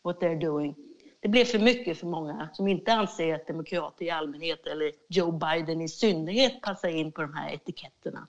what 0.01 0.19
they're 0.19 0.39
doing. 0.39 0.75
Det 1.19 1.27
blev 1.27 1.45
för 1.45 1.59
mycket 1.59 1.97
för 1.97 2.07
många 2.07 2.49
som 2.53 2.67
inte 2.67 2.93
anser 2.93 3.35
att 3.35 3.47
demokrater 3.47 4.05
i 4.05 4.09
allmänhet 4.09 4.67
eller 4.67 4.91
Joe 5.07 5.31
Biden 5.31 5.81
i 5.81 5.89
synnerhet 5.89 6.61
passar 6.61 6.89
in 6.89 7.11
på 7.11 7.21
de 7.21 7.33
här 7.33 7.53
etiketterna. 7.53 8.27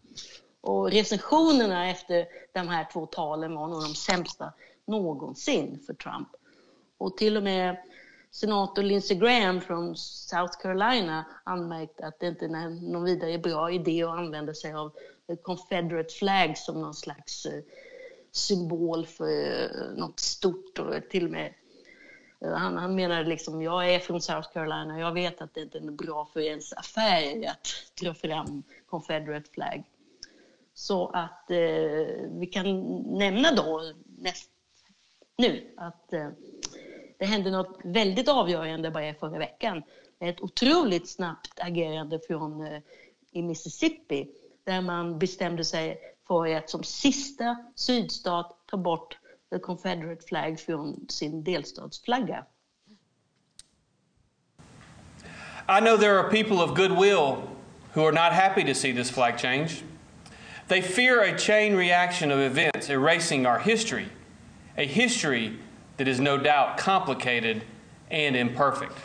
Och 0.62 0.90
recensionerna 0.90 1.90
efter 1.90 2.26
de 2.52 2.68
här 2.68 2.88
två 2.92 3.06
talen 3.06 3.54
var 3.54 3.68
nog 3.68 3.82
de 3.82 3.94
sämsta 3.94 4.52
någonsin 4.86 5.82
för 5.86 5.94
Trump. 5.94 6.28
Och 6.98 7.16
till 7.16 7.36
och 7.36 7.42
med 7.42 7.76
senator 8.30 8.82
Lindsey 8.82 9.16
Graham 9.16 9.60
från 9.60 9.96
South 9.96 10.58
Carolina 10.62 11.24
anmärkte 11.44 12.06
att 12.06 12.20
det 12.20 12.26
inte 12.26 12.44
är 12.44 12.90
någon 12.90 13.04
vidare 13.04 13.38
bra 13.38 13.70
idé 13.70 14.02
att 14.02 14.18
använda 14.18 14.54
sig 14.54 14.72
av 14.72 14.92
Confederate 15.42 16.14
flag 16.14 16.58
som 16.58 16.80
någon 16.80 16.94
slags 16.94 17.46
eh, 17.46 17.62
symbol 18.32 19.06
för 19.06 19.64
eh, 19.64 19.96
något 19.96 20.20
stort 20.20 20.78
och 20.78 20.94
till 21.10 21.24
och 21.24 21.30
med 21.30 21.54
eh, 22.40 22.52
han, 22.52 22.76
han 22.76 22.94
menade 22.94 23.24
liksom, 23.24 23.62
jag 23.62 23.94
är 23.94 23.98
från 23.98 24.22
South 24.22 24.52
Carolina, 24.52 25.00
jag 25.00 25.12
vet 25.12 25.42
att 25.42 25.54
det 25.54 25.60
inte 25.60 25.78
är 25.78 25.82
bra 25.82 26.28
för 26.32 26.40
ens 26.40 26.72
affärer 26.72 27.50
att 27.50 27.68
dra 28.00 28.14
fram 28.14 28.62
Confederate 28.86 29.50
flag. 29.50 29.84
Så 30.74 31.08
att 31.08 31.50
eh, 31.50 31.58
vi 32.30 32.48
kan 32.52 32.86
nämna 33.18 33.52
då 33.52 33.92
näst, 34.18 34.50
nu 35.38 35.74
att 35.76 36.12
eh, 36.12 36.28
det 37.18 37.26
hände 37.26 37.50
något 37.50 37.78
väldigt 37.84 38.28
avgörande 38.28 38.90
bara 38.90 39.14
förra 39.14 39.38
veckan. 39.38 39.82
Ett 40.20 40.40
otroligt 40.40 41.08
snabbt 41.08 41.60
agerande 41.60 42.20
från 42.26 42.66
eh, 42.66 42.80
i 43.32 43.42
Mississippi 43.42 44.28
där 44.64 44.80
man 44.80 45.18
bestämde 45.18 45.64
sig 45.64 45.98
för 46.26 46.56
att 46.56 46.70
som 46.70 46.82
sista 46.82 47.56
sydstat 47.74 48.56
ta 48.66 48.76
bort 48.76 49.18
the 49.50 49.58
Confederate 49.58 50.26
flag 50.26 50.60
från 50.60 51.06
sin 51.08 51.44
delstatsflagga. 51.44 52.44
I 55.68 55.80
know 55.80 55.96
there 55.96 56.18
are 56.18 56.30
people 56.30 56.56
of 56.56 56.74
goodwill 56.76 57.36
who 57.92 58.04
are 58.06 58.12
not 58.12 58.32
happy 58.32 58.64
to 58.64 58.74
see 58.74 58.92
this 58.92 59.10
flag 59.10 59.38
change. 59.38 59.82
They 60.68 60.80
fear 60.80 61.22
a 61.22 61.36
chain 61.36 61.74
reaction 61.74 62.30
of 62.30 62.38
events 62.38 62.88
erasing 62.88 63.46
our 63.46 63.58
history, 63.58 64.08
a 64.76 64.86
history 64.86 65.58
that 65.96 66.08
is 66.08 66.20
no 66.20 66.38
doubt 66.38 66.78
complicated 66.78 67.62
and 68.10 68.36
imperfect. 68.36 68.96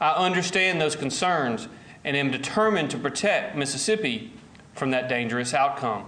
I 0.00 0.12
understand 0.12 0.80
those 0.80 0.96
concerns 0.96 1.68
and 2.04 2.16
am 2.16 2.30
determined 2.30 2.90
to 2.90 2.98
protect 2.98 3.56
Mississippi 3.56 4.32
from 4.74 4.90
that 4.90 5.08
dangerous 5.08 5.54
outcome. 5.54 6.06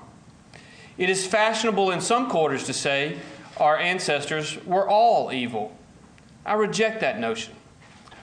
It 0.98 1.08
is 1.08 1.26
fashionable 1.26 1.90
in 1.90 2.00
some 2.00 2.28
quarters 2.28 2.64
to 2.64 2.72
say 2.72 3.16
our 3.58 3.78
ancestors 3.78 4.58
were 4.64 4.88
all 4.88 5.32
evil. 5.32 5.76
I 6.44 6.54
reject 6.54 7.00
that 7.00 7.18
notion. 7.18 7.54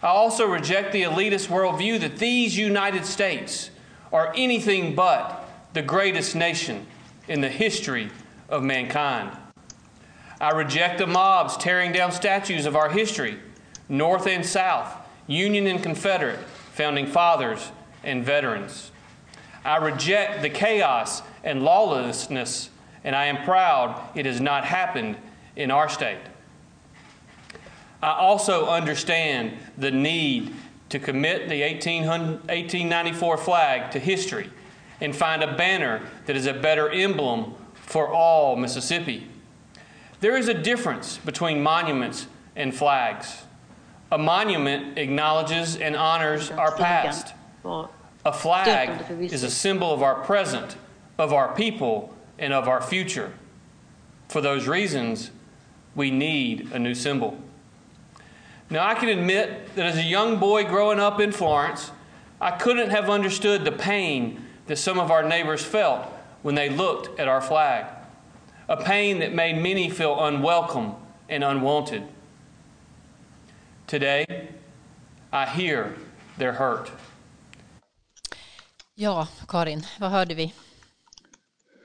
I 0.02 0.08
also 0.08 0.46
reject 0.46 0.92
the 0.92 1.04
elitist 1.04 1.48
worldview 1.48 2.00
that 2.02 2.18
these 2.18 2.58
United 2.58 3.06
States 3.06 3.70
are 4.12 4.34
anything 4.36 4.96
but 4.96 5.43
the 5.74 5.82
greatest 5.82 6.36
nation 6.36 6.86
in 7.28 7.42
the 7.42 7.50
history 7.50 8.10
of 8.48 8.64
mankind. 8.64 9.36
I 10.40 10.52
reject 10.52 11.00
the 11.00 11.08
mobs 11.08 11.58
tearing 11.58 11.92
down 11.92 12.12
statues 12.12 12.66
of 12.66 12.76
our 12.76 12.90
history, 12.90 13.40
North 13.90 14.28
and 14.28 14.46
South, 14.46 14.94
Union 15.26 15.68
and 15.68 15.82
Confederate, 15.82 16.40
founding 16.74 17.08
fathers 17.08 17.72
and 18.04 18.24
veterans. 18.24 18.92
I 19.66 19.78
reject 19.78 20.42
the 20.42 20.50
chaos 20.50 21.22
and 21.44 21.64
lawlessness, 21.64 22.70
and 23.04 23.16
I 23.16 23.26
am 23.26 23.44
proud 23.46 24.02
it 24.16 24.26
has 24.26 24.42
not 24.42 24.66
happened 24.66 25.18
in 25.56 25.72
our 25.72 25.88
state. 25.88 26.20
I 28.02 28.12
also 28.12 28.68
understand 28.68 29.58
the 29.78 29.92
need 29.92 30.54
to 30.90 31.00
commit 31.00 31.48
the 31.48 31.62
1894 31.62 33.38
flag 33.38 33.92
to 33.92 34.00
history 34.00 34.50
and 35.04 35.14
find 35.14 35.44
a 35.44 35.56
banner 35.56 36.02
that 36.26 36.36
is 36.36 36.48
a 36.48 36.54
better 36.54 36.90
emblem 36.90 37.54
for 37.74 38.08
all 38.08 38.56
Mississippi. 38.56 39.28
There 40.22 40.38
is 40.38 40.48
a 40.48 40.54
difference 40.54 41.18
between 41.18 41.62
monuments 41.62 42.28
and 42.56 42.74
flags. 42.74 43.44
A 44.12 44.18
monument 44.18 44.98
acknowledges 44.98 45.76
and 45.76 45.98
honors 45.98 46.50
our 46.52 46.74
past. 46.76 47.34
A 48.26 48.32
flag 48.32 49.12
is 49.22 49.44
a 49.44 49.50
symbol 49.50 49.94
of 49.94 50.02
our 50.02 50.16
present, 50.24 50.78
of 51.18 51.34
our 51.34 51.54
people, 51.54 52.16
and 52.40 52.54
of 52.54 52.70
our 52.70 52.82
future. 52.82 53.34
For 54.30 54.40
those 54.40 54.68
reasons, 54.68 55.32
we 55.96 56.12
need 56.12 56.72
a 56.72 56.80
new 56.80 56.96
symbol. 56.96 57.38
Now, 58.70 58.88
I 58.88 58.96
can 58.96 59.10
admit 59.10 59.76
that 59.76 59.86
as 59.86 59.98
a 59.98 60.04
young 60.04 60.40
boy 60.40 60.64
growing 60.64 61.00
up 61.00 61.20
in 61.20 61.34
Florence, 61.34 61.92
I 62.40 62.52
couldn't 62.52 62.92
have 62.92 63.10
understood 63.10 63.66
the 63.66 63.72
pain 63.72 64.43
that 64.68 64.78
some 64.78 65.00
of 65.00 65.12
our 65.12 65.24
neighbors 65.24 65.66
felt 65.66 66.02
when 66.42 66.56
they 66.56 66.70
looked 66.70 67.20
at 67.20 67.28
our 67.28 67.42
flag 67.42 67.86
a 68.68 68.78
pain 68.78 69.20
that 69.20 69.34
made 69.34 69.62
many 69.62 69.90
feel 69.90 70.20
unwelcome 70.20 70.96
and 71.30 71.44
unwanted. 71.44 72.04
Today, 73.88 74.26
I 75.32 75.46
hear 75.46 75.94
their 76.38 76.54
hurt. 76.54 76.92
Ja, 78.96 79.28
Karin, 79.48 79.86
vad 80.00 80.12
hörde 80.12 80.36
vi? 80.36 80.54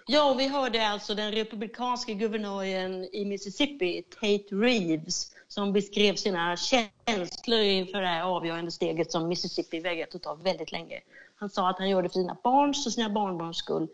Ja, 0.06 0.34
vi 0.34 0.48
hörde 0.48 0.88
alltså 0.88 1.14
den 1.14 1.32
republikanske 1.32 2.14
guvernören 2.14 3.04
i 3.12 3.24
Mississippi, 3.24 4.02
Tate 4.02 4.54
Reeves, 4.54 5.32
som 5.48 5.72
beskrev 5.72 6.14
sina 6.14 6.56
känslor 6.56 7.60
inför 7.60 8.00
det 8.00 8.06
här 8.06 8.22
avgörande 8.22 8.70
steget 8.70 9.12
som 9.12 9.28
Mississippi 9.28 9.80
vägrat 9.80 10.14
att 10.14 10.22
ta 10.22 10.34
väldigt 10.34 10.72
länge. 10.72 11.00
Han 11.38 11.50
sa 11.50 11.70
att 11.70 11.78
han 11.78 11.90
gör 11.90 12.02
det 12.02 12.08
för 12.08 12.20
sina 12.20 12.36
barns 12.42 12.86
och 12.86 12.92
sina 12.92 13.10
barnbarns 13.10 13.56
skull 13.56 13.88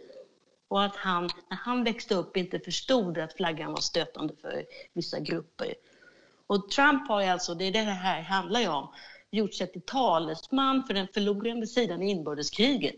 och 0.68 0.84
att 0.84 0.97
han, 0.97 1.22
när 1.22 1.57
han 1.57 1.84
växte 1.84 2.14
upp, 2.14 2.36
inte 2.36 2.59
förstod 2.59 3.18
att 3.18 3.32
flaggan 3.32 3.72
var 3.72 3.80
stötande 3.80 4.34
för 4.40 4.64
vissa 4.92 5.20
grupper. 5.20 5.74
Och 6.47 6.70
Trump 6.70 7.09
har 7.09 7.22
alltså, 7.22 7.55
det 7.55 7.64
är 7.64 7.72
det 7.72 7.78
här 7.78 8.22
handlar 8.22 8.70
om, 8.70 8.88
gjort 9.30 9.55
sig 9.55 9.72
till 9.72 9.82
talesman 9.82 10.84
för 10.86 10.95
den 10.95 11.09
förlorande 11.14 11.66
sidan 11.66 12.03
i 12.03 12.11
inbördeskriget. 12.11 12.95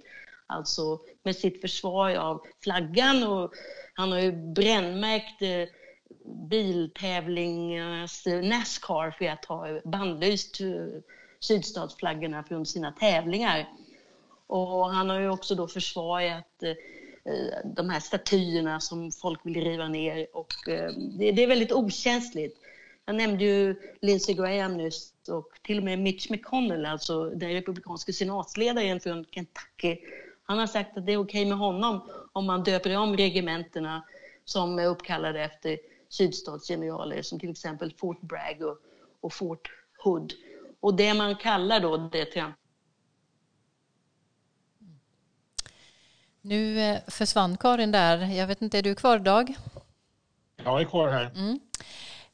Alltså 0.46 1.00
med 1.22 1.36
sitt 1.36 1.60
försvar 1.60 2.14
av 2.14 2.42
flaggan 2.62 3.22
och 3.24 3.52
han 3.94 4.12
har 4.12 4.18
ju 4.18 4.32
brännmärkt 4.32 5.42
eh, 5.42 5.64
biltävlingarnas 6.50 8.26
eh, 8.26 8.42
Nascar 8.42 9.10
för 9.10 9.24
att 9.24 9.44
ha 9.44 9.80
bandlyst 9.84 10.60
eh, 10.60 10.66
sydstatsflaggorna 11.40 12.44
från 12.44 12.66
sina 12.66 12.92
tävlingar. 12.92 13.68
Och 14.46 14.90
han 14.90 15.10
har 15.10 15.20
ju 15.20 15.28
också 15.28 15.54
då 15.54 15.68
försvarat 15.68 16.62
eh, 16.62 16.74
de 17.64 17.90
här 17.90 18.00
statyerna 18.00 18.80
som 18.80 19.12
folk 19.12 19.40
vill 19.46 19.64
riva 19.64 19.88
ner 19.88 20.26
och 20.32 20.68
eh, 20.68 20.92
det, 21.18 21.42
är 21.42 21.46
väldigt 21.46 21.72
okänsligt. 21.72 22.58
Jag 23.04 23.16
nämnde 23.16 23.44
ju 23.44 23.80
Lindsey 24.00 24.34
Graham 24.34 24.76
nyss 24.76 25.12
och 25.28 25.48
till 25.62 25.78
och 25.78 25.84
med 25.84 25.98
Mitch 25.98 26.30
McConnell, 26.30 26.86
alltså 26.86 27.30
den 27.30 27.52
republikanske 27.52 28.12
senatsledaren 28.12 29.00
från 29.00 29.24
Kentucky. 29.24 29.96
Han 30.44 30.58
har 30.58 30.66
sagt 30.66 30.96
att 30.96 31.06
det 31.06 31.12
är 31.12 31.16
okej 31.16 31.42
okay 31.42 31.46
med 31.46 31.58
honom 31.58 32.10
om 32.32 32.46
man 32.46 32.62
döper 32.62 32.96
om 32.96 33.16
regementena 33.16 34.02
som 34.44 34.78
är 34.78 34.86
uppkallade 34.86 35.40
efter 35.40 35.78
sydstatsgeneraler 36.08 37.22
som 37.22 37.40
till 37.40 37.50
exempel 37.50 37.94
Fort 37.98 38.20
Bragg 38.20 38.62
och, 38.62 38.78
och 39.20 39.32
Fort 39.32 39.70
Hood. 40.04 40.32
Och 40.80 40.94
det 40.94 41.14
man 41.14 41.36
kallar 41.36 41.80
då 41.80 41.96
det 41.96 42.24
Trump 42.24 42.56
Nu 46.46 46.80
eh, 46.80 46.98
försvann 47.06 47.56
Karin 47.56 47.92
där. 47.92 48.18
Jag 48.18 48.46
vet 48.46 48.62
inte, 48.62 48.78
är 48.78 48.82
du 48.82 48.94
kvar 48.94 49.18
Dag? 49.18 49.54
Jag 50.64 50.80
är 50.80 50.84
kvar 50.84 51.08
här. 51.08 51.30
Mm. 51.34 51.60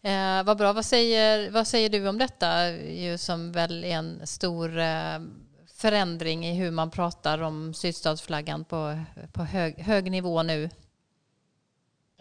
Eh, 0.02 0.46
vad 0.46 0.58
bra. 0.58 0.72
Vad 0.72 0.84
säger, 0.84 1.50
vad 1.50 1.66
säger 1.66 1.88
du 1.88 2.08
om 2.08 2.18
detta? 2.18 2.70
Ju 2.70 3.18
som 3.18 3.52
väl 3.52 3.84
är 3.84 3.88
en 3.88 4.26
stor 4.26 4.78
eh, 4.78 5.18
förändring 5.74 6.46
i 6.46 6.54
hur 6.54 6.70
man 6.70 6.90
pratar 6.90 7.42
om 7.42 7.74
sydstatsflaggan 7.74 8.64
på, 8.64 9.00
på 9.32 9.42
hög, 9.42 9.78
hög 9.78 10.10
nivå 10.10 10.42
nu? 10.42 10.70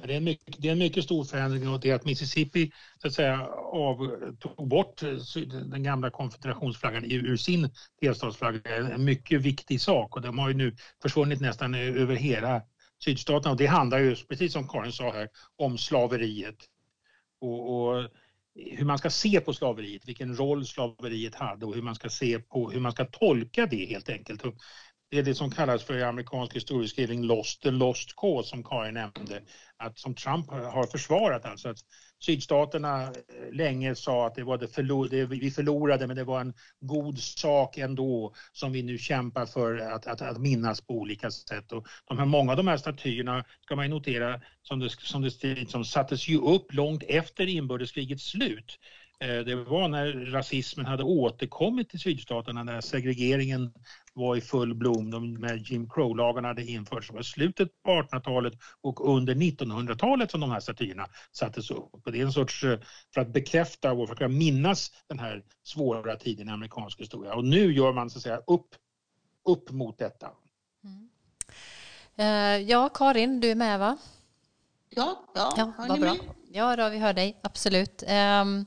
Det 0.08 0.14
är, 0.14 0.18
en 0.18 0.24
mycket, 0.24 0.56
det 0.58 0.68
är 0.68 0.72
en 0.72 0.80
mycket 0.80 1.04
stor 1.04 1.24
förändring 1.24 1.70
och 1.70 1.80
det 1.80 1.90
är 1.90 1.96
att 1.96 2.06
Mississippi 2.06 2.72
så 3.02 3.08
att 3.08 3.14
säga, 3.14 3.48
av, 3.74 3.98
tog 4.40 4.68
bort 4.68 5.04
eh, 5.04 5.18
den 5.46 5.84
gamla 5.84 6.10
konfederationsflaggan 6.10 7.04
ur 7.12 7.38
sin 7.38 7.70
delstatsflagga 8.02 8.76
är 8.76 8.82
en 8.82 9.06
mycket 9.06 9.42
viktig 9.42 9.82
sak 9.82 10.16
och 10.16 10.22
de 10.22 10.40
har 10.40 10.50
ju 10.50 10.56
nu 10.56 10.76
försvunnit 11.02 11.42
nästan 11.42 11.76
eh, 11.76 12.02
över 12.02 12.16
hela 12.16 12.62
sydstaterna 13.04 13.52
och 13.52 13.58
det 13.58 13.66
handlar 13.66 14.00
ju, 14.00 14.16
precis 14.16 14.54
som 14.54 14.68
Karin 14.68 14.92
sa 14.92 15.12
här, 15.12 15.30
om 15.58 15.78
slaveriet. 15.78 16.58
Och, 17.42 17.76
och, 17.76 18.00
eh, 18.00 18.08
hur 18.56 18.86
man 18.86 18.98
ska 18.98 19.10
se 19.10 19.42
på 19.42 19.54
slaveriet, 19.54 20.08
vilken 20.08 20.36
roll 20.36 20.66
slaveriet 20.66 21.36
hade 21.36 21.66
och 21.66 21.76
hur 21.76 21.82
man 21.82 21.96
ska 21.96 22.10
se 22.10 22.40
på 22.40 22.72
hur 22.72 22.80
man 22.80 22.92
ska 22.92 23.06
tolka 23.06 23.66
det 23.66 23.86
helt 23.86 24.10
enkelt. 24.10 24.44
Det 25.12 25.20
är 25.20 25.24
det 25.24 25.36
som 25.36 25.52
kallas 25.52 25.84
för 25.84 25.98
i 25.98 26.04
amerikansk 26.04 26.56
historieskrivning 26.56 27.24
lost, 27.24 27.62
the 27.62 27.72
lost 27.72 28.16
cause 28.16 28.50
som 28.50 28.64
Karin 28.64 28.94
nämnde, 28.94 29.42
att 29.78 30.00
som 30.00 30.16
Trump 30.16 30.50
har 30.50 30.88
försvarat 30.88 31.46
alltså 31.46 31.70
att 31.70 31.78
sydstaterna 32.20 33.04
eh, 33.04 33.12
länge 33.54 33.96
sa 33.96 34.28
att 34.28 34.36
det 34.36 34.44
var 34.44 34.58
det 34.58 34.68
förlor, 34.68 35.08
det, 35.10 35.26
vi 35.26 35.52
förlorade 35.52 36.08
men 36.08 36.16
det 36.16 36.24
var 36.24 36.42
en 36.42 36.54
god 36.80 37.20
sak 37.20 37.78
ändå 37.78 38.34
som 38.52 38.72
vi 38.72 38.84
nu 38.84 38.98
kämpar 38.98 39.46
för 39.46 39.78
att, 39.78 40.08
att, 40.08 40.22
att 40.22 40.38
minnas 40.38 40.82
på 40.82 40.94
olika 40.94 41.32
sätt. 41.32 41.72
Och 41.72 41.88
de 42.08 42.18
här, 42.18 42.26
många 42.26 42.52
av 42.52 42.58
de 42.58 42.68
här 42.68 42.78
statyerna 42.78 43.46
ska 43.62 43.76
man 43.76 43.86
ju 43.86 43.90
notera 43.90 44.42
som 44.62 44.80
det, 44.80 44.90
som 44.90 45.22
det 45.22 45.70
som 45.70 45.86
sattes 45.86 46.28
ju 46.28 46.38
upp 46.38 46.74
långt 46.74 47.04
efter 47.08 47.48
inbördeskrigets 47.48 48.24
slut. 48.24 48.80
Eh, 49.22 49.40
det 49.40 49.56
var 49.56 49.88
när 49.88 50.32
rasismen 50.32 50.86
hade 50.86 51.04
återkommit 51.04 51.90
till 51.90 52.00
sydstaterna, 52.00 52.64
när 52.64 52.82
segregeringen 52.82 53.74
var 54.14 54.36
i 54.36 54.42
full 54.42 54.76
blom, 54.76 55.12
de 55.12 55.34
med 55.34 55.58
Jim 55.58 55.90
Crow-lagarna 55.90 56.48
hade 56.48 56.66
införts. 56.66 57.08
Det 57.08 57.14
var 57.14 57.22
slutet 57.22 57.84
på 57.84 57.92
1800-talet 57.92 58.54
och 58.82 59.16
under 59.16 59.36
1900-talet 59.36 60.32
som 60.32 60.40
de 60.42 60.52
här 60.52 60.60
statyerna 60.60 61.08
sattes 61.32 61.72
upp. 61.72 62.06
Och 62.06 62.12
det 62.12 62.22
är 62.22 62.26
en 62.26 62.32
sorts, 62.32 62.64
eh, 62.64 62.80
för 63.14 63.22
att 63.22 63.34
bekräfta 63.34 63.92
och 63.92 64.08
för 64.08 64.26
att 64.26 64.32
minnas 64.32 64.92
den 65.08 65.20
här 65.20 65.44
svåra 65.64 66.16
tiden 66.16 66.50
i 66.50 66.52
amerikansk 66.52 67.00
historia. 67.00 67.36
Och 67.36 67.46
nu 67.46 67.74
gör 67.74 67.94
man 67.94 68.10
så 68.10 68.18
att 68.18 68.24
säga 68.24 68.38
upp, 68.38 68.68
upp 69.46 69.72
mot 69.72 69.98
detta. 69.98 70.32
Mm. 70.84 71.10
Uh, 72.20 72.70
ja, 72.70 72.90
Karin, 72.90 73.40
du 73.40 73.52
är 73.52 73.56
med 73.56 73.80
va? 73.80 73.98
Ja, 74.90 75.26
ja, 75.36 75.54
ja 75.58 75.74
vad 75.78 76.00
bra. 76.00 76.14
Med? 76.14 76.41
Ja, 76.54 76.76
då, 76.76 76.90
vi 76.90 76.98
hör 76.98 77.14
dig, 77.14 77.38
absolut. 77.42 78.04
Um, 78.04 78.66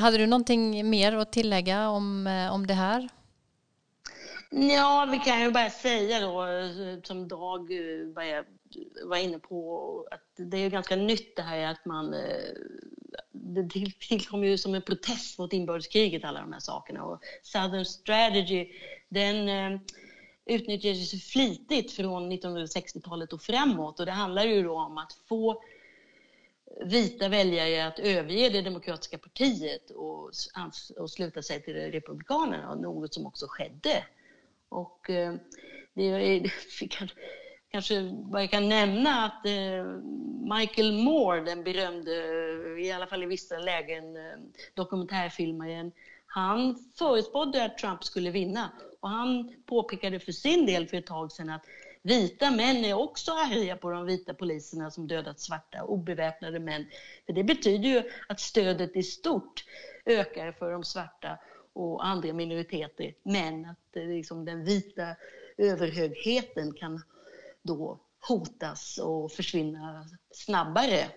hade 0.00 0.18
du 0.18 0.26
någonting 0.26 0.90
mer 0.90 1.12
att 1.12 1.32
tillägga 1.32 1.88
om, 1.88 2.26
eh, 2.26 2.54
om 2.54 2.66
det 2.66 2.74
här? 2.74 3.08
Ja, 4.50 5.08
vi 5.10 5.18
kan 5.18 5.40
ju 5.40 5.50
bara 5.50 5.70
säga 5.70 6.20
då, 6.20 6.46
eh, 6.46 7.02
som 7.02 7.28
Dag 7.28 7.68
var 9.04 9.16
inne 9.16 9.38
på, 9.38 10.08
att 10.10 10.22
det 10.36 10.56
är 10.56 10.70
ganska 10.70 10.96
nytt 10.96 11.36
det 11.36 11.42
här 11.42 11.66
att 11.66 11.84
man... 11.84 12.14
Det 13.32 13.68
tillkom 14.08 14.44
ju 14.44 14.58
som 14.58 14.74
en 14.74 14.82
protest 14.82 15.38
mot 15.38 15.52
inbördeskriget, 15.52 16.24
alla 16.24 16.40
de 16.40 16.52
här 16.52 16.60
sakerna. 16.60 17.04
Och 17.04 17.20
Southern 17.42 17.84
Strategy, 17.84 18.66
den 19.08 19.48
utnyttjades 20.46 21.14
utnyttjades 21.14 21.32
flitigt 21.32 21.92
från 21.92 22.32
1960-talet 22.32 23.32
och 23.32 23.42
framåt. 23.42 24.00
Och 24.00 24.06
det 24.06 24.12
handlar 24.12 24.44
ju 24.44 24.62
då 24.62 24.78
om 24.78 24.98
att 24.98 25.12
få 25.28 25.62
vita 26.80 27.28
väljare 27.28 27.86
att 27.86 27.98
överge 27.98 28.48
det 28.48 28.62
demokratiska 28.62 29.18
partiet 29.18 29.90
och, 29.90 30.30
och 30.96 31.10
sluta 31.10 31.42
sig 31.42 31.62
till 31.62 31.74
republikanerna, 31.74 32.74
något 32.74 33.14
som 33.14 33.26
också 33.26 33.46
skedde. 33.48 34.04
Och 34.68 35.10
eh, 35.10 35.34
det 35.94 36.02
är, 36.02 36.52
kanske 37.70 38.02
bara 38.12 38.42
jag 38.42 38.50
kan 38.50 38.68
nämna 38.68 39.24
att 39.24 39.46
eh, 39.46 39.84
Michael 40.58 40.92
Moore, 40.92 41.40
den 41.40 41.64
berömde, 41.64 42.12
i 42.80 42.92
alla 42.92 43.06
fall 43.06 43.22
i 43.22 43.26
vissa 43.26 43.58
lägen, 43.58 44.16
eh, 44.16 44.38
dokumentärfilmaren, 44.74 45.92
han 46.26 46.78
förutspådde 46.98 47.64
att 47.64 47.78
Trump 47.78 48.04
skulle 48.04 48.30
vinna. 48.30 48.70
Och 49.00 49.08
han 49.08 49.54
påpekade 49.66 50.20
för 50.20 50.32
sin 50.32 50.66
del 50.66 50.86
för 50.86 50.96
ett 50.96 51.06
tag 51.06 51.32
sedan 51.32 51.50
att 51.50 51.64
vita 52.02 52.50
män 52.50 52.84
är 52.84 52.94
också 52.94 53.32
arga 53.32 53.76
på 53.76 53.90
de 53.90 54.06
vita 54.06 54.34
poliserna 54.34 54.90
som 54.90 55.06
dödat 55.08 55.40
svarta, 55.40 55.82
obeväpnade 55.82 56.60
män. 56.60 56.86
För 57.26 57.32
det 57.32 57.44
betyder 57.44 57.88
ju 57.88 58.02
att 58.28 58.40
stödet 58.40 58.96
i 58.96 59.02
stort 59.02 59.64
ökar 60.06 60.52
för 60.52 60.72
de 60.72 60.84
svarta 60.84 61.38
och 61.72 62.06
andra 62.06 62.32
minoriteter, 62.32 63.14
men 63.22 63.64
att 63.64 63.96
eh, 63.96 64.04
liksom, 64.06 64.44
den 64.44 64.64
vita 64.64 65.16
överhögheten 65.56 66.74
kan 66.74 67.02
då 67.62 67.98
hotas 68.28 68.98
och 68.98 69.32
försvinna 69.32 70.06
snabbare. 70.30 71.08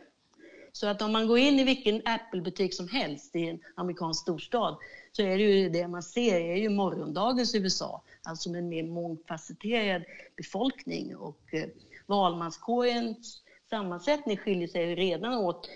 Så 0.72 0.88
att 0.88 1.02
om 1.02 1.12
man 1.12 1.28
går 1.28 1.38
in 1.38 1.60
i 1.60 1.64
vilken 1.64 2.02
Apple-butik 2.06 2.74
som 2.74 2.88
helst 2.88 3.36
i 3.36 3.48
en 3.48 3.60
amerikansk 3.76 4.22
storstad 4.22 4.78
så 5.12 5.22
är 5.22 5.38
det 5.38 5.44
ju 5.44 5.70
det 5.70 5.88
man 5.88 6.04
ser 6.04 6.36
är 6.36 6.56
ju 6.56 6.70
morgondagens 6.70 7.56
USA, 7.56 8.04
alltså 8.24 8.50
med 8.50 8.60
en 8.60 8.70
mer 8.70 8.84
mångfacetterad 8.84 10.04
befolkning 10.38 11.16
och 11.16 11.54
eh, 11.54 11.70
valmanskårens 12.06 13.42
sammansättning 13.70 14.38
skiljer 14.38 14.68
sig 14.68 14.96
redan 14.96 15.34
åt 15.34 15.70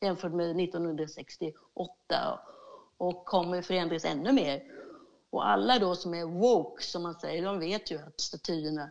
jämfört 0.00 0.32
med 0.32 0.60
1968 0.60 2.40
och 2.96 3.24
kommer 3.24 3.62
förändras 3.62 4.04
ännu 4.04 4.32
mer. 4.32 4.62
Och 5.30 5.48
alla 5.48 5.78
då 5.78 5.96
som 5.96 6.14
är 6.14 6.24
woke, 6.24 6.82
som 6.82 7.02
man 7.02 7.14
säger, 7.14 7.44
de 7.44 7.58
vet 7.58 7.90
ju 7.90 7.98
att 7.98 8.20
statyerna 8.20 8.90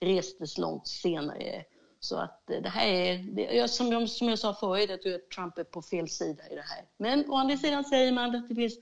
restes 0.00 0.58
långt 0.58 0.88
senare. 0.88 1.64
Så 2.06 2.16
att 2.16 2.50
eh, 2.50 2.62
det 2.62 2.68
här 2.68 2.86
är, 2.86 3.18
det, 3.18 3.68
som, 3.68 3.92
jag, 3.92 4.08
som 4.08 4.28
jag 4.28 4.38
sa 4.38 4.54
förut, 4.54 4.90
jag 4.90 5.02
tror 5.02 5.14
att 5.14 5.30
Trump 5.30 5.58
är 5.58 5.64
på 5.64 5.82
fel 5.82 6.08
sida 6.08 6.42
i 6.50 6.54
det 6.54 6.64
här. 6.68 6.84
Men 6.96 7.30
å 7.30 7.36
andra 7.36 7.56
sidan 7.56 7.84
säger 7.84 8.12
man 8.12 8.36
att 8.36 8.48
det 8.48 8.54
finns 8.54 8.78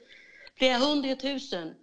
flera 0.59 0.79
hundratusen 0.79 1.75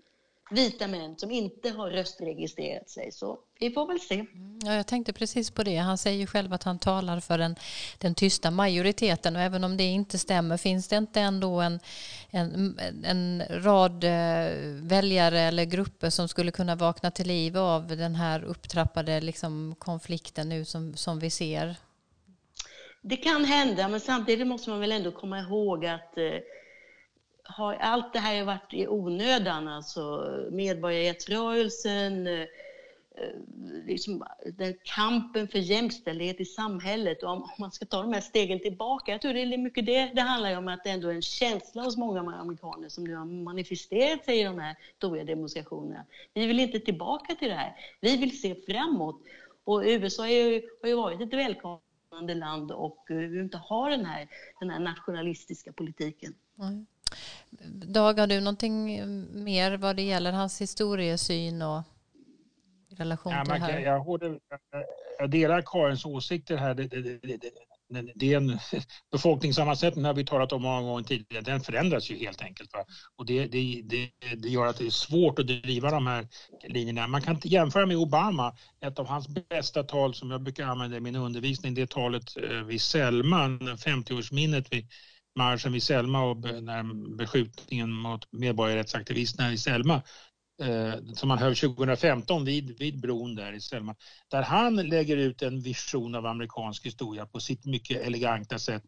vita 0.52 0.88
män 0.88 1.18
som 1.18 1.32
inte 1.32 1.70
har 1.70 1.90
röstregistrerat 1.90 2.90
sig. 2.90 3.12
Så 3.12 3.40
vi 3.62 3.72
får 3.72 3.88
väl 3.88 4.00
se. 4.00 4.16
Mm, 4.16 4.60
ja, 4.66 4.74
jag 4.76 4.88
tänkte 4.88 5.14
precis 5.14 5.52
på 5.52 5.64
det. 5.64 5.78
Han 5.78 5.98
säger 5.98 6.20
ju 6.20 6.28
själv 6.28 6.54
att 6.54 6.64
han 6.64 6.80
talar 6.80 7.20
för 7.20 7.38
den, 7.38 7.56
den 7.98 8.16
tysta 8.16 8.52
majoriteten 8.52 9.36
och 9.36 9.42
även 9.42 9.64
om 9.64 9.78
det 9.78 9.84
inte 9.84 10.18
stämmer 10.18 10.58
finns 10.58 10.88
det 10.88 10.96
inte 10.96 11.22
ändå 11.22 11.62
en, 11.62 11.80
en, 12.30 12.80
en 13.04 13.44
rad 13.50 14.04
eh, 14.04 14.52
väljare 14.82 15.40
eller 15.40 15.66
grupper 15.66 16.10
som 16.10 16.28
skulle 16.28 16.52
kunna 16.52 16.76
vakna 16.76 17.12
till 17.12 17.28
liv 17.28 17.58
av 17.58 17.88
den 17.88 18.16
här 18.16 18.44
upptrappade 18.44 19.22
liksom, 19.22 19.76
konflikten 19.80 20.50
nu 20.50 20.66
som, 20.66 20.96
som 20.96 21.20
vi 21.20 21.30
ser? 21.30 21.76
Det 23.02 23.18
kan 23.18 23.46
hända, 23.46 23.88
men 23.88 24.00
samtidigt 24.00 24.48
måste 24.48 24.70
man 24.70 24.80
väl 24.80 24.92
ändå 24.92 25.12
komma 25.12 25.40
ihåg 25.40 25.86
att 25.86 26.18
eh, 26.18 26.40
har, 27.44 27.74
allt 27.74 28.14
det 28.14 28.20
här 28.20 28.38
har 28.38 28.46
varit 28.46 28.74
i 28.74 28.88
onödan, 28.88 29.68
alltså 29.68 30.26
medborgarrättsrörelsen, 30.52 32.28
eh, 32.28 32.46
Eh, 33.22 33.86
liksom, 33.86 34.24
den 34.58 34.74
kampen 34.84 35.48
för 35.48 35.60
jämställdhet 35.60 36.40
i 36.40 36.46
samhället. 36.46 37.24
Och 37.24 37.30
om, 37.30 37.50
man 37.60 37.72
ska 37.72 37.86
ta 37.86 38.02
de 38.02 38.14
här 38.14 38.22
stegen 38.22 38.60
tillbaka, 38.60 39.12
jag 39.12 39.22
tror 39.22 39.34
det 39.34 39.42
är 39.42 39.58
mycket 39.58 39.86
det 39.86 40.12
det 40.16 40.22
handlar 40.22 40.58
om, 40.58 40.68
att 40.68 40.84
det 40.84 40.90
ändå 40.90 41.08
är 41.08 41.14
en 41.14 41.22
känsla 41.22 41.84
hos 41.84 41.98
många 41.98 42.20
amerikaner 42.20 42.90
som 42.90 43.04
nu 43.04 43.16
har 43.16 43.26
manifesterat 43.26 44.26
sig 44.26 44.40
i 44.40 44.44
de 44.44 44.60
här 44.60 44.76
stora 44.98 45.24
demonstrationerna. 45.24 46.06
Vi 46.34 46.48
vill 46.48 46.60
inte 46.60 46.80
tillbaka 46.80 47.36
till 47.36 47.50
det 47.50 47.56
här, 47.56 47.76
vi 48.02 48.18
vill 48.18 48.42
se 48.42 48.56
framåt. 48.56 49.22
Och 49.64 49.82
USA 49.86 50.28
ju, 50.28 50.62
har 50.82 50.90
ju 50.90 50.96
varit 50.96 51.22
ett 51.22 51.34
välkomnande 51.34 52.34
land 52.36 52.72
och 52.72 53.12
eh, 53.12 53.18
vill 53.18 53.42
inte 53.42 53.58
ha 53.58 53.90
den 53.90 54.06
här, 54.06 54.28
den 54.60 54.70
här 54.70 54.80
nationalistiska 54.80 55.74
politiken. 55.74 56.34
Mm. 56.60 56.86
Dag, 57.86 58.20
har 58.20 58.28
du 58.28 58.40
någonting 58.40 58.86
mer 59.44 59.78
vad 59.78 59.96
det 59.96 60.02
gäller 60.02 60.32
hans 60.32 60.62
historiesyn 60.62 61.62
och 61.62 61.82
relation 62.98 63.34
ja, 63.34 63.46
till 63.46 63.54
det 63.54 63.60
här? 63.60 63.80
Jag, 63.80 64.06
jag, 64.08 64.40
jag 65.20 65.30
delar 65.30 65.62
Karins 65.66 66.06
åsikter 66.06 66.58
här. 66.58 66.74
Det, 66.74 66.88
det, 66.88 67.02
det, 67.02 67.52
det 68.16 68.34
är 68.34 68.38
en 68.38 68.60
befolkningssammansättning 69.12 70.06
har 70.06 70.14
vi 70.14 70.26
talat 70.26 70.54
om 70.54 70.62
många 70.62 70.82
gånger 70.82 71.04
tidigare. 71.04 71.44
Den 71.44 71.62
förändras 71.62 72.10
ju 72.10 72.18
helt 72.18 72.42
enkelt. 72.42 72.74
Va? 72.74 72.86
Och 73.16 73.26
det, 73.26 73.48
det, 73.48 74.50
gör 74.50 74.66
att 74.66 74.78
det 74.78 74.86
är 74.86 74.90
svårt 74.90 75.40
att 75.40 75.48
driva 75.48 75.92
de 75.92 76.08
här 76.08 76.28
linjerna. 76.68 77.08
Man 77.08 77.22
kan 77.22 77.36
inte 77.36 77.48
jämföra 77.48 77.86
med 77.86 77.98
Obama. 77.98 78.56
Ett 78.86 79.00
av 79.00 79.08
hans 79.08 79.28
bästa 79.50 79.84
tal 79.84 80.14
som 80.14 80.32
jag 80.32 80.42
brukar 80.42 80.66
använda 80.66 80.98
i 80.98 81.00
min 81.00 81.16
undervisning 81.16 81.74
det 81.74 81.82
är 81.82 81.86
talet 81.86 82.38
eh, 82.38 82.50
vid 82.50 82.82
Selma, 82.82 83.48
50-årsminnet 83.48 84.68
vid 84.72 84.88
marschen 85.36 85.74
vid 85.74 85.84
Selma 85.84 86.24
och 86.24 86.38
när 86.38 87.16
beskjutningen 87.18 87.92
mot 87.92 88.32
medborgarrättsaktivisterna 88.32 89.54
i 89.54 89.58
Selma 89.58 90.02
eh, 90.62 90.94
som 91.14 91.30
han 91.30 91.40
höll 91.40 91.56
2015 91.56 92.46
vid, 92.46 92.80
vid 92.80 93.02
bron 93.02 93.36
där 93.36 93.54
i 93.54 93.62
Selma. 93.62 93.96
Där 94.32 94.42
han 94.42 94.76
lägger 94.76 95.18
ut 95.18 95.42
en 95.42 95.62
vision 95.62 96.16
av 96.16 96.26
amerikansk 96.26 96.86
historia 96.86 97.26
på 97.26 97.40
sitt 97.40 97.66
mycket 97.66 98.02
eleganta 98.02 98.60
sätt. 98.60 98.84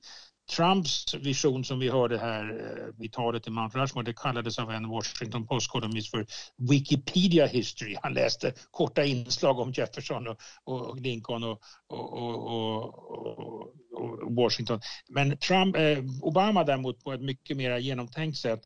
Trumps 0.52 1.14
vision 1.14 1.64
som 1.64 1.80
vi 1.80 1.90
hörde 1.90 2.18
här 2.18 2.44
eh, 2.44 3.00
vid 3.00 3.14
talet 3.14 3.48
i 3.48 3.50
Mount 3.50 3.78
Rushmore, 3.78 4.06
det 4.06 4.14
kallades 4.14 4.60
av 4.60 4.72
en 4.72 4.90
Washington 4.90 5.48
Post-kolumnist 5.48 6.12
för 6.12 6.26
Wikipedia 6.70 7.46
history. 7.46 7.98
Han 8.02 8.14
läste 8.14 8.54
korta 8.72 9.06
inslag 9.06 9.60
om 9.60 9.72
Jefferson 9.72 10.28
och, 10.28 10.38
och 10.64 11.00
Lincoln 11.00 11.44
och, 11.44 11.62
och, 11.88 12.48
och, 12.48 13.74
Washington. 14.36 14.80
Men 15.10 15.38
Trump, 15.38 15.76
eh, 15.76 15.98
Obama 16.22 16.64
däremot 16.64 17.04
på 17.04 17.14
ett 17.14 17.22
mycket 17.22 17.58
mer 17.58 17.78
genomtänkt 17.78 18.38
sätt 18.38 18.62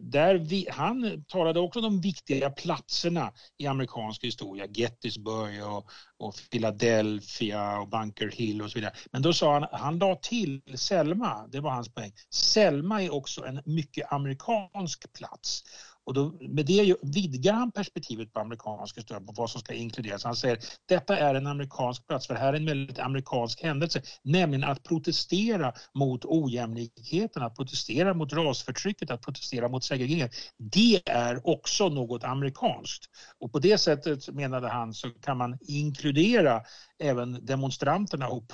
där 0.00 0.34
vi, 0.34 0.68
han 0.70 1.24
talade 1.24 1.60
också 1.60 1.78
om 1.78 1.82
de 1.82 2.00
viktiga 2.00 2.50
platserna 2.50 3.32
i 3.58 3.66
amerikansk 3.66 4.24
historia, 4.24 4.66
Gettysburg 4.66 5.64
och, 5.66 5.90
och 6.18 6.34
Philadelphia 6.50 7.78
och 7.78 7.88
Bunker 7.88 8.30
Hill 8.30 8.62
och 8.62 8.70
så 8.70 8.78
vidare. 8.78 8.94
Men 9.12 9.22
då 9.22 9.32
sa 9.32 9.52
han, 9.52 9.66
han 9.72 9.98
la 9.98 10.14
till 10.14 10.62
Selma, 10.74 11.46
det 11.46 11.60
var 11.60 11.70
hans 11.70 11.94
poäng. 11.94 12.12
Selma 12.34 13.02
är 13.02 13.14
också 13.14 13.44
en 13.44 13.62
mycket 13.64 14.12
amerikansk 14.12 15.12
plats. 15.12 15.64
Och 16.04 16.14
då, 16.14 16.38
med 16.40 16.66
det 16.66 16.96
vidgar 17.02 17.52
han 17.52 17.72
perspektivet 17.72 18.32
på 18.32 18.40
amerikansk 18.40 18.98
historia, 18.98 19.20
på 19.20 19.32
vad 19.36 19.50
som 19.50 19.60
ska 19.60 19.74
inkluderas. 19.74 20.24
Han 20.24 20.36
säger 20.36 20.58
detta 20.88 21.16
är 21.16 21.34
en 21.34 21.46
amerikansk 21.46 22.06
plats, 22.06 22.26
för 22.26 22.34
här 22.34 22.52
är 22.52 22.56
en 22.56 22.66
väldigt 22.66 22.98
amerikansk 22.98 23.62
händelse, 23.62 24.02
nämligen 24.22 24.64
att 24.64 24.82
protestera 24.82 25.72
mot 25.94 26.24
ojämlikheten, 26.24 27.42
att 27.42 27.56
protestera 27.56 28.14
mot 28.14 28.32
rasförtrycket, 28.32 29.10
att 29.10 29.22
protestera 29.22 29.68
mot 29.68 29.84
segregeringen, 29.84 30.30
Det 30.56 31.02
är 31.06 31.48
också 31.48 31.88
något 31.88 32.24
amerikanskt. 32.24 33.04
Och 33.38 33.52
på 33.52 33.58
det 33.58 33.78
sättet, 33.78 34.28
menade 34.28 34.68
han, 34.68 34.94
så 34.94 35.10
kan 35.10 35.36
man 35.36 35.58
inkludera 35.60 36.62
även 36.98 37.46
demonstranterna 37.46 38.28
och 38.28 38.44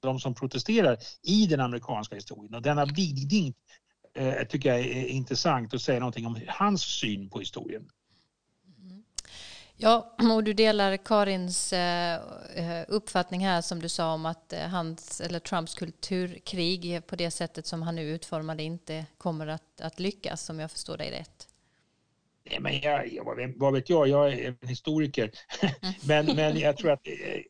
de 0.00 0.20
som 0.20 0.34
protesterar 0.34 0.96
i 1.22 1.46
den 1.46 1.60
amerikanska 1.60 2.14
historien. 2.14 2.54
Och 2.54 2.62
denna 2.62 2.84
vidgning 2.84 3.54
eh, 4.18 4.44
tycker 4.44 4.68
jag 4.68 4.80
är 4.80 5.06
intressant 5.06 5.74
att 5.74 5.82
säga 5.82 5.98
någonting 5.98 6.26
om 6.26 6.40
hans 6.48 6.82
syn 6.82 7.30
på 7.30 7.38
historien. 7.38 7.90
Ja, 9.80 10.16
och 10.34 10.44
du 10.44 10.52
delar 10.52 10.96
Karins 10.96 11.72
eh, 11.72 12.84
uppfattning 12.88 13.46
här 13.46 13.60
som 13.60 13.80
du 13.82 13.88
sa 13.88 14.12
om 14.12 14.26
att 14.26 14.52
eh, 14.52 14.60
hans, 14.60 15.20
eller 15.20 15.38
Trumps 15.38 15.74
kulturkrig 15.74 17.06
på 17.06 17.16
det 17.16 17.30
sättet 17.30 17.66
som 17.66 17.82
han 17.82 17.96
nu 17.96 18.02
utformade 18.02 18.62
inte 18.62 19.06
kommer 19.18 19.46
att, 19.46 19.80
att 19.80 20.00
lyckas 20.00 20.50
om 20.50 20.60
jag 20.60 20.70
förstår 20.70 20.96
dig 20.96 21.10
rätt. 21.10 21.48
Nej, 22.50 22.60
men 22.60 22.80
jag, 22.80 23.12
jag, 23.12 23.54
vad 23.56 23.72
vet 23.72 23.90
jag, 23.90 24.08
jag 24.08 24.32
är 24.32 24.56
en 24.60 24.68
historiker. 24.68 25.30
Mm. 25.60 25.94
men, 26.26 26.36
men 26.36 26.58
jag 26.58 26.76
tror 26.76 26.90
att 26.90 27.06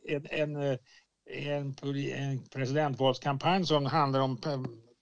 en, 0.09 0.27
en, 0.31 0.79
en, 1.27 1.77
en 2.15 2.43
presidentvalskampanj 2.49 3.67
som 3.67 3.87
handlar 3.87 4.21
om 4.21 4.39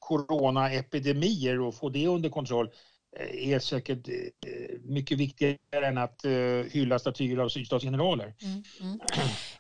coronaepidemier 0.07 1.61
och 1.61 1.75
få 1.75 1.89
det 1.89 2.07
under 2.07 2.29
kontroll 2.29 2.71
eh, 3.17 3.53
är 3.53 3.59
säkert 3.59 4.09
eh, 4.09 4.15
mycket 4.83 5.19
viktigare 5.19 5.87
än 5.87 5.99
att 5.99 6.25
eh, 6.25 6.33
hylla 6.71 6.99
statyer 6.99 7.39
av 7.39 7.49
sydstatsgeneraler. 7.49 8.35
Mm, 8.43 8.63
mm. 8.81 9.01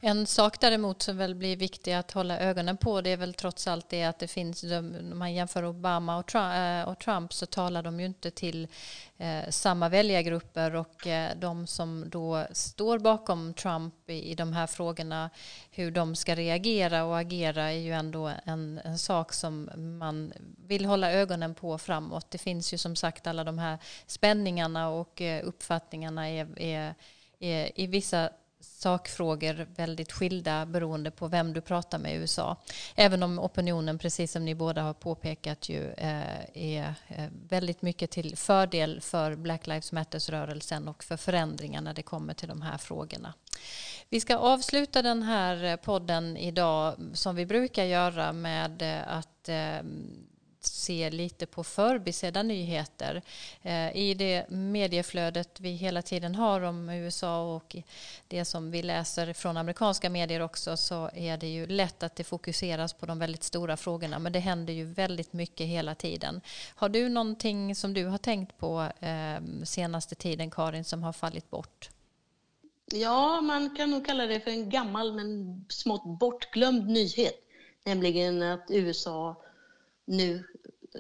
En 0.01 0.27
sak 0.27 0.61
däremot 0.61 1.03
som 1.03 1.17
väl 1.17 1.35
blir 1.35 1.57
viktig 1.57 1.93
att 1.93 2.13
hålla 2.13 2.39
ögonen 2.39 2.77
på 2.77 3.01
det 3.01 3.11
är 3.11 3.17
väl 3.17 3.35
trots 3.35 3.69
allt 3.69 3.89
det 3.89 4.05
att 4.05 4.19
det 4.19 4.29
finns, 4.29 4.63
om 4.63 5.19
man 5.19 5.35
jämför 5.35 5.65
Obama 5.65 6.19
och 6.87 6.99
Trump 7.01 7.33
så 7.33 7.47
talar 7.47 7.83
de 7.83 8.01
ju 8.01 8.07
inte 8.07 8.31
till 8.31 8.69
eh, 9.19 9.51
samma 9.51 9.89
väljargrupper 9.89 10.75
och 10.75 11.07
eh, 11.07 11.37
de 11.37 11.67
som 11.67 12.05
då 12.11 12.47
står 12.51 12.99
bakom 12.99 13.55
Trump 13.55 14.11
i, 14.11 14.31
i 14.31 14.35
de 14.35 14.53
här 14.53 14.67
frågorna, 14.67 15.31
hur 15.71 15.91
de 15.91 16.17
ska 16.17 16.35
reagera 16.35 17.05
och 17.05 17.19
agera 17.19 17.73
är 17.73 17.79
ju 17.79 17.93
ändå 17.93 18.33
en, 18.45 18.81
en 18.85 18.99
sak 18.99 19.33
som 19.33 19.71
man 19.99 20.33
vill 20.67 20.85
hålla 20.85 21.12
ögonen 21.12 21.55
på 21.55 21.79
framåt. 21.79 22.31
Det 22.31 22.39
finns 22.39 22.75
ju 22.75 22.79
som 22.79 22.97
sagt 22.97 23.27
alla 23.27 23.45
de 23.45 23.59
här 23.59 23.79
spänningarna 24.07 24.89
och 24.89 25.21
eh, 25.21 25.47
uppfattningarna 25.47 26.29
är, 26.31 26.61
är, 26.61 26.95
är 27.39 27.81
i 27.81 27.87
vissa 27.87 28.31
sakfrågor 28.67 29.67
väldigt 29.77 30.12
skilda 30.12 30.67
beroende 30.67 31.11
på 31.11 31.29
vem 31.29 31.53
du 31.53 31.61
pratar 31.61 31.99
med 31.99 32.14
i 32.14 32.17
USA. 32.17 32.57
Även 32.95 33.23
om 33.23 33.39
opinionen, 33.39 33.99
precis 33.99 34.33
som 34.33 34.45
ni 34.45 34.55
båda 34.55 34.83
har 34.83 34.95
påpekat, 34.95 35.69
ju 35.69 35.93
eh, 35.93 36.45
är 36.55 36.95
eh, 37.09 37.27
väldigt 37.49 37.83
mycket 37.83 38.11
till 38.11 38.37
fördel 38.37 39.01
för 39.01 39.35
Black 39.37 39.67
Lives 39.67 39.93
Matters-rörelsen 39.93 40.89
och 40.89 41.05
för 41.05 41.17
förändringar 41.17 41.81
när 41.81 41.95
det 41.95 42.03
kommer 42.03 42.35
till 42.35 42.49
de 42.49 42.62
här 42.62 42.79
frågorna. 42.79 43.35
Vi 44.09 44.21
ska 44.21 44.37
avsluta 44.37 45.03
den 45.03 45.23
här 45.23 45.77
podden 45.77 46.37
idag 46.37 46.95
som 47.14 47.37
vi 47.37 47.47
brukar 47.47 47.85
göra 47.85 48.33
med 48.33 48.83
att 49.07 49.49
eh, 49.49 49.83
se 50.67 51.11
lite 51.11 51.47
på 51.47 51.64
förbisedda 51.64 52.43
nyheter. 52.43 53.23
Eh, 53.62 53.97
I 53.97 54.14
det 54.14 54.51
medieflödet 54.51 55.61
vi 55.61 55.71
hela 55.71 56.03
tiden 56.03 56.35
har 56.35 56.61
om 56.61 56.89
USA 56.89 57.55
och 57.55 57.77
det 58.29 58.45
som 58.45 58.71
vi 58.71 58.83
läser 58.83 59.33
från 59.33 59.57
amerikanska 59.57 60.11
medier 60.11 60.41
också 60.41 60.77
så 60.77 61.11
är 61.14 61.37
det 61.37 61.49
ju 61.49 61.67
lätt 61.67 62.03
att 62.03 62.17
det 62.17 62.25
fokuseras 62.25 62.93
på 62.93 63.07
de 63.07 63.19
väldigt 63.19 63.43
stora 63.43 63.77
frågorna 63.77 64.19
men 64.19 64.33
det 64.33 64.39
händer 64.39 64.73
ju 64.73 64.85
väldigt 64.85 65.33
mycket 65.33 65.67
hela 65.67 65.95
tiden. 65.95 66.41
Har 66.75 66.89
du 66.89 67.09
någonting 67.09 67.75
som 67.75 67.95
du 67.95 68.05
har 68.05 68.19
tänkt 68.19 68.59
på 68.59 68.89
ehm, 69.01 69.67
senaste 69.67 70.14
tiden 70.14 70.51
Karin 70.51 70.85
som 70.85 71.03
har 71.03 71.12
fallit 71.12 71.51
bort? 71.51 71.91
Ja, 72.93 73.41
man 73.41 73.77
kan 73.77 73.91
nog 73.91 74.07
kalla 74.07 74.27
det 74.27 74.41
för 74.41 74.51
en 74.51 74.71
gammal 74.71 75.12
men 75.12 75.64
smått 75.69 76.19
bortglömd 76.19 76.89
nyhet. 76.89 77.35
Nämligen 77.85 78.43
att 78.43 78.67
USA 78.69 79.43
nu 80.07 80.45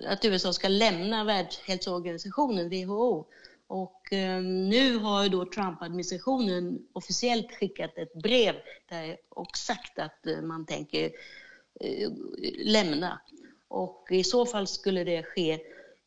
att 0.06 0.24
USA 0.24 0.52
ska 0.52 0.68
lämna 0.68 1.24
Världshälsoorganisationen, 1.24 2.68
WHO. 2.68 3.26
Och 3.66 4.12
eh, 4.12 4.42
nu 4.42 4.96
har 4.96 5.28
då 5.28 5.44
Trump-administrationen 5.44 6.86
officiellt 6.92 7.52
skickat 7.52 7.98
ett 7.98 8.14
brev 8.14 8.54
där 8.88 9.16
och 9.28 9.56
sagt 9.56 9.98
att 9.98 10.26
eh, 10.26 10.40
man 10.40 10.66
tänker 10.66 11.10
eh, 11.80 12.10
lämna. 12.58 13.20
Och 13.68 14.08
i 14.10 14.24
så 14.24 14.46
fall 14.46 14.66
skulle 14.66 15.04
det 15.04 15.22
ske 15.22 15.58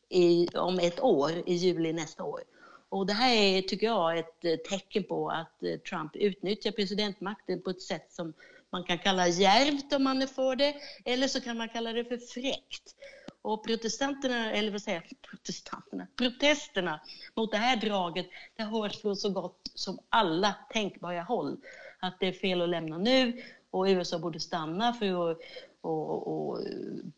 i, 0.08 0.48
om 0.54 0.78
ett 0.78 1.00
år, 1.00 1.30
i 1.46 1.54
juli 1.54 1.92
nästa 1.92 2.24
år. 2.24 2.40
Och 2.88 3.06
det 3.06 3.12
här 3.12 3.34
är, 3.34 3.62
tycker 3.62 3.86
jag, 3.86 4.18
ett 4.18 4.44
eh, 4.44 4.56
tecken 4.56 5.04
på 5.04 5.30
att 5.30 5.62
eh, 5.62 5.76
Trump 5.76 6.16
utnyttjar 6.16 6.70
presidentmakten 6.70 7.62
på 7.62 7.70
ett 7.70 7.82
sätt 7.82 8.12
som 8.12 8.32
man 8.72 8.84
kan 8.84 8.98
kalla 8.98 9.28
djärvt 9.28 9.92
om 9.92 10.04
man 10.04 10.22
är 10.22 10.26
för 10.26 10.56
det, 10.56 10.74
eller 11.04 11.28
så 11.28 11.40
kan 11.40 11.58
man 11.58 11.68
kalla 11.68 11.92
det 11.92 12.04
för 12.04 12.18
fräckt. 12.18 12.94
Och 13.42 13.66
protestanterna, 13.66 14.52
eller 14.52 14.72
vad 14.72 14.82
säger 14.82 15.02
jag, 15.08 15.30
protestanterna, 15.30 16.06
protesterna 16.16 17.00
mot 17.34 17.50
det 17.50 17.58
här 17.58 17.76
draget, 17.76 18.26
det 18.56 18.62
hörs 18.62 19.00
från 19.00 19.16
så 19.16 19.30
gott 19.30 19.70
som 19.74 19.98
alla 20.08 20.54
tänkbara 20.72 21.22
håll. 21.22 21.56
Att 22.00 22.20
det 22.20 22.26
är 22.26 22.32
fel 22.32 22.62
att 22.62 22.68
lämna 22.68 22.98
nu 22.98 23.42
och 23.70 23.84
USA 23.84 24.18
borde 24.18 24.40
stanna 24.40 24.92
för 24.92 25.30
att 25.30 25.38
och, 25.80 26.28
och 26.28 26.58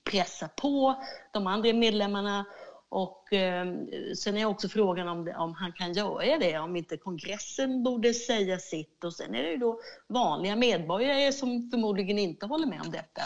pressa 0.04 0.48
på 0.48 0.94
de 1.32 1.46
andra 1.46 1.72
medlemmarna. 1.72 2.44
Och 2.94 3.32
eh, 3.32 3.66
sen 4.16 4.36
är 4.36 4.44
också 4.44 4.68
frågan 4.68 5.08
om, 5.08 5.24
det, 5.24 5.34
om 5.36 5.54
han 5.54 5.72
kan 5.72 5.92
göra 5.92 6.38
det, 6.38 6.58
om 6.58 6.76
inte 6.76 6.96
kongressen 6.96 7.82
borde 7.82 8.14
säga 8.14 8.58
sitt. 8.58 9.04
Och 9.04 9.14
sen 9.14 9.34
är 9.34 9.42
det 9.42 9.50
ju 9.50 9.56
då 9.56 9.80
vanliga 10.06 10.56
medborgare 10.56 11.32
som 11.32 11.70
förmodligen 11.70 12.18
inte 12.18 12.46
håller 12.46 12.66
med 12.66 12.80
om 12.80 12.90
detta. 12.90 13.22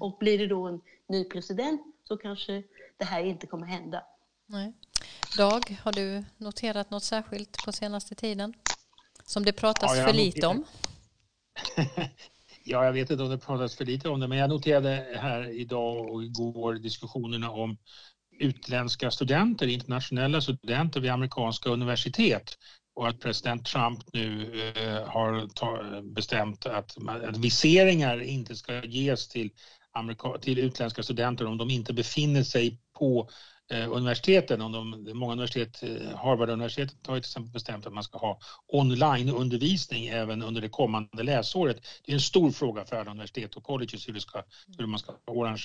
Och 0.00 0.18
blir 0.18 0.38
det 0.38 0.46
då 0.46 0.66
en 0.66 0.80
ny 1.08 1.24
president 1.24 1.80
så 2.04 2.16
kanske 2.16 2.62
det 2.96 3.04
här 3.04 3.24
inte 3.24 3.46
kommer 3.46 3.66
hända. 3.66 4.02
Nej. 4.46 4.72
Dag, 5.36 5.78
har 5.82 5.92
du 5.92 6.24
noterat 6.36 6.90
något 6.90 7.04
särskilt 7.04 7.64
på 7.64 7.72
senaste 7.72 8.14
tiden? 8.14 8.54
Som 9.24 9.44
det 9.44 9.52
pratas 9.52 9.98
ja, 9.98 10.06
för 10.06 10.12
lite 10.12 10.46
om? 10.46 10.64
ja, 12.64 12.84
jag 12.84 12.92
vet 12.92 13.10
inte 13.10 13.22
om 13.22 13.30
det 13.30 13.38
pratas 13.38 13.76
för 13.76 13.84
lite 13.84 14.08
om 14.08 14.20
det, 14.20 14.28
men 14.28 14.38
jag 14.38 14.50
noterade 14.50 15.18
här 15.20 15.48
idag 15.60 16.10
och 16.10 16.24
igår 16.24 16.74
diskussionerna 16.74 17.50
om 17.50 17.76
utländska 18.38 19.10
studenter, 19.10 19.66
internationella 19.66 20.40
studenter 20.40 21.00
vid 21.00 21.10
amerikanska 21.10 21.70
universitet. 21.70 22.58
Och 22.94 23.08
att 23.08 23.20
president 23.20 23.66
Trump 23.66 23.98
nu 24.12 24.60
eh, 24.76 25.08
har 25.08 26.02
bestämt 26.14 26.66
att, 26.66 26.96
att 27.08 27.36
viseringar 27.36 28.22
inte 28.22 28.56
ska 28.56 28.84
ges 28.84 29.28
till 29.28 29.50
Amerika 29.92 30.38
till 30.40 30.58
utländska 30.58 31.02
studenter 31.02 31.46
om 31.46 31.58
de 31.58 31.70
inte 31.70 31.92
befinner 31.92 32.42
sig 32.42 32.80
på 32.98 33.28
Eh, 33.70 33.92
universiteten. 33.92 34.62
Om 34.62 34.72
de, 34.72 35.12
många 35.18 35.32
universitet, 35.32 35.82
eh, 35.82 36.18
Harvard-universitetet 36.18 37.06
har 37.06 37.14
till 37.14 37.18
exempel 37.18 37.52
bestämt 37.52 37.86
att 37.86 37.92
man 37.92 38.04
ska 38.04 38.18
ha 38.18 38.38
onlineundervisning 38.66 40.06
även 40.06 40.42
under 40.42 40.60
det 40.60 40.68
kommande 40.68 41.22
läsåret. 41.22 41.76
Det 42.04 42.12
är 42.12 42.14
en 42.14 42.20
stor 42.20 42.50
fråga 42.50 42.84
för 42.84 42.96
alla 42.96 43.10
universitet 43.10 43.56
och 43.56 43.64
colleges 43.64 44.08
hur, 44.08 44.12
det 44.12 44.20
ska, 44.20 44.42
hur 44.78 44.86
man 44.86 44.98
ska 44.98 45.12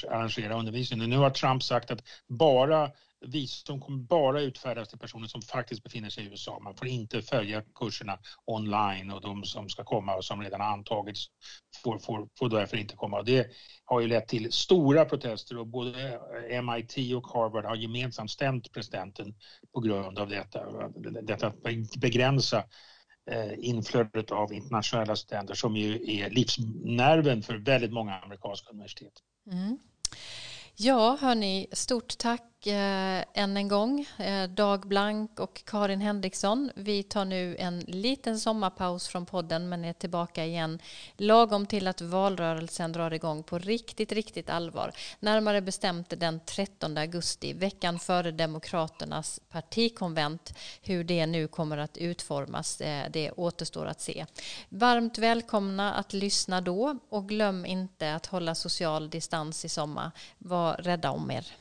arrangera 0.09 0.59
undervisningen. 0.59 1.09
Nu 1.09 1.17
har 1.17 1.29
Trump 1.29 1.63
sagt 1.63 1.91
att 1.91 2.03
bara 2.27 2.91
visum 3.21 3.81
kommer 3.81 3.97
bara 3.97 4.41
utfärdas 4.41 4.89
till 4.89 4.99
personer 4.99 5.27
som 5.27 5.41
faktiskt 5.41 5.83
befinner 5.83 6.09
sig 6.09 6.23
i 6.23 6.27
USA. 6.27 6.59
Man 6.59 6.75
får 6.75 6.87
inte 6.87 7.21
följa 7.21 7.63
kurserna 7.75 8.19
online 8.45 9.11
och 9.11 9.21
de 9.21 9.43
som 9.43 9.69
ska 9.69 9.83
komma 9.83 10.15
och 10.15 10.25
som 10.25 10.41
redan 10.41 10.61
har 10.61 10.67
antagits 10.67 11.27
får, 11.83 11.99
får, 11.99 12.29
får 12.39 12.49
därför 12.49 12.77
inte 12.77 12.95
komma. 12.95 13.17
Och 13.17 13.25
det 13.25 13.47
har 13.85 13.99
ju 13.99 14.07
lett 14.07 14.27
till 14.27 14.51
stora 14.51 15.05
protester 15.05 15.57
och 15.57 15.67
både 15.67 16.19
MIT 16.63 17.15
och 17.15 17.27
Harvard 17.27 17.65
har 17.65 17.75
gemensamt 17.75 18.31
stämt 18.31 18.71
presidenten 18.71 19.35
på 19.73 19.79
grund 19.79 20.19
av 20.19 20.29
detta. 20.29 20.89
Detta 21.21 21.47
att 21.47 21.61
begränsa 21.95 22.63
eh, 23.31 23.53
inflödet 23.59 24.31
av 24.31 24.53
internationella 24.53 25.15
studenter 25.15 25.53
som 25.53 25.75
ju 25.75 26.19
är 26.21 26.29
livsnerven 26.29 27.43
för 27.43 27.55
väldigt 27.55 27.91
många 27.93 28.19
amerikanska 28.19 28.69
universitet. 28.69 29.13
Mm. 29.51 29.79
Ja, 30.75 31.17
hörni, 31.21 31.67
stort 31.71 32.17
tack 32.17 32.50
tack 32.61 32.67
eh, 32.67 33.23
än 33.33 33.57
en 33.57 33.67
gång. 33.67 34.05
Eh, 34.17 34.49
Dag 34.49 34.87
Blank 34.87 35.39
och 35.39 35.61
Karin 35.65 36.01
Henriksson. 36.01 36.71
Vi 36.75 37.03
tar 37.03 37.25
nu 37.25 37.55
en 37.59 37.79
liten 37.79 38.39
sommarpaus 38.39 39.07
från 39.07 39.25
podden 39.25 39.69
men 39.69 39.85
är 39.85 39.93
tillbaka 39.93 40.45
igen 40.45 40.79
lagom 41.17 41.65
till 41.65 41.87
att 41.87 42.01
valrörelsen 42.01 42.91
drar 42.91 43.13
igång 43.13 43.43
på 43.43 43.59
riktigt, 43.59 44.11
riktigt 44.11 44.49
allvar. 44.49 44.91
Närmare 45.19 45.61
bestämt 45.61 46.13
den 46.17 46.39
13 46.45 46.97
augusti, 46.97 47.53
veckan 47.53 47.99
före 47.99 48.31
Demokraternas 48.31 49.39
partikonvent. 49.49 50.53
Hur 50.81 51.03
det 51.03 51.25
nu 51.25 51.47
kommer 51.47 51.77
att 51.77 51.97
utformas, 51.97 52.81
eh, 52.81 53.05
det 53.11 53.31
återstår 53.31 53.85
att 53.85 54.01
se. 54.01 54.25
Varmt 54.69 55.17
välkomna 55.17 55.93
att 55.93 56.13
lyssna 56.13 56.61
då 56.61 56.97
och 57.09 57.29
glöm 57.29 57.65
inte 57.65 58.15
att 58.15 58.25
hålla 58.25 58.55
social 58.55 59.09
distans 59.09 59.65
i 59.65 59.69
sommar. 59.69 60.11
Var 60.37 60.73
rädda 60.73 61.11
om 61.11 61.31
er. 61.31 61.60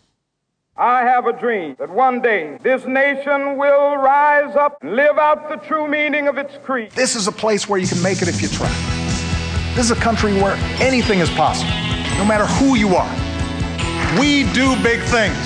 I 0.76 1.02
have 1.02 1.26
a 1.26 1.38
dream 1.38 1.76
that 1.78 1.90
one 1.90 2.22
day 2.22 2.56
this 2.62 2.86
nation 2.86 3.58
will 3.58 3.96
rise 3.96 4.56
up 4.56 4.78
and 4.80 4.94
live 4.94 5.18
out 5.18 5.48
the 5.48 5.56
true 5.56 5.86
meaning 5.86 6.28
of 6.28 6.38
its 6.38 6.56
creed. 6.64 6.92
This 6.92 7.16
is 7.16 7.26
a 7.26 7.32
place 7.32 7.68
where 7.68 7.78
you 7.78 7.86
can 7.86 8.00
make 8.02 8.22
it 8.22 8.28
if 8.28 8.40
you 8.40 8.48
try. 8.48 8.68
This 9.74 9.84
is 9.86 9.90
a 9.90 10.00
country 10.00 10.32
where 10.40 10.54
anything 10.80 11.18
is 11.18 11.28
possible, 11.30 11.72
no 12.16 12.24
matter 12.24 12.46
who 12.46 12.76
you 12.76 12.94
are. 12.94 13.10
We 14.18 14.50
do 14.52 14.74
big 14.82 15.00
things. 15.02 15.36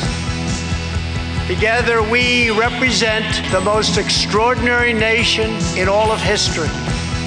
Together, 1.49 2.03
we 2.03 2.51
represent 2.51 3.27
the 3.51 3.61
most 3.61 3.99
extraordinary 3.99 4.93
nation 4.93 5.51
in 5.77 5.89
all 5.89 6.13
of 6.13 6.21
history. 6.21 6.69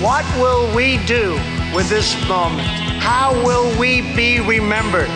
What 0.01 0.23
will 0.39 0.73
we 0.73 1.03
do 1.05 1.33
with 1.75 1.89
this 1.89 2.15
moment? 2.27 2.67
How 3.01 3.33
will 3.43 3.77
we 3.77 4.01
be 4.15 4.39
remembered? 4.39 5.09